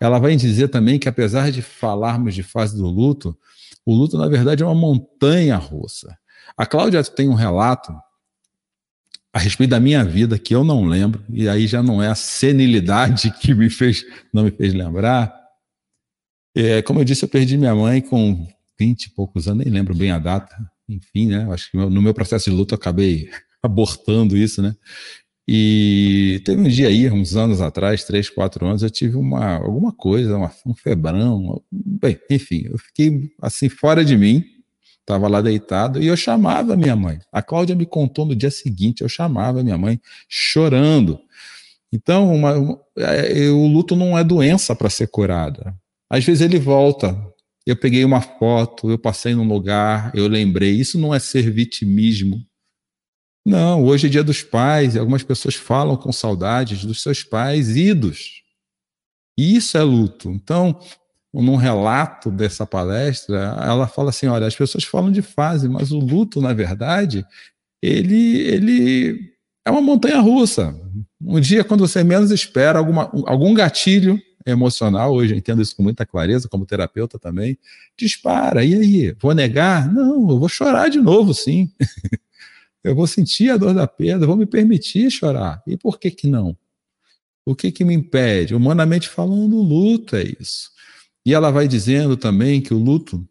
Ela 0.00 0.18
vai 0.18 0.34
dizer 0.36 0.68
também 0.68 0.98
que, 0.98 1.08
apesar 1.08 1.50
de 1.50 1.60
falarmos 1.60 2.34
de 2.34 2.42
fase 2.42 2.76
do 2.76 2.86
luto, 2.86 3.36
o 3.84 3.94
luto, 3.94 4.16
na 4.16 4.28
verdade, 4.28 4.62
é 4.62 4.66
uma 4.66 4.74
montanha 4.74 5.56
russa. 5.56 6.16
A 6.56 6.64
Cláudia 6.64 7.02
tem 7.04 7.28
um 7.28 7.34
relato 7.34 7.92
a 9.34 9.40
respeito 9.40 9.70
da 9.70 9.80
minha 9.80 10.04
vida 10.04 10.38
que 10.38 10.54
eu 10.54 10.62
não 10.62 10.84
lembro, 10.84 11.24
e 11.28 11.48
aí 11.48 11.66
já 11.66 11.82
não 11.82 12.00
é 12.00 12.06
a 12.06 12.14
senilidade 12.14 13.32
que 13.40 13.52
me 13.52 13.68
fez, 13.68 14.04
não 14.32 14.44
me 14.44 14.52
fez 14.52 14.72
lembrar. 14.72 15.34
É, 16.56 16.80
como 16.82 17.00
eu 17.00 17.04
disse, 17.04 17.24
eu 17.24 17.28
perdi 17.28 17.58
minha 17.58 17.74
mãe 17.74 18.00
com 18.00 18.46
20 18.78 19.06
e 19.06 19.10
poucos 19.10 19.48
anos, 19.48 19.64
nem 19.64 19.74
lembro 19.74 19.92
bem 19.92 20.12
a 20.12 20.20
data, 20.20 20.54
enfim, 20.88 21.26
né? 21.26 21.48
Acho 21.50 21.68
que 21.68 21.76
no 21.76 22.00
meu 22.00 22.14
processo 22.14 22.48
de 22.48 22.54
luto 22.54 22.74
eu 22.74 22.76
acabei 22.76 23.28
abortando 23.60 24.36
isso, 24.36 24.62
né? 24.62 24.76
E 25.48 26.40
teve 26.44 26.62
um 26.62 26.68
dia 26.68 26.86
aí, 26.86 27.10
uns 27.10 27.34
anos 27.34 27.60
atrás, 27.60 28.04
três, 28.04 28.30
quatro 28.30 28.64
anos, 28.64 28.84
eu 28.84 28.90
tive 28.90 29.16
uma, 29.16 29.56
alguma 29.56 29.92
coisa, 29.92 30.36
uma, 30.36 30.52
um 30.64 30.74
febrão, 30.74 31.60
bem, 31.72 32.20
enfim, 32.30 32.68
eu 32.70 32.78
fiquei 32.78 33.32
assim 33.42 33.68
fora 33.68 34.04
de 34.04 34.16
mim, 34.16 34.44
estava 35.04 35.28
lá 35.28 35.42
deitado 35.42 36.02
e 36.02 36.06
eu 36.06 36.16
chamava 36.16 36.76
minha 36.76 36.96
mãe. 36.96 37.20
A 37.30 37.42
Cláudia 37.42 37.76
me 37.76 37.84
contou 37.84 38.24
no 38.24 38.34
dia 38.34 38.50
seguinte, 38.50 39.02
eu 39.02 39.08
chamava 39.08 39.62
minha 39.62 39.76
mãe 39.76 40.00
chorando. 40.28 41.20
Então, 41.92 42.34
uma, 42.34 42.54
uma, 42.54 42.80
é, 42.96 43.48
o 43.50 43.66
luto 43.66 43.94
não 43.94 44.18
é 44.18 44.24
doença 44.24 44.74
para 44.74 44.90
ser 44.90 45.06
curada. 45.08 45.76
Às 46.10 46.24
vezes 46.24 46.40
ele 46.40 46.58
volta. 46.58 47.16
Eu 47.66 47.76
peguei 47.76 48.04
uma 48.04 48.20
foto, 48.20 48.90
eu 48.90 48.98
passei 48.98 49.34
num 49.34 49.46
lugar, 49.46 50.10
eu 50.14 50.26
lembrei. 50.26 50.72
Isso 50.72 50.98
não 50.98 51.14
é 51.14 51.18
ser 51.18 51.50
vitimismo. 51.50 52.44
Não, 53.46 53.84
hoje 53.84 54.06
é 54.06 54.10
dia 54.10 54.24
dos 54.24 54.42
pais 54.42 54.94
e 54.94 54.98
algumas 54.98 55.22
pessoas 55.22 55.54
falam 55.54 55.96
com 55.96 56.10
saudades 56.10 56.84
dos 56.84 57.02
seus 57.02 57.22
pais 57.22 57.76
idos. 57.76 58.42
Isso 59.36 59.76
é 59.76 59.82
luto. 59.82 60.30
Então, 60.30 60.78
num 61.42 61.56
relato 61.56 62.30
dessa 62.30 62.66
palestra, 62.66 63.56
ela 63.60 63.86
fala 63.86 64.10
assim: 64.10 64.26
olha, 64.26 64.46
as 64.46 64.54
pessoas 64.54 64.84
falam 64.84 65.10
de 65.10 65.22
fase, 65.22 65.68
mas 65.68 65.90
o 65.90 65.98
luto, 65.98 66.40
na 66.40 66.52
verdade, 66.52 67.26
ele, 67.82 68.38
ele 68.40 69.32
é 69.64 69.70
uma 69.70 69.80
montanha 69.80 70.20
russa. 70.20 70.74
Um 71.20 71.40
dia, 71.40 71.64
quando 71.64 71.86
você 71.86 72.04
menos 72.04 72.30
espera, 72.30 72.78
alguma, 72.78 73.10
algum 73.26 73.52
gatilho 73.54 74.20
emocional, 74.46 75.12
hoje 75.12 75.32
eu 75.32 75.38
entendo 75.38 75.62
isso 75.62 75.74
com 75.74 75.82
muita 75.82 76.04
clareza, 76.04 76.48
como 76.48 76.66
terapeuta 76.66 77.18
também, 77.18 77.58
dispara. 77.98 78.64
E 78.64 78.74
aí, 78.74 79.16
vou 79.20 79.34
negar? 79.34 79.92
Não, 79.92 80.30
eu 80.30 80.38
vou 80.38 80.48
chorar 80.48 80.88
de 80.88 81.00
novo, 81.00 81.32
sim. 81.32 81.70
eu 82.84 82.94
vou 82.94 83.06
sentir 83.06 83.50
a 83.50 83.56
dor 83.56 83.74
da 83.74 83.86
perda, 83.86 84.26
vou 84.26 84.36
me 84.36 84.46
permitir 84.46 85.10
chorar. 85.10 85.62
E 85.66 85.76
por 85.76 85.98
que 85.98 86.10
que 86.10 86.28
não? 86.28 86.56
O 87.46 87.54
que 87.54 87.72
que 87.72 87.84
me 87.84 87.94
impede? 87.94 88.54
Humanamente 88.54 89.08
falando, 89.08 89.56
o 89.56 89.62
luto 89.62 90.14
é 90.16 90.24
isso. 90.40 90.73
E 91.26 91.32
ela 91.32 91.50
vai 91.50 91.66
dizendo 91.66 92.16
também 92.16 92.60
que 92.60 92.74
o 92.74 92.78
luto 92.78 93.26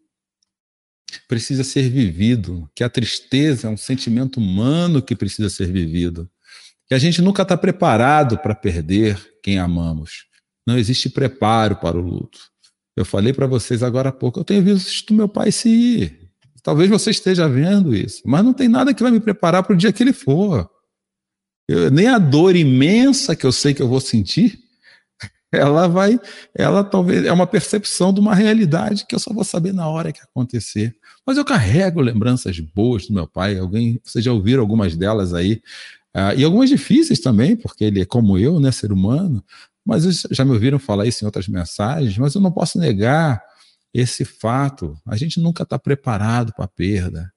precisa 1.28 1.64
ser 1.64 1.90
vivido, 1.90 2.70
que 2.76 2.84
a 2.84 2.90
tristeza 2.90 3.68
é 3.68 3.70
um 3.70 3.78
sentimento 3.78 4.40
humano 4.40 5.02
que 5.02 5.16
precisa 5.16 5.50
ser 5.50 5.72
vivido, 5.72 6.30
que 6.88 6.96
a 6.96 6.98
gente 6.98 7.22
nunca 7.22 7.44
está 7.44 7.56
preparado 7.56 8.38
para 8.40 8.56
perder 8.56 9.20
quem 9.44 9.60
amamos. 9.60 10.26
Não 10.66 10.78
existe 10.78 11.10
preparo 11.10 11.76
para 11.76 11.98
o 11.98 12.02
luto. 12.02 12.40
Eu 12.96 13.06
falei 13.06 13.34
para 13.34 13.48
vocês 13.48 13.84
agora 13.84 14.10
há 14.10 14.12
pouco, 14.12 14.40
eu 14.40 14.44
tenho 14.44 14.64
visto 14.64 15.14
meu 15.14 15.28
pai 15.28 15.52
se 15.52 15.70
ir. 15.70 16.30
Talvez 16.62 16.90
você 16.90 17.12
esteja 17.12 17.48
vendo 17.48 17.94
isso, 17.94 18.22
mas 18.26 18.44
não 18.44 18.54
tem 18.54 18.70
nada 18.70 18.94
que 18.94 19.04
vai 19.04 19.12
me 19.12 19.20
preparar 19.20 19.64
para 19.64 19.74
o 19.74 19.78
dia 19.78 19.92
que 19.92 20.02
ele 20.02 20.14
for. 20.14 20.70
Eu, 21.68 21.92
nem 21.92 22.08
a 22.08 22.18
dor 22.18 22.56
imensa 22.56 23.36
que 23.36 23.46
eu 23.46 23.52
sei 23.52 23.74
que 23.74 23.82
eu 23.82 23.88
vou 23.88 24.00
sentir 24.00 24.63
ela 25.54 25.88
vai, 25.88 26.20
ela 26.56 26.84
talvez 26.84 27.26
é 27.26 27.32
uma 27.32 27.48
percepção 27.48 28.14
de 28.14 28.20
uma 28.20 28.36
realidade 28.36 29.06
que 29.08 29.16
eu 29.16 29.20
só 29.20 29.34
vou 29.34 29.44
saber 29.44 29.74
na 29.74 29.88
hora 29.88 30.12
que 30.12 30.22
acontecer. 30.22 30.96
Mas 31.26 31.38
eu 31.38 31.46
carrego 31.46 32.02
lembranças 32.02 32.60
boas 32.60 33.08
do 33.08 33.14
meu 33.14 33.28
pai, 33.28 33.58
alguém, 33.58 34.00
vocês 34.04 34.24
já 34.24 34.34
ouviram 34.34 34.62
algumas 34.62 34.96
delas 34.96 35.34
aí, 35.34 35.62
uh, 36.16 36.38
e 36.38 36.44
algumas 36.44 36.70
difíceis 36.70 37.20
também, 37.20 37.56
porque 37.56 37.84
ele 37.84 38.02
é 38.02 38.06
como 38.06 38.38
eu, 38.38 38.60
né, 38.60 38.72
ser 38.72 38.92
humano, 38.92 39.44
mas 39.86 40.24
já 40.32 40.46
me 40.46 40.52
ouviram 40.52 40.80
falar 40.80 41.06
isso 41.06 41.24
em 41.24 41.28
outras 41.28 41.48
mensagens, 41.48 42.18
mas 42.18 42.36
eu 42.36 42.42
não 42.42 42.52
posso 42.52 42.78
negar 42.80 43.44
esse 43.94 44.26
fato. 44.26 44.98
A 45.06 45.16
gente 45.16 45.40
nunca 45.40 45.64
está 45.64 45.78
preparado 45.78 46.54
para 46.54 46.66
a 46.66 46.70
perda. 46.70 47.32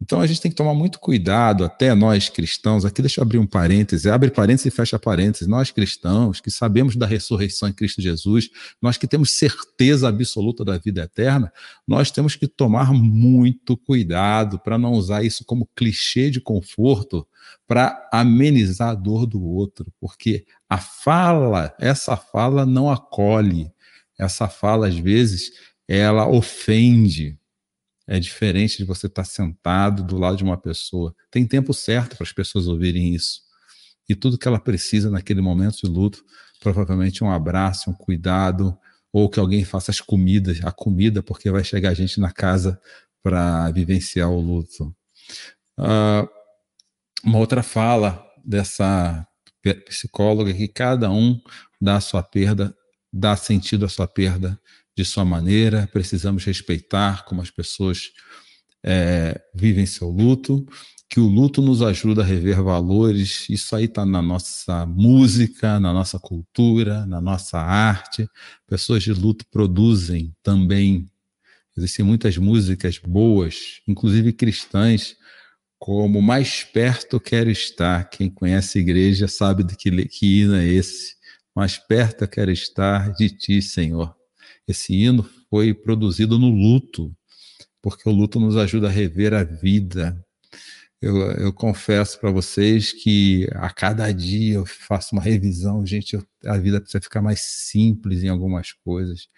Então 0.00 0.20
a 0.20 0.26
gente 0.26 0.40
tem 0.40 0.50
que 0.50 0.56
tomar 0.56 0.74
muito 0.74 1.00
cuidado, 1.00 1.64
até 1.64 1.92
nós 1.92 2.28
cristãos, 2.28 2.84
aqui 2.84 3.02
deixa 3.02 3.20
eu 3.20 3.22
abrir 3.22 3.38
um 3.38 3.46
parêntese, 3.46 4.08
abre 4.08 4.30
parênteses 4.30 4.66
e 4.66 4.70
fecha 4.70 4.98
parênteses, 4.98 5.48
nós 5.48 5.72
cristãos 5.72 6.40
que 6.40 6.50
sabemos 6.50 6.94
da 6.94 7.04
ressurreição 7.04 7.68
em 7.68 7.72
Cristo 7.72 8.00
Jesus, 8.00 8.48
nós 8.80 8.96
que 8.96 9.08
temos 9.08 9.32
certeza 9.32 10.08
absoluta 10.08 10.64
da 10.64 10.78
vida 10.78 11.02
eterna, 11.02 11.52
nós 11.86 12.12
temos 12.12 12.36
que 12.36 12.46
tomar 12.46 12.92
muito 12.92 13.76
cuidado 13.76 14.58
para 14.60 14.78
não 14.78 14.92
usar 14.92 15.24
isso 15.24 15.44
como 15.44 15.68
clichê 15.74 16.30
de 16.30 16.40
conforto 16.40 17.26
para 17.66 18.08
amenizar 18.12 18.90
a 18.90 18.94
dor 18.94 19.26
do 19.26 19.42
outro, 19.42 19.92
porque 20.00 20.46
a 20.68 20.78
fala, 20.78 21.74
essa 21.78 22.16
fala 22.16 22.64
não 22.64 22.88
acolhe, 22.88 23.70
essa 24.18 24.48
fala 24.48 24.86
às 24.86 24.96
vezes 24.96 25.50
ela 25.88 26.28
ofende, 26.28 27.38
é 28.08 28.18
diferente 28.18 28.78
de 28.78 28.84
você 28.84 29.06
estar 29.06 29.24
sentado 29.24 30.02
do 30.02 30.16
lado 30.16 30.38
de 30.38 30.42
uma 30.42 30.56
pessoa. 30.56 31.14
Tem 31.30 31.46
tempo 31.46 31.74
certo 31.74 32.16
para 32.16 32.24
as 32.24 32.32
pessoas 32.32 32.66
ouvirem 32.66 33.14
isso. 33.14 33.42
E 34.08 34.14
tudo 34.14 34.38
que 34.38 34.48
ela 34.48 34.58
precisa 34.58 35.10
naquele 35.10 35.42
momento 35.42 35.76
de 35.76 35.86
luto, 35.86 36.24
provavelmente 36.58 37.22
um 37.22 37.30
abraço, 37.30 37.90
um 37.90 37.92
cuidado, 37.92 38.76
ou 39.12 39.28
que 39.28 39.38
alguém 39.38 39.62
faça 39.62 39.90
as 39.90 40.00
comidas, 40.00 40.58
a 40.64 40.72
comida, 40.72 41.22
porque 41.22 41.50
vai 41.50 41.62
chegar 41.62 41.92
gente 41.92 42.18
na 42.18 42.32
casa 42.32 42.80
para 43.22 43.70
vivenciar 43.72 44.30
o 44.30 44.40
luto. 44.40 44.94
Uh, 45.78 46.26
uma 47.22 47.38
outra 47.38 47.62
fala 47.62 48.24
dessa 48.42 49.26
psicóloga 49.86 50.50
é 50.50 50.54
que 50.54 50.68
cada 50.68 51.10
um 51.10 51.38
dá 51.78 51.96
a 51.96 52.00
sua 52.00 52.22
perda, 52.22 52.74
dá 53.12 53.36
sentido 53.36 53.84
à 53.84 53.88
sua 53.88 54.08
perda 54.08 54.58
de 54.98 55.04
sua 55.04 55.24
maneira, 55.24 55.88
precisamos 55.92 56.44
respeitar 56.44 57.24
como 57.24 57.40
as 57.40 57.52
pessoas 57.52 58.10
é, 58.84 59.40
vivem 59.54 59.86
seu 59.86 60.10
luto, 60.10 60.66
que 61.08 61.20
o 61.20 61.28
luto 61.28 61.62
nos 61.62 61.82
ajuda 61.82 62.22
a 62.22 62.24
rever 62.24 62.60
valores, 62.60 63.46
isso 63.48 63.76
aí 63.76 63.84
está 63.84 64.04
na 64.04 64.20
nossa 64.20 64.84
música, 64.86 65.78
na 65.78 65.92
nossa 65.92 66.18
cultura, 66.18 67.06
na 67.06 67.20
nossa 67.20 67.60
arte. 67.60 68.28
Pessoas 68.66 69.04
de 69.04 69.12
luto 69.12 69.46
produzem 69.52 70.34
também. 70.42 71.08
Existem 71.76 72.04
muitas 72.04 72.36
músicas 72.36 72.98
boas, 72.98 73.80
inclusive 73.86 74.32
cristãs, 74.32 75.14
como 75.78 76.20
Mais 76.20 76.64
Perto 76.64 77.20
Quero 77.20 77.50
Estar. 77.50 78.10
Quem 78.10 78.28
conhece 78.28 78.78
a 78.78 78.80
igreja 78.80 79.28
sabe 79.28 79.62
de 79.62 79.76
que, 79.76 80.08
que 80.08 80.40
hino 80.40 80.56
é 80.56 80.66
esse. 80.66 81.16
Mais 81.54 81.78
perto 81.78 82.26
quero 82.26 82.50
estar 82.50 83.12
de 83.12 83.30
ti, 83.30 83.62
Senhor. 83.62 84.17
Esse 84.68 84.94
hino 84.94 85.22
foi 85.48 85.72
produzido 85.72 86.38
no 86.38 86.50
luto, 86.50 87.10
porque 87.80 88.06
o 88.06 88.12
luto 88.12 88.38
nos 88.38 88.54
ajuda 88.56 88.88
a 88.88 88.90
rever 88.90 89.32
a 89.32 89.42
vida. 89.42 90.22
Eu, 91.00 91.16
eu 91.32 91.52
confesso 91.52 92.20
para 92.20 92.30
vocês 92.30 92.92
que 92.92 93.48
a 93.54 93.70
cada 93.70 94.12
dia 94.12 94.56
eu 94.56 94.66
faço 94.66 95.14
uma 95.14 95.22
revisão, 95.22 95.86
gente, 95.86 96.14
eu, 96.14 96.26
a 96.44 96.58
vida 96.58 96.80
precisa 96.80 97.00
ficar 97.00 97.22
mais 97.22 97.40
simples 97.40 98.22
em 98.22 98.28
algumas 98.28 98.72
coisas. 98.72 99.28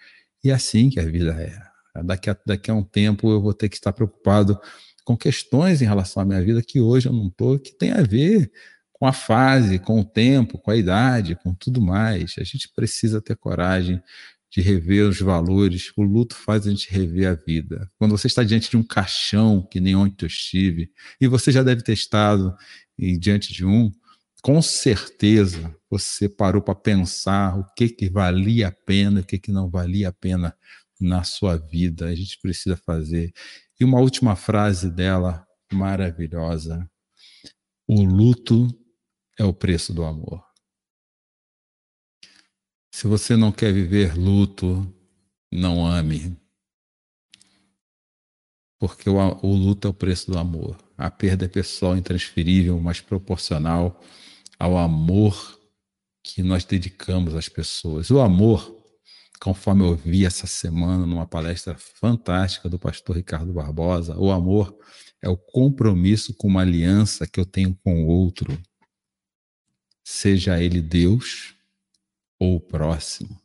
E 0.43 0.49
é 0.49 0.53
assim 0.53 0.89
que 0.89 0.99
a 0.99 1.05
vida 1.05 1.31
é. 1.39 1.57
Daqui 2.03 2.29
a, 2.29 2.37
daqui 2.45 2.71
a 2.71 2.73
um 2.73 2.83
tempo 2.83 3.29
eu 3.31 3.41
vou 3.41 3.53
ter 3.53 3.69
que 3.69 3.75
estar 3.75 3.93
preocupado 3.93 4.59
com 5.05 5.15
questões 5.15 5.81
em 5.81 5.85
relação 5.85 6.21
à 6.21 6.25
minha 6.25 6.41
vida 6.41 6.61
que 6.61 6.79
hoje 6.79 7.07
eu 7.07 7.13
não 7.13 7.27
estou, 7.27 7.59
que 7.59 7.71
tem 7.71 7.91
a 7.91 8.01
ver 8.01 8.51
com 8.93 9.05
a 9.05 9.13
fase, 9.13 9.79
com 9.79 9.99
o 9.99 10.05
tempo, 10.05 10.57
com 10.57 10.71
a 10.71 10.75
idade, 10.75 11.35
com 11.35 11.53
tudo 11.53 11.81
mais. 11.81 12.35
A 12.37 12.43
gente 12.43 12.69
precisa 12.69 13.21
ter 13.21 13.35
coragem 13.35 14.01
de 14.51 14.61
rever 14.61 15.07
os 15.07 15.19
valores. 15.19 15.91
O 15.95 16.03
luto 16.03 16.35
faz 16.35 16.67
a 16.67 16.69
gente 16.69 16.91
rever 16.91 17.29
a 17.29 17.33
vida. 17.33 17.89
Quando 17.97 18.11
você 18.11 18.27
está 18.27 18.43
diante 18.43 18.69
de 18.69 18.77
um 18.77 18.83
caixão, 18.83 19.65
que 19.71 19.79
nem 19.79 19.95
ontem 19.95 20.25
eu 20.25 20.27
estive, 20.27 20.91
e 21.19 21.27
você 21.27 21.51
já 21.51 21.63
deve 21.63 21.81
ter 21.81 21.93
estado 21.93 22.53
e, 22.97 23.17
diante 23.17 23.53
de 23.53 23.65
um, 23.65 23.89
com 24.41 24.61
certeza 24.61 25.73
você 25.89 26.27
parou 26.27 26.61
para 26.61 26.75
pensar 26.75 27.57
o 27.57 27.65
que, 27.75 27.87
que 27.87 28.09
valia 28.09 28.67
a 28.67 28.71
pena 28.71 29.21
o 29.21 29.23
que, 29.23 29.37
que 29.37 29.51
não 29.51 29.69
valia 29.69 30.09
a 30.09 30.13
pena 30.13 30.55
na 30.99 31.23
sua 31.23 31.57
vida. 31.57 32.07
A 32.07 32.15
gente 32.15 32.37
precisa 32.39 32.75
fazer. 32.75 33.31
E 33.79 33.85
uma 33.85 33.99
última 33.99 34.35
frase 34.35 34.89
dela, 34.91 35.45
maravilhosa. 35.71 36.87
O 37.87 38.03
luto 38.03 38.67
é 39.39 39.43
o 39.43 39.53
preço 39.53 39.93
do 39.93 40.03
amor. 40.03 40.50
Se 42.91 43.07
você 43.07 43.37
não 43.37 43.53
quer 43.53 43.71
viver 43.71 44.17
luto, 44.17 44.85
não 45.49 45.85
ame. 45.85 46.37
Porque 48.77 49.09
o, 49.09 49.15
o, 49.15 49.55
luto 49.55 49.87
é 49.87 49.91
o 49.91 49.93
preço 49.93 50.29
do 50.29 50.37
amor. 50.37 50.77
A 50.97 51.09
perda 51.09 51.45
é 51.45 51.47
pessoal, 51.47 51.95
intransferível, 51.95 52.79
mas 52.81 52.99
proporcional 52.99 53.99
ao 54.59 54.77
amor 54.77 55.59
que 56.21 56.43
nós 56.43 56.65
dedicamos 56.65 57.33
às 57.33 57.47
pessoas. 57.47 58.11
O 58.11 58.19
amor, 58.19 58.75
conforme 59.39 59.83
eu 59.83 59.95
vi 59.95 60.25
essa 60.25 60.45
semana 60.45 61.05
numa 61.05 61.25
palestra 61.25 61.75
fantástica 61.77 62.67
do 62.67 62.77
pastor 62.77 63.15
Ricardo 63.15 63.53
Barbosa, 63.53 64.17
o 64.17 64.31
amor 64.31 64.77
é 65.21 65.29
o 65.29 65.37
compromisso 65.37 66.33
com 66.33 66.47
uma 66.47 66.61
aliança 66.61 67.25
que 67.25 67.39
eu 67.39 67.45
tenho 67.45 67.73
com 67.83 68.03
o 68.03 68.07
outro, 68.07 68.61
seja 70.03 70.61
ele 70.61 70.81
Deus 70.81 71.55
ou 72.41 72.55
o 72.55 72.59
próximo. 72.59 73.39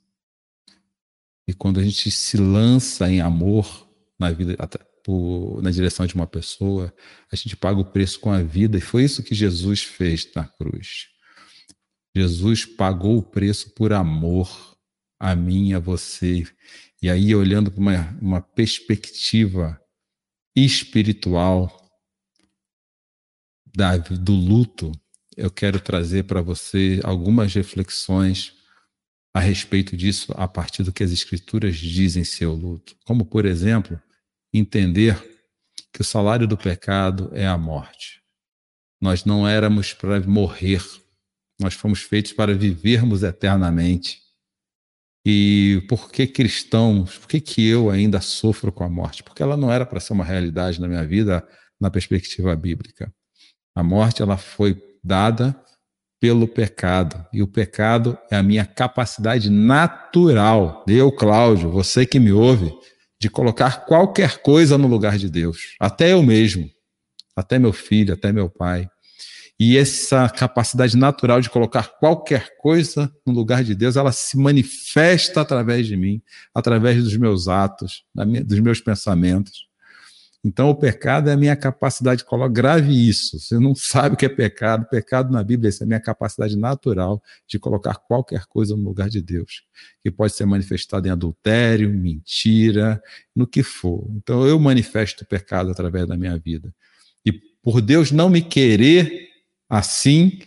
E 1.46 1.52
quando 1.52 1.78
a 1.78 1.82
gente 1.82 2.11
se 2.11 2.38
lança 2.38 3.11
em 3.11 3.20
amor 3.20 3.87
na 4.18 4.30
vida, 4.30 4.56
na 5.62 5.70
direção 5.70 6.06
de 6.06 6.14
uma 6.14 6.26
pessoa, 6.26 6.94
a 7.30 7.37
gente 7.37 7.54
paga 7.59 7.78
o 7.78 7.85
preço 7.85 8.18
com 8.18 8.32
a 8.32 8.42
vida. 8.42 8.78
E 8.78 8.80
foi 8.80 9.04
isso 9.04 9.22
que 9.22 9.35
Jesus 9.35 9.82
fez 9.82 10.32
na 10.35 10.44
cruz. 10.48 11.09
Jesus 12.16 12.64
pagou 12.64 13.18
o 13.18 13.22
preço 13.22 13.74
por 13.74 13.92
amor 13.92 14.48
a 15.20 15.37
mim 15.37 15.74
a 15.74 15.78
você. 15.78 16.44
E 17.02 17.11
aí, 17.11 17.35
olhando 17.35 17.70
para 17.70 17.80
uma, 17.80 18.18
uma 18.18 18.40
perspectiva 18.40 19.78
espiritual 20.56 21.87
da, 23.76 23.98
do 23.98 24.32
luto, 24.32 24.90
eu 25.37 25.50
quero 25.50 25.78
trazer 25.78 26.24
para 26.24 26.40
você 26.40 26.98
algumas 27.04 27.52
reflexões 27.52 28.56
a 29.37 29.38
respeito 29.38 29.94
disso 29.94 30.33
a 30.35 30.49
partir 30.49 30.83
do 30.83 30.90
que 30.90 31.05
as 31.05 31.12
Escrituras 31.12 31.77
dizem 31.77 32.25
ser 32.25 32.46
o 32.46 32.55
luto. 32.55 32.96
Como, 33.05 33.22
por 33.22 33.44
exemplo, 33.44 34.01
entender 34.51 35.14
que 35.92 36.01
o 36.01 36.05
salário 36.05 36.49
do 36.49 36.57
pecado 36.57 37.29
é 37.35 37.46
a 37.46 37.59
morte. 37.59 38.22
Nós 38.99 39.27
não 39.27 39.46
éramos 39.46 39.92
para 39.92 40.18
morrer, 40.20 40.83
nós 41.61 41.75
fomos 41.75 42.01
feitos 42.01 42.33
para 42.33 42.55
vivermos 42.55 43.22
eternamente. 43.22 44.22
E 45.22 45.85
por 45.87 46.11
que 46.11 46.27
cristãos, 46.27 47.18
por 47.18 47.29
que, 47.29 47.38
que 47.38 47.68
eu 47.68 47.90
ainda 47.90 48.22
sofro 48.22 48.72
com 48.72 48.85
a 48.85 48.88
morte? 48.88 49.22
Porque 49.22 49.42
ela 49.42 49.55
não 49.55 49.70
era 49.70 49.85
para 49.85 50.01
ser 50.01 50.14
uma 50.14 50.25
realidade 50.25 50.81
na 50.81 50.88
minha 50.88 51.07
vida 51.07 51.46
na 51.79 51.90
perspectiva 51.90 52.57
bíblica. 52.57 53.14
A 53.75 53.83
morte 53.83 54.22
ela 54.22 54.38
foi 54.38 54.83
dada 55.05 55.55
pelo 56.20 56.48
pecado. 56.48 57.24
E 57.33 57.42
o 57.42 57.46
pecado 57.46 58.18
é 58.31 58.37
a 58.37 58.42
minha 58.42 58.64
capacidade 58.64 59.50
natural, 59.50 60.85
eu, 60.88 61.12
Cláudio, 61.12 61.70
você 61.70 62.07
que 62.07 62.18
me 62.18 62.33
ouve, 62.33 62.72
de 63.20 63.31
colocar 63.31 63.87
qualquer 63.87 64.38
coisa 64.38 64.76
no 64.76 64.87
lugar 64.87 65.18
de 65.18 65.29
Deus, 65.29 65.74
até 65.81 66.12
eu 66.12 66.22
mesmo, 66.22 66.68
até 67.35 67.59
meu 67.59 67.72
filho, 67.72 68.14
até 68.14 68.33
meu 68.33 68.48
pai. 68.48 68.88
E 69.59 69.79
essa 69.79 70.29
capacidade 70.29 70.96
natural 70.98 71.40
de 71.40 71.48
colocar 71.48 71.88
qualquer 71.98 72.57
coisa 72.59 73.11
no 73.26 73.33
lugar 73.33 73.64
de 73.64 73.74
Deus, 73.74 73.96
ela 73.96 74.12
se 74.12 74.37
manifesta 74.37 75.40
através 75.40 75.87
de 75.87 75.96
mim, 75.96 76.20
através 76.55 77.02
dos 77.02 77.16
meus 77.16 77.48
atos, 77.48 78.05
dos 78.44 78.61
meus 78.61 78.81
pensamentos. 78.83 79.65
Então, 80.46 80.70
o 80.70 80.76
pecado 80.76 81.28
é 81.28 81.32
a 81.32 81.37
minha 81.37 81.56
capacidade 81.56 82.18
de 82.18 82.24
colocar. 82.24 82.52
Grave 82.52 83.09
isso. 83.09 83.37
Você 83.40 83.59
não 83.59 83.74
sabe 83.74 84.14
o 84.14 84.16
que 84.16 84.26
é 84.26 84.28
pecado. 84.28 84.88
Pecado 84.88 85.32
na 85.32 85.42
Bíblia 85.42 85.72
é 85.72 85.82
a 85.82 85.87
minha 85.87 85.98
capacidade 85.98 86.56
natural 86.56 87.20
de 87.48 87.59
colocar 87.59 87.96
qualquer 87.96 88.46
coisa 88.46 88.76
no 88.76 88.85
lugar 88.85 89.09
de 89.09 89.20
Deus, 89.20 89.64
que 90.00 90.09
pode 90.09 90.35
ser 90.35 90.46
manifestado 90.46 91.09
em 91.09 91.11
adultério, 91.11 91.92
mentira, 91.92 93.02
no 93.35 93.44
que 93.44 93.64
for. 93.64 94.09
Então, 94.14 94.46
eu 94.46 94.56
manifesto 94.61 95.24
o 95.24 95.26
pecado 95.26 95.68
através 95.68 96.06
da 96.06 96.16
minha 96.16 96.38
vida. 96.38 96.72
E 97.24 97.32
por 97.61 97.80
Deus 97.80 98.12
não 98.12 98.30
me 98.30 98.40
querer 98.40 99.28
assim, 99.68 100.38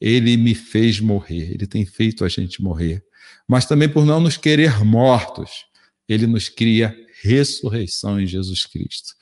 ele 0.00 0.36
me 0.36 0.54
fez 0.54 1.00
morrer. 1.00 1.50
Ele 1.54 1.66
tem 1.66 1.84
feito 1.84 2.24
a 2.24 2.28
gente 2.28 2.62
morrer. 2.62 3.04
Mas 3.48 3.66
também 3.66 3.88
por 3.88 4.06
não 4.06 4.20
nos 4.20 4.36
querer 4.36 4.84
mortos, 4.84 5.64
ele 6.08 6.28
nos 6.28 6.48
cria 6.48 6.96
ressurreição 7.20 8.20
em 8.20 8.28
Jesus 8.28 8.64
Cristo. 8.64 9.18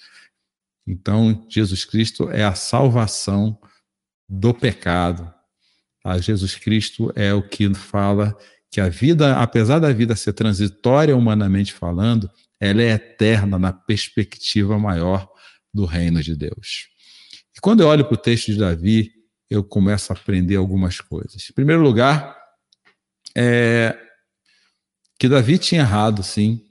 Então, 0.90 1.44
Jesus 1.51 1.85
Cristo 1.85 2.31
é 2.31 2.42
a 2.42 2.55
salvação 2.55 3.61
do 4.27 4.55
pecado. 4.55 5.33
A 6.03 6.16
Jesus 6.16 6.55
Cristo 6.55 7.12
é 7.14 7.35
o 7.35 7.46
que 7.46 7.72
fala 7.74 8.35
que 8.70 8.81
a 8.81 8.88
vida, 8.88 9.37
apesar 9.37 9.79
da 9.79 9.92
vida 9.92 10.16
ser 10.16 10.33
transitória 10.33 11.14
humanamente 11.14 11.74
falando, 11.74 12.31
ela 12.59 12.83
é 12.83 12.92
eterna 12.92 13.59
na 13.59 13.72
perspectiva 13.72 14.79
maior 14.79 15.29
do 15.72 15.85
reino 15.85 16.22
de 16.22 16.35
Deus. 16.35 16.88
E 17.55 17.61
quando 17.61 17.81
eu 17.81 17.88
olho 17.88 18.05
para 18.07 18.14
o 18.14 18.18
texto 18.18 18.46
de 18.46 18.59
Davi, 18.59 19.12
eu 19.51 19.62
começo 19.62 20.12
a 20.12 20.16
aprender 20.16 20.57
algumas 20.57 21.01
coisas. 21.01 21.48
Em 21.51 21.53
primeiro 21.53 21.83
lugar, 21.83 22.37
é 23.37 23.96
que 25.18 25.29
Davi 25.29 25.59
tinha 25.59 25.83
errado, 25.83 26.22
sim. 26.22 26.64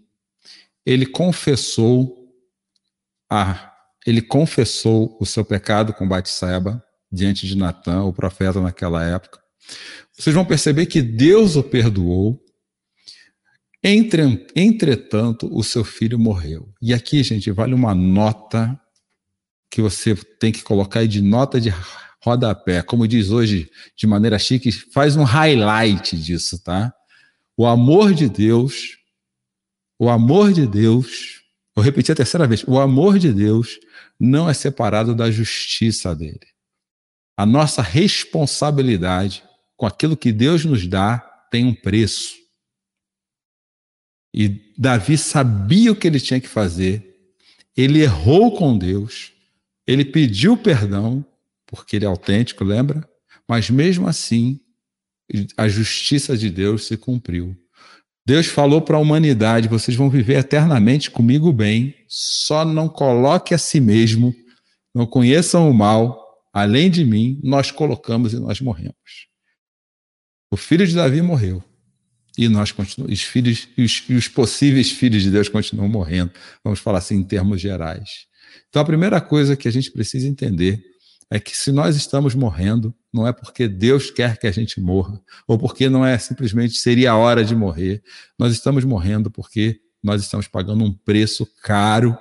Ele 0.86 1.06
confessou 1.06 2.34
a 3.30 3.67
ele 4.08 4.22
confessou 4.22 5.18
o 5.20 5.26
seu 5.26 5.44
pecado 5.44 5.92
com 5.94 6.08
Batseba 6.08 6.82
diante 7.12 7.46
de 7.46 7.58
Natã, 7.58 8.04
o 8.04 8.14
profeta 8.14 8.62
naquela 8.62 9.04
época. 9.04 9.38
Vocês 10.18 10.34
vão 10.34 10.46
perceber 10.46 10.86
que 10.86 11.02
Deus 11.02 11.58
o 11.58 11.64
perdoou. 11.64 12.42
Entre, 13.84 14.48
entretanto, 14.56 15.50
o 15.54 15.62
seu 15.62 15.84
filho 15.84 16.18
morreu. 16.18 16.74
E 16.82 16.94
aqui, 16.94 17.22
gente, 17.22 17.52
vale 17.52 17.74
uma 17.74 17.94
nota 17.94 18.80
que 19.70 19.82
você 19.82 20.16
tem 20.40 20.54
que 20.54 20.64
colocar 20.64 21.02
aí 21.02 21.08
de 21.08 21.22
nota 21.22 21.60
de 21.60 21.74
rodapé. 22.24 22.82
Como 22.82 23.06
diz 23.10 23.30
hoje, 23.30 23.70
de 23.98 24.08
maneira 24.08 24.40
chique, 24.40 24.72
faz 24.72 25.18
um 25.18 25.24
highlight 25.24 26.18
disso, 26.18 26.64
tá? 26.64 26.94
O 27.58 27.66
amor 27.66 28.14
de 28.14 28.30
Deus, 28.30 28.98
o 30.00 30.10
amor 30.10 30.54
de 30.54 30.66
Deus, 30.66 31.42
vou 31.76 31.84
repetir 31.84 32.14
a 32.14 32.16
terceira 32.16 32.48
vez, 32.48 32.64
o 32.66 32.80
amor 32.80 33.20
de 33.20 33.34
Deus 33.34 33.78
não 34.20 34.50
é 34.50 34.54
separado 34.54 35.14
da 35.14 35.30
justiça 35.30 36.16
dele. 36.16 36.48
A 37.36 37.46
nossa 37.46 37.82
responsabilidade 37.82 39.44
com 39.76 39.86
aquilo 39.86 40.18
que 40.18 40.32
Deus 40.32 40.66
nos 40.66 40.88
dá 40.88 41.20
tem 41.52 41.66
um 41.66 41.74
preço. 41.74 42.36
E 44.34 44.74
Davi 44.78 45.18
sabia 45.18 45.92
o 45.92 45.96
que 45.96 46.08
ele 46.08 46.20
tinha 46.20 46.42
que 46.42 46.48
fazer, 46.48 47.16
ele 47.76 48.02
errou 48.02 48.56
com 48.58 48.78
Deus, 48.78 49.32
ele 49.86 50.04
pediu 50.04 50.58
perdão, 50.58 51.26
porque 51.66 51.96
ele 51.96 52.06
é 52.06 52.08
autêntico, 52.08 52.64
lembra? 52.64 53.08
Mas 53.48 53.70
mesmo 53.70 54.08
assim, 54.08 54.60
a 55.56 55.68
justiça 55.68 56.38
de 56.38 56.50
Deus 56.50 56.88
se 56.88 56.98
cumpriu. 56.98 57.56
Deus 58.28 58.48
falou 58.48 58.82
para 58.82 58.98
a 58.98 59.00
humanidade: 59.00 59.70
vocês 59.70 59.96
vão 59.96 60.10
viver 60.10 60.40
eternamente 60.40 61.10
comigo 61.10 61.54
bem, 61.54 61.96
só 62.10 62.66
não 62.66 62.90
coloque 62.90 63.54
a 63.54 63.58
si 63.58 63.80
mesmo, 63.80 64.36
não 64.94 65.06
conheçam 65.06 65.72
o 65.72 65.74
mal, 65.74 66.22
além 66.52 66.92
de 66.92 67.06
mim, 67.06 67.40
nós 67.42 67.72
colocamos 67.72 68.34
e 68.34 68.36
nós 68.38 68.60
morremos. 68.60 69.28
O 70.52 70.58
filho 70.58 70.86
de 70.86 70.94
Davi 70.94 71.22
morreu. 71.22 71.64
E 72.38 72.50
nós 72.50 72.74
continuamos, 72.74 73.18
os 73.18 73.24
filhos 73.24 73.70
os, 73.78 74.04
e 74.10 74.16
os 74.16 74.28
possíveis 74.28 74.92
filhos 74.92 75.24
de 75.24 75.32
Deus 75.32 75.48
continuam 75.48 75.88
morrendo. 75.88 76.32
Vamos 76.62 76.80
falar 76.80 76.98
assim 76.98 77.16
em 77.16 77.24
termos 77.24 77.62
gerais. 77.62 78.10
Então 78.68 78.82
a 78.82 78.86
primeira 78.86 79.22
coisa 79.22 79.56
que 79.56 79.70
a 79.70 79.72
gente 79.72 79.90
precisa 79.90 80.28
entender 80.28 80.84
é 81.30 81.40
que 81.40 81.56
se 81.56 81.72
nós 81.72 81.96
estamos 81.96 82.34
morrendo, 82.34 82.94
não 83.14 83.28
é 83.28 83.34
porque 83.34 83.68
Deus 83.68 84.10
quer 84.10 84.38
que 84.38 84.48
a 84.48 84.52
gente 84.52 84.80
morra, 84.80 85.22
ou 85.48 85.58
porque 85.58 85.90
não 85.90 86.06
é 86.06 86.18
simplesmente 86.18 86.76
seria 86.76 87.12
a 87.12 87.18
hora 87.18 87.44
de 87.44 87.56
morrer. 87.56 88.02
Nós 88.40 88.54
estamos 88.54 88.86
morrendo 88.86 89.30
porque 89.30 89.80
nós 90.02 90.22
estamos 90.22 90.48
pagando 90.48 90.84
um 90.84 90.94
preço 90.94 91.46
caro 91.62 92.18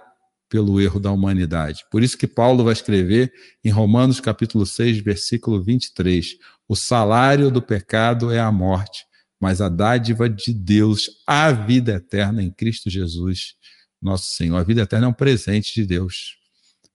pelo 0.49 0.81
erro 0.81 0.99
da 0.99 1.11
humanidade. 1.11 1.85
Por 1.91 2.03
isso 2.03 2.17
que 2.17 2.27
Paulo 2.27 2.65
vai 2.65 2.73
escrever 2.73 3.33
em 3.65 3.71
Romanos 3.71 4.21
capítulo 4.21 4.65
6, 4.65 4.99
versículo 4.99 5.63
23, 5.63 6.37
o 6.69 6.75
salário 6.75 7.51
do 7.51 7.63
pecado 7.63 8.33
é 8.33 8.41
a 8.41 8.51
morte, 8.51 9.05
mas 9.41 9.61
a 9.61 9.69
dádiva 9.69 10.29
de 10.29 10.53
Deus, 10.53 11.11
a 11.27 11.53
vida 11.53 11.95
eterna 11.95 12.43
em 12.43 12.51
Cristo 12.51 12.91
Jesus, 12.91 13.55
nosso 14.01 14.35
Senhor. 14.35 14.57
A 14.57 14.63
vida 14.63 14.83
eterna 14.83 15.07
é 15.07 15.09
um 15.09 15.13
presente 15.13 15.75
de 15.75 15.87
Deus. 15.87 16.37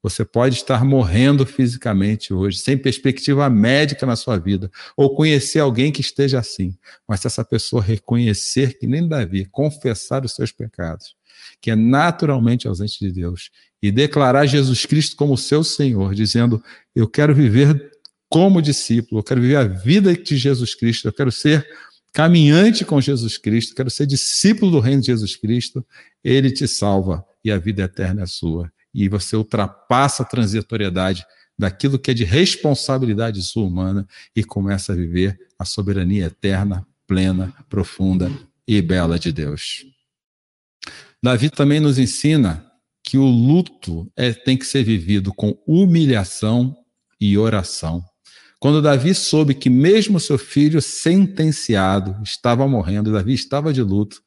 Você 0.04 0.26
pode 0.26 0.56
estar 0.56 0.84
morrendo 0.84 1.46
fisicamente 1.46 2.34
hoje, 2.34 2.58
sem 2.58 2.76
perspectiva 2.76 3.48
médica 3.50 4.06
na 4.06 4.16
sua 4.16 4.38
vida, 4.38 4.72
ou 4.98 5.16
conhecer 5.16 5.60
alguém 5.60 5.92
que 5.92 6.02
esteja 6.02 6.40
assim. 6.40 6.76
Mas 7.08 7.20
se 7.20 7.28
essa 7.28 7.46
pessoa 7.46 7.84
reconhecer 7.84 8.80
que 8.80 8.88
nem 8.88 9.08
Davi, 9.08 9.46
confessar 9.46 10.26
os 10.26 10.34
seus 10.34 10.52
pecados, 10.52 11.16
que 11.62 11.70
é 11.70 11.76
naturalmente 11.76 12.68
ausente 12.68 12.98
de 13.00 13.12
Deus, 13.12 13.52
e 13.82 13.92
declarar 13.92 14.48
Jesus 14.48 14.86
Cristo 14.86 15.16
como 15.16 15.38
seu 15.38 15.64
Senhor, 15.64 16.16
dizendo: 16.16 16.64
Eu 16.96 17.08
quero 17.08 17.36
viver 17.36 17.92
como 18.28 18.62
discípulo, 18.62 19.20
eu 19.20 19.24
quero 19.24 19.42
viver 19.42 19.58
a 19.58 19.64
vida 19.64 20.16
de 20.16 20.36
Jesus 20.36 20.74
Cristo, 20.74 21.08
eu 21.08 21.14
quero 21.14 21.32
ser 21.32 21.68
caminhante 22.12 22.84
com 22.84 23.00
Jesus 23.00 23.38
Cristo, 23.38 23.76
quero 23.76 23.90
ser 23.90 24.08
discípulo 24.08 24.72
do 24.72 24.80
reino 24.80 25.02
de 25.02 25.08
Jesus 25.08 25.36
Cristo, 25.36 25.86
ele 26.24 26.52
te 26.52 26.68
salva 26.68 27.24
e 27.44 27.52
a 27.52 27.58
vida 27.58 27.84
eterna 27.84 28.24
é 28.24 28.26
sua 28.26 28.72
e 28.94 29.08
você 29.08 29.36
ultrapassa 29.36 30.24
a 30.24 30.26
transitoriedade 30.26 31.26
daquilo 31.58 32.00
que 32.00 32.12
é 32.12 32.14
de 32.14 32.24
responsabilidade 32.24 33.42
sua 33.44 33.64
humana 33.64 34.08
e 34.36 34.44
começa 34.44 34.94
a 34.94 34.96
viver 34.96 35.38
a 35.58 35.66
soberania 35.66 36.26
eterna, 36.26 36.86
plena, 37.06 37.54
profunda 37.70 38.32
e 38.68 38.82
bela 38.82 39.20
de 39.20 39.32
Deus. 39.32 39.86
Davi 41.24 41.50
também 41.50 41.80
nos 41.80 42.00
ensina 42.00 42.66
que 43.04 43.18
o 43.18 43.26
luto 43.26 44.12
é, 44.16 44.34
tem 44.34 44.58
que 44.58 44.66
ser 44.66 44.84
vivido 44.84 45.34
com 45.34 45.58
humilhação 45.68 46.76
e 47.20 47.38
oração. 47.38 48.04
Quando 48.60 48.82
Davi 48.82 49.14
soube 49.14 49.54
que 49.54 49.70
mesmo 49.70 50.20
seu 50.20 50.38
filho 50.38 50.82
sentenciado 50.82 52.16
estava 52.24 52.68
morrendo, 52.68 53.12
Davi 53.12 53.34
estava 53.34 53.74
de 53.74 53.82
luto, 53.82 54.22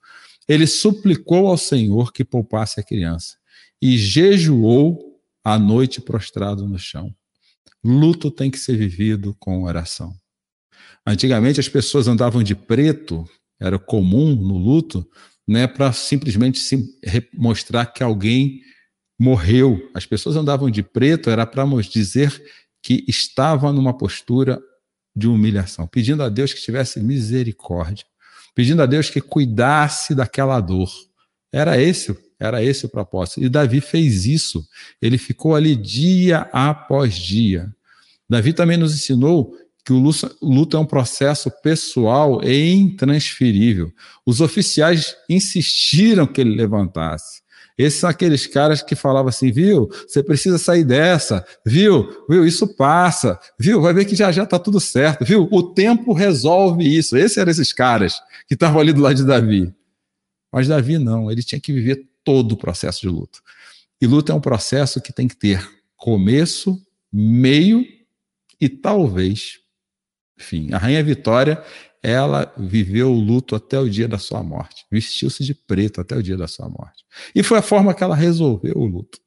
ele 0.49 0.67
suplicou 0.67 1.49
ao 1.49 1.57
Senhor 1.57 2.13
que 2.13 2.25
poupasse 2.25 2.79
a 2.79 2.83
criança 2.83 3.37
e 3.85 3.99
jejuou 3.99 5.21
a 5.45 5.59
noite 5.59 6.01
prostrado 6.01 6.67
no 6.67 6.79
chão. 6.79 7.15
Luto 7.85 8.31
tem 8.31 8.51
que 8.51 8.59
ser 8.59 8.79
vivido 8.79 9.37
com 9.39 9.65
oração. 9.65 10.15
Antigamente 11.07 11.61
as 11.61 11.69
pessoas 11.69 12.09
andavam 12.09 12.43
de 12.43 12.55
preto, 12.55 13.29
era 13.61 13.79
comum 13.79 14.35
no 14.35 14.57
luto, 14.57 15.07
né, 15.47 15.67
para 15.67 15.93
simplesmente 15.93 16.59
mostrar 17.35 17.85
que 17.85 18.03
alguém 18.03 18.63
morreu. 19.21 19.91
As 19.93 20.07
pessoas 20.07 20.35
andavam 20.35 20.71
de 20.71 20.83
preto 20.83 21.29
era 21.29 21.45
para 21.45 21.67
dizer 21.83 22.43
que 22.83 23.05
estava 23.07 23.71
numa 23.71 23.95
postura 23.95 24.63
de 25.15 25.29
humilhação, 25.29 25.87
pedindo 25.87 26.23
a 26.23 26.31
Deus 26.31 26.55
que 26.55 26.63
tivesse 26.63 27.01
misericórdia, 27.01 28.07
pedindo 28.55 28.81
a 28.81 28.87
Deus 28.87 29.11
que 29.11 29.21
cuidasse 29.21 30.15
daquela 30.15 30.59
dor. 30.59 30.91
Era 31.53 31.79
esse, 31.79 32.17
era 32.39 32.63
esse 32.63 32.87
o 32.87 32.89
propósito. 32.89 33.43
E 33.43 33.49
Davi 33.49 33.81
fez 33.81 34.27
isso. 34.27 34.67
Ele 35.01 35.19
ficou 35.19 35.55
ali 35.55 35.77
dia 35.77 36.49
após 36.53 37.15
dia. 37.15 37.73
Davi 38.29 38.53
também 38.53 38.77
nos 38.77 38.95
ensinou 38.95 39.57
que 39.85 39.93
o 39.93 40.13
luto 40.41 40.77
é 40.77 40.81
um 40.81 40.87
processo 40.87 41.51
pessoal 41.63 42.43
e 42.43 42.73
intransferível. 42.73 43.93
Os 44.25 44.41
oficiais 44.41 45.15
insistiram 45.29 46.27
que 46.27 46.41
ele 46.41 46.57
levantasse. 46.57 47.45
Esses 47.77 48.01
são 48.01 48.09
aqueles 48.09 48.47
caras 48.47 48.83
que 48.83 48.95
falavam 48.95 49.29
assim, 49.29 49.51
viu? 49.51 49.89
Você 50.07 50.23
precisa 50.23 50.59
sair 50.59 50.85
dessa, 50.85 51.45
viu? 51.67 52.25
Viu? 52.29 52.47
Isso 52.47 52.69
passa, 52.77 53.39
viu? 53.59 53.81
Vai 53.83 53.93
ver 53.93 54.05
que 54.05 54.15
já 54.15 54.31
já 54.31 54.45
está 54.45 54.59
tudo 54.59 54.79
certo, 54.79 55.25
viu? 55.25 55.49
O 55.51 55.63
tempo 55.63 56.13
resolve 56.13 56.85
isso. 56.85 57.17
Esses 57.17 57.37
eram 57.37 57.51
esses 57.51 57.73
caras 57.73 58.21
que 58.47 58.55
estavam 58.55 58.81
ali 58.81 58.93
do 58.93 59.03
lado 59.03 59.17
de 59.17 59.25
Davi. 59.25 59.75
Mas 60.53 60.69
Davi 60.69 60.99
não, 60.99 61.31
ele 61.31 61.43
tinha 61.43 61.61
que 61.61 61.73
viver 61.73 62.07
todo 62.25 62.53
o 62.53 62.57
processo 62.57 63.03
de 63.03 63.09
luto. 63.09 63.43
E 64.01 64.07
luto 64.07 64.33
é 64.33 64.35
um 64.35 64.41
processo 64.41 65.01
que 65.01 65.13
tem 65.13 65.29
que 65.29 65.37
ter 65.37 65.67
começo, 65.97 66.81
meio 67.13 67.87
e 68.61 68.69
talvez 68.69 69.61
fim. 70.37 70.73
A 70.73 70.79
rainha 70.79 71.03
Vitória 71.03 71.63
ela 72.03 72.53
viveu 72.59 73.11
o 73.11 73.19
luto 73.19 73.57
até 73.57 73.79
o 73.79 73.89
dia 73.89 74.07
da 74.07 74.19
sua 74.19 74.43
morte, 74.43 74.85
vestiu-se 74.91 75.43
de 75.43 75.55
preto 75.55 76.03
até 76.03 76.15
o 76.15 76.23
dia 76.23 76.37
da 76.37 76.47
sua 76.47 76.69
morte. 76.69 77.03
E 77.35 77.43
foi 77.43 77.57
a 77.57 77.63
forma 77.63 77.95
que 77.95 78.05
ela 78.05 78.15
resolveu 78.15 78.77
o 78.77 78.85
luto. 78.85 79.19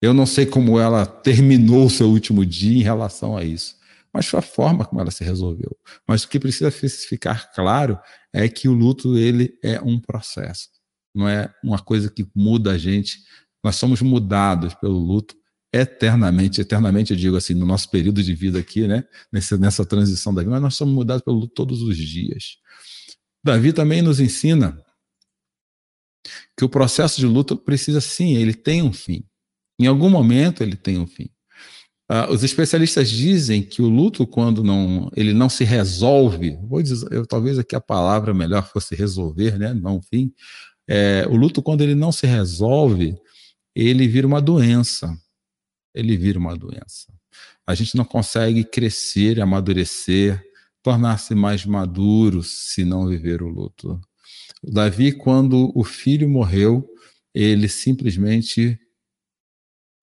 Eu 0.00 0.14
não 0.14 0.24
sei 0.24 0.46
como 0.46 0.80
ela 0.80 1.04
terminou 1.04 1.84
o 1.84 1.90
seu 1.90 2.08
último 2.08 2.46
dia 2.46 2.78
em 2.78 2.82
relação 2.82 3.36
a 3.36 3.44
isso, 3.44 3.76
mas 4.10 4.26
foi 4.26 4.38
a 4.38 4.42
forma 4.42 4.86
como 4.86 5.00
ela 5.00 5.10
se 5.10 5.22
resolveu. 5.22 5.76
Mas 6.06 6.22
o 6.22 6.28
que 6.28 6.40
precisa 6.40 6.70
ficar 6.70 7.52
claro 7.52 7.98
é 8.32 8.48
que 8.48 8.66
o 8.66 8.72
luto 8.72 9.18
ele 9.18 9.58
é 9.62 9.78
um 9.78 10.00
processo, 10.00 10.70
não 11.14 11.28
é 11.28 11.52
uma 11.62 11.78
coisa 11.78 12.10
que 12.10 12.26
muda 12.34 12.72
a 12.72 12.78
gente. 12.78 13.18
Nós 13.62 13.76
somos 13.76 14.00
mudados 14.02 14.74
pelo 14.74 14.98
luto 14.98 15.34
eternamente, 15.72 16.60
eternamente 16.60 17.12
eu 17.12 17.16
digo 17.16 17.36
assim, 17.36 17.54
no 17.54 17.66
nosso 17.66 17.90
período 17.90 18.22
de 18.22 18.34
vida 18.34 18.58
aqui, 18.58 18.86
né, 18.86 19.04
nessa, 19.30 19.58
nessa 19.58 19.84
transição 19.84 20.32
da 20.32 20.40
vida, 20.40 20.52
mas 20.52 20.62
nós 20.62 20.74
somos 20.74 20.94
mudados 20.94 21.22
pelo 21.22 21.40
luto 21.40 21.52
todos 21.54 21.82
os 21.82 21.96
dias. 21.96 22.56
Davi 23.44 23.72
também 23.72 24.00
nos 24.00 24.18
ensina 24.18 24.82
que 26.56 26.64
o 26.64 26.68
processo 26.68 27.20
de 27.20 27.26
luto 27.26 27.56
precisa 27.56 28.00
sim, 28.00 28.36
ele 28.36 28.54
tem 28.54 28.82
um 28.82 28.92
fim. 28.92 29.24
Em 29.78 29.86
algum 29.86 30.10
momento 30.10 30.62
ele 30.62 30.76
tem 30.76 30.98
um 30.98 31.06
fim. 31.06 31.28
Uh, 32.10 32.32
os 32.32 32.42
especialistas 32.42 33.10
dizem 33.10 33.62
que 33.62 33.82
o 33.82 33.88
luto, 33.88 34.26
quando 34.26 34.64
não, 34.64 35.10
ele 35.14 35.34
não 35.34 35.50
se 35.50 35.62
resolve, 35.62 36.58
vou 36.66 36.82
dizer, 36.82 37.06
eu, 37.12 37.26
talvez 37.26 37.58
aqui 37.58 37.76
a 37.76 37.80
palavra 37.80 38.32
melhor 38.32 38.66
fosse 38.66 38.94
resolver, 38.94 39.58
né, 39.58 39.74
não 39.74 40.00
fim. 40.00 40.32
É, 40.88 41.26
o 41.28 41.36
luto, 41.36 41.62
quando 41.62 41.82
ele 41.82 41.94
não 41.94 42.10
se 42.10 42.26
resolve, 42.26 43.16
ele 43.74 44.08
vira 44.08 44.26
uma 44.26 44.40
doença 44.40 45.14
ele 45.98 46.16
vira 46.16 46.38
uma 46.38 46.56
doença. 46.56 47.12
A 47.66 47.74
gente 47.74 47.96
não 47.96 48.04
consegue 48.04 48.64
crescer, 48.64 49.40
amadurecer, 49.40 50.42
tornar-se 50.82 51.34
mais 51.34 51.66
maduro 51.66 52.42
se 52.42 52.84
não 52.84 53.08
viver 53.08 53.42
o 53.42 53.48
luto. 53.48 54.00
Davi, 54.62 55.12
quando 55.12 55.72
o 55.74 55.82
filho 55.82 56.28
morreu, 56.28 56.88
ele 57.34 57.68
simplesmente 57.68 58.78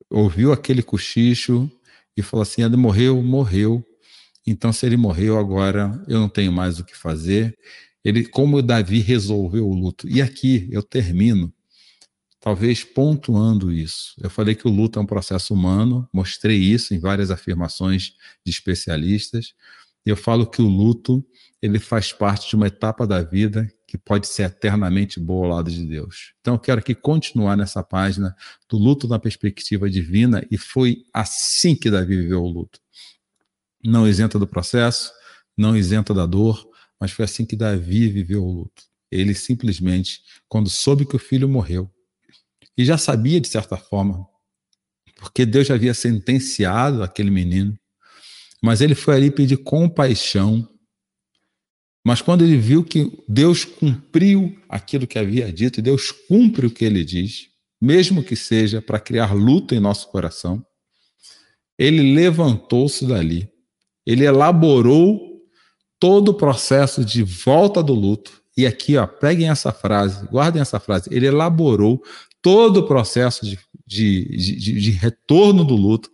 ouviu 0.10 0.52
aquele 0.52 0.84
cochicho 0.84 1.72
e 2.16 2.22
falou 2.22 2.42
assim: 2.44 2.62
ele 2.62 2.76
morreu, 2.76 3.22
morreu. 3.22 3.84
Então, 4.46 4.72
se 4.72 4.86
ele 4.86 4.98
morreu 4.98 5.40
agora, 5.40 6.04
eu 6.08 6.20
não 6.20 6.30
tenho 6.30 6.52
mais 6.52 6.78
o 6.78 6.86
que 6.86 6.96
fazer. 6.96 7.58
Ele, 8.06 8.24
como 8.24 8.62
Davi 8.62 9.00
resolveu 9.00 9.68
o 9.68 9.74
luto. 9.74 10.08
E 10.08 10.22
aqui 10.22 10.70
eu 10.72 10.84
termino 10.84 11.52
talvez 12.40 12.84
pontuando 12.84 13.72
isso. 13.72 14.14
Eu 14.22 14.30
falei 14.30 14.54
que 14.54 14.68
o 14.68 14.72
luto 14.72 15.00
é 15.00 15.02
um 15.02 15.08
processo 15.08 15.52
humano, 15.52 16.08
mostrei 16.14 16.60
isso 16.60 16.94
em 16.94 17.00
várias 17.00 17.32
afirmações 17.32 18.14
de 18.46 18.52
especialistas. 18.52 19.56
Eu 20.06 20.16
falo 20.16 20.46
que 20.46 20.62
o 20.62 20.68
luto 20.68 21.26
ele 21.60 21.80
faz 21.80 22.14
parte 22.14 22.48
de 22.48 22.56
uma 22.56 22.68
etapa 22.68 23.08
da 23.08 23.24
vida 23.24 23.68
que 23.88 23.98
pode 23.98 24.28
ser 24.28 24.44
eternamente 24.44 25.20
boa 25.20 25.48
ao 25.48 25.54
lado 25.56 25.72
de 25.72 25.84
Deus. 25.84 26.34
Então 26.42 26.54
eu 26.54 26.60
quero 26.60 26.80
aqui 26.80 26.94
continuar 26.94 27.58
nessa 27.58 27.82
página 27.82 28.36
do 28.70 28.78
luto 28.78 29.08
na 29.08 29.18
perspectiva 29.18 29.90
divina 29.90 30.46
e 30.52 30.60
foi 30.60 30.98
assim 31.12 31.76
que 31.76 31.90
Davi 31.90 32.16
viveu 32.18 32.44
o 32.44 32.48
luto. 32.48 32.80
Não 33.84 34.08
isenta 34.08 34.38
do 34.38 34.46
processo, 34.46 35.12
não 35.58 35.76
isenta 35.76 36.14
da 36.14 36.28
dor, 36.28 36.70
mas 37.00 37.12
foi 37.12 37.26
assim 37.26 37.46
que 37.46 37.56
Davi 37.56 38.08
viveu 38.08 38.44
o 38.44 38.52
luto. 38.52 38.84
Ele 39.12 39.34
simplesmente, 39.34 40.22
quando 40.48 40.70
soube 40.70 41.06
que 41.06 41.16
o 41.16 41.20
filho 41.20 41.48
morreu, 41.48 41.90
e 42.78 42.84
já 42.84 42.98
sabia 42.98 43.40
de 43.40 43.48
certa 43.48 43.78
forma, 43.78 44.28
porque 45.16 45.46
Deus 45.46 45.68
já 45.68 45.76
havia 45.76 45.94
sentenciado 45.94 47.02
aquele 47.02 47.32
menino, 47.32 47.78
mas 48.62 48.82
ele 48.82 48.96
foi 48.96 49.16
ali 49.16 49.32
pedir 49.32 49.58
compaixão. 49.58 50.68
Mas 52.06 52.22
quando 52.22 52.44
ele 52.44 52.58
viu 52.58 52.84
que 52.84 53.12
Deus 53.28 53.64
cumpriu 53.64 54.60
aquilo 54.68 55.08
que 55.08 55.18
havia 55.18 55.52
dito, 55.52 55.80
e 55.80 55.84
Deus 55.84 56.12
cumpre 56.12 56.66
o 56.66 56.72
que 56.72 56.84
ele 56.84 57.04
diz, 57.04 57.48
mesmo 57.82 58.24
que 58.24 58.36
seja 58.36 58.82
para 58.82 59.00
criar 59.00 59.34
luta 59.34 59.76
em 59.76 59.80
nosso 59.80 60.10
coração, 60.10 60.66
ele 61.78 62.14
levantou-se 62.14 63.06
dali, 63.06 63.50
ele 64.06 64.26
elaborou 64.26 65.35
todo 66.06 66.30
o 66.30 66.34
processo 66.36 67.04
de 67.04 67.24
volta 67.24 67.82
do 67.82 67.96
luto. 67.96 68.32
E 68.56 68.68
aqui, 68.68 68.96
ó, 68.96 69.08
peguem 69.08 69.50
essa 69.50 69.72
frase, 69.72 70.24
guardem 70.28 70.62
essa 70.62 70.80
frase. 70.80 71.10
Ele 71.12 71.26
elaborou 71.26 72.04
todo 72.44 72.82
o 72.82 72.88
processo 72.88 73.44
de, 73.44 73.58
de, 73.88 74.38
de, 74.38 74.80
de 74.80 74.92
retorno 74.92 75.64
do 75.64 75.76
luto 75.76 76.12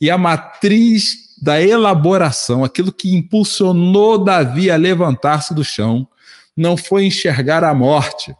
e 0.00 0.10
a 0.10 0.16
matriz 0.16 1.36
da 1.42 1.60
elaboração, 1.60 2.64
aquilo 2.64 2.90
que 2.90 3.14
impulsionou 3.14 4.16
Davi 4.16 4.70
a 4.70 4.76
levantar-se 4.76 5.52
do 5.52 5.62
chão, 5.62 6.08
não 6.56 6.74
foi 6.74 7.04
enxergar 7.04 7.62
a 7.64 7.74
morte, 7.74 8.34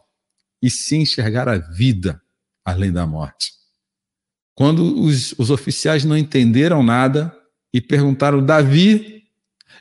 e 0.59 0.71
sim 0.71 1.01
enxergar 1.01 1.47
a 1.47 1.59
vida 1.59 2.19
além 2.65 2.91
da 2.91 3.05
morte. 3.05 3.51
Quando 4.55 5.03
os, 5.03 5.35
os 5.37 5.51
oficiais 5.51 6.03
não 6.03 6.17
entenderam 6.17 6.81
nada 6.81 7.31
e 7.71 7.79
perguntaram, 7.79 8.43
Davi, 8.43 9.15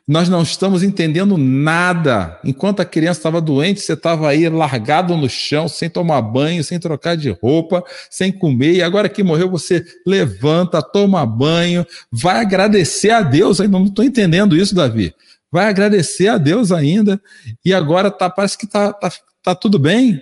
nós 0.07 0.28
não 0.28 0.42
estamos 0.42 0.82
entendendo 0.82 1.38
nada. 1.38 2.38
Enquanto 2.44 2.80
a 2.80 2.84
criança 2.84 3.20
estava 3.20 3.40
doente, 3.40 3.80
você 3.80 3.94
estava 3.94 4.28
aí 4.28 4.46
largado 4.50 5.16
no 5.16 5.28
chão, 5.30 5.66
sem 5.66 5.88
tomar 5.88 6.20
banho, 6.20 6.62
sem 6.62 6.78
trocar 6.78 7.16
de 7.16 7.30
roupa, 7.30 7.82
sem 8.11 8.30
comer. 8.30 8.74
E 8.74 8.82
agora 8.82 9.09
que 9.09 9.22
morreu, 9.22 9.50
você 9.50 9.84
levanta, 10.07 10.82
toma 10.82 11.24
banho, 11.24 11.86
vai 12.12 12.40
agradecer 12.40 13.11
a 13.11 13.22
Deus. 13.22 13.61
Ainda 13.61 13.78
não 13.78 13.86
estou 13.86 14.05
entendendo 14.05 14.55
isso, 14.55 14.74
Davi. 14.74 15.14
Vai 15.50 15.68
agradecer 15.68 16.28
a 16.28 16.36
Deus 16.36 16.70
ainda. 16.70 17.20
E 17.64 17.72
agora 17.72 18.11
tá, 18.11 18.28
parece 18.28 18.59
que 18.59 18.66
está 18.66 18.92
tá, 18.92 19.11
tá 19.42 19.55
tudo 19.55 19.78
bem. 19.78 20.20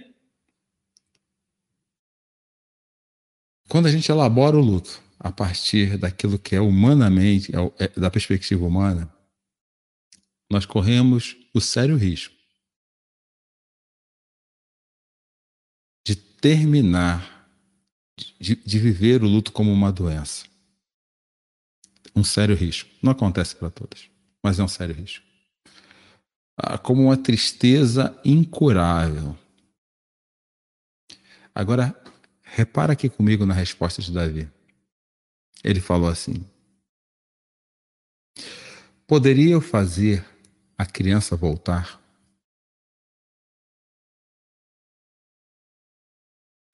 Quando 3.68 3.86
a 3.86 3.90
gente 3.90 4.08
elabora 4.12 4.56
o 4.56 4.60
luto 4.60 5.00
a 5.18 5.32
partir 5.32 5.96
daquilo 5.96 6.38
que 6.38 6.54
é 6.54 6.60
humanamente, 6.60 7.50
é, 7.78 7.84
é 7.84 8.00
da 8.00 8.10
perspectiva 8.10 8.64
humana, 8.64 9.10
nós 10.52 10.66
corremos 10.66 11.34
o 11.54 11.62
sério 11.62 11.96
risco 11.96 12.36
de 16.06 16.14
terminar, 16.14 17.48
de, 18.38 18.54
de 18.56 18.78
viver 18.78 19.22
o 19.22 19.26
luto 19.26 19.50
como 19.50 19.72
uma 19.72 19.90
doença. 19.90 20.44
Um 22.14 22.22
sério 22.22 22.54
risco. 22.54 22.90
Não 23.02 23.12
acontece 23.12 23.56
para 23.56 23.70
todas, 23.70 24.10
mas 24.42 24.58
é 24.58 24.62
um 24.62 24.68
sério 24.68 24.94
risco. 24.94 25.24
Ah, 26.54 26.76
como 26.76 27.04
uma 27.04 27.16
tristeza 27.16 28.14
incurável. 28.22 29.34
Agora, 31.54 31.98
repara 32.42 32.92
aqui 32.92 33.08
comigo 33.08 33.46
na 33.46 33.54
resposta 33.54 34.02
de 34.02 34.12
Davi. 34.12 34.50
Ele 35.64 35.80
falou 35.80 36.10
assim: 36.10 36.44
Poderia 39.06 39.54
eu 39.54 39.60
fazer 39.62 40.30
a 40.82 40.86
criança 40.86 41.36
voltar? 41.36 42.02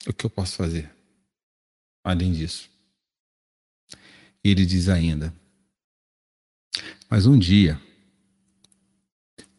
O 0.06 0.12
que 0.14 0.24
eu 0.24 0.30
posso 0.30 0.56
fazer 0.56 0.90
além 2.02 2.32
disso? 2.32 2.70
E 4.42 4.48
ele 4.48 4.64
diz 4.64 4.88
ainda: 4.88 5.34
Mas 7.10 7.26
um 7.26 7.38
dia 7.38 7.78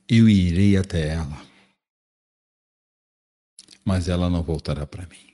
eu 0.07 0.27
irei 0.27 0.75
até 0.75 1.09
ela, 1.09 1.45
mas 3.85 4.09
ela 4.09 4.31
não 4.31 4.41
voltará 4.41 4.87
para 4.87 5.05
mim. 5.05 5.29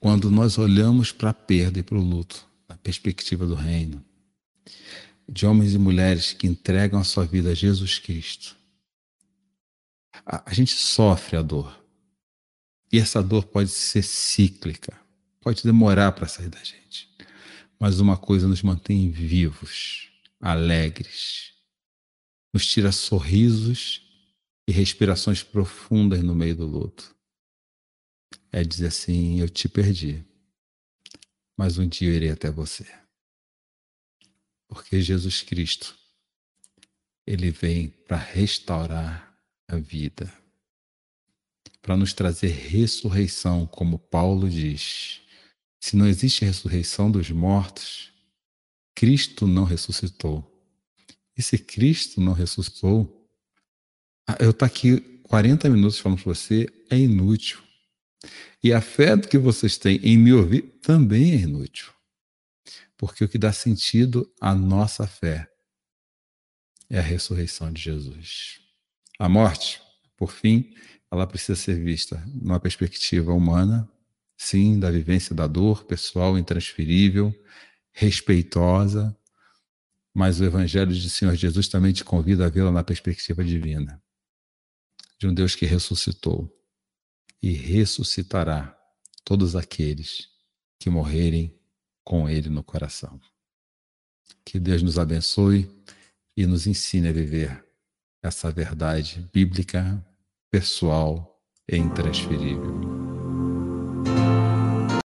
Quando 0.00 0.28
nós 0.28 0.58
olhamos 0.58 1.12
para 1.12 1.30
a 1.30 1.34
perda 1.34 1.78
e 1.78 1.82
para 1.84 1.98
o 1.98 2.02
luto, 2.02 2.44
na 2.68 2.76
perspectiva 2.76 3.46
do 3.46 3.54
reino, 3.54 4.04
de 5.30 5.46
homens 5.46 5.74
e 5.74 5.78
mulheres 5.78 6.32
que 6.32 6.48
entregam 6.48 6.98
a 6.98 7.04
sua 7.04 7.24
vida 7.24 7.50
a 7.52 7.54
Jesus 7.54 8.00
Cristo, 8.00 8.56
a, 10.26 10.50
a 10.50 10.52
gente 10.52 10.72
sofre 10.72 11.36
a 11.36 11.42
dor. 11.42 11.78
E 12.92 12.98
essa 12.98 13.22
dor 13.22 13.44
pode 13.44 13.70
ser 13.70 14.02
cíclica, 14.02 14.98
pode 15.40 15.62
demorar 15.62 16.10
para 16.12 16.26
sair 16.26 16.48
da 16.48 16.58
gente. 16.58 17.08
Mas 17.78 18.00
uma 18.00 18.16
coisa 18.16 18.48
nos 18.48 18.60
mantém 18.62 19.08
vivos, 19.08 20.10
alegres, 20.40 21.52
nos 22.52 22.66
tira 22.66 22.90
sorrisos 22.90 24.02
e 24.66 24.72
respirações 24.72 25.44
profundas 25.44 26.22
no 26.24 26.34
meio 26.34 26.56
do 26.56 26.66
luto. 26.66 27.14
É 28.50 28.64
dizer 28.64 28.88
assim: 28.88 29.40
Eu 29.40 29.48
te 29.48 29.68
perdi, 29.68 30.24
mas 31.56 31.78
um 31.78 31.86
dia 31.86 32.08
eu 32.08 32.14
irei 32.14 32.30
até 32.30 32.50
você. 32.50 32.84
Porque 34.70 35.02
Jesus 35.02 35.42
Cristo, 35.42 35.96
ele 37.26 37.50
vem 37.50 37.88
para 37.88 38.16
restaurar 38.16 39.36
a 39.66 39.76
vida, 39.76 40.32
para 41.82 41.96
nos 41.96 42.12
trazer 42.12 42.52
ressurreição, 42.52 43.66
como 43.66 43.98
Paulo 43.98 44.48
diz. 44.48 45.22
Se 45.80 45.96
não 45.96 46.06
existe 46.06 46.44
ressurreição 46.44 47.10
dos 47.10 47.30
mortos, 47.32 48.12
Cristo 48.94 49.44
não 49.44 49.64
ressuscitou. 49.64 50.46
E 51.36 51.42
se 51.42 51.58
Cristo 51.58 52.20
não 52.20 52.32
ressuscitou, 52.32 53.28
ah, 54.28 54.36
eu 54.38 54.50
estou 54.50 54.66
aqui 54.66 55.00
40 55.24 55.68
minutos 55.68 55.98
falando 55.98 56.22
para 56.22 56.32
você, 56.32 56.68
é 56.88 56.96
inútil. 56.96 57.58
E 58.62 58.72
a 58.72 58.80
fé 58.80 59.18
que 59.18 59.36
vocês 59.36 59.76
têm 59.76 59.96
em 59.96 60.16
me 60.16 60.32
ouvir 60.32 60.62
também 60.80 61.32
é 61.32 61.36
inútil. 61.38 61.90
Porque 63.00 63.24
o 63.24 63.28
que 63.30 63.38
dá 63.38 63.50
sentido 63.50 64.30
à 64.38 64.54
nossa 64.54 65.06
fé 65.06 65.50
é 66.90 66.98
a 66.98 67.02
ressurreição 67.02 67.72
de 67.72 67.80
Jesus. 67.80 68.60
A 69.18 69.26
morte, 69.26 69.80
por 70.18 70.30
fim, 70.30 70.74
ela 71.10 71.26
precisa 71.26 71.56
ser 71.56 71.82
vista 71.82 72.22
numa 72.26 72.60
perspectiva 72.60 73.32
humana, 73.32 73.90
sim, 74.36 74.78
da 74.78 74.90
vivência 74.90 75.34
da 75.34 75.46
dor 75.46 75.84
pessoal, 75.84 76.38
intransferível, 76.38 77.34
respeitosa, 77.90 79.16
mas 80.12 80.38
o 80.38 80.44
Evangelho 80.44 80.92
de 80.92 81.08
Senhor 81.08 81.34
Jesus 81.34 81.68
também 81.68 81.94
te 81.94 82.04
convida 82.04 82.44
a 82.44 82.50
vê-la 82.50 82.70
na 82.70 82.84
perspectiva 82.84 83.42
divina, 83.42 83.98
de 85.18 85.26
um 85.26 85.32
Deus 85.32 85.54
que 85.54 85.64
ressuscitou 85.64 86.54
e 87.42 87.50
ressuscitará 87.50 88.78
todos 89.24 89.56
aqueles 89.56 90.28
que 90.78 90.90
morrerem 90.90 91.58
com 92.04 92.28
Ele 92.28 92.48
no 92.48 92.62
coração. 92.62 93.20
Que 94.44 94.58
Deus 94.58 94.82
nos 94.82 94.98
abençoe 94.98 95.70
e 96.36 96.46
nos 96.46 96.66
ensine 96.66 97.08
a 97.08 97.12
viver 97.12 97.64
essa 98.22 98.50
verdade 98.50 99.28
bíblica, 99.32 100.04
pessoal 100.50 101.40
e 101.68 101.76
intransferível. 101.76 103.09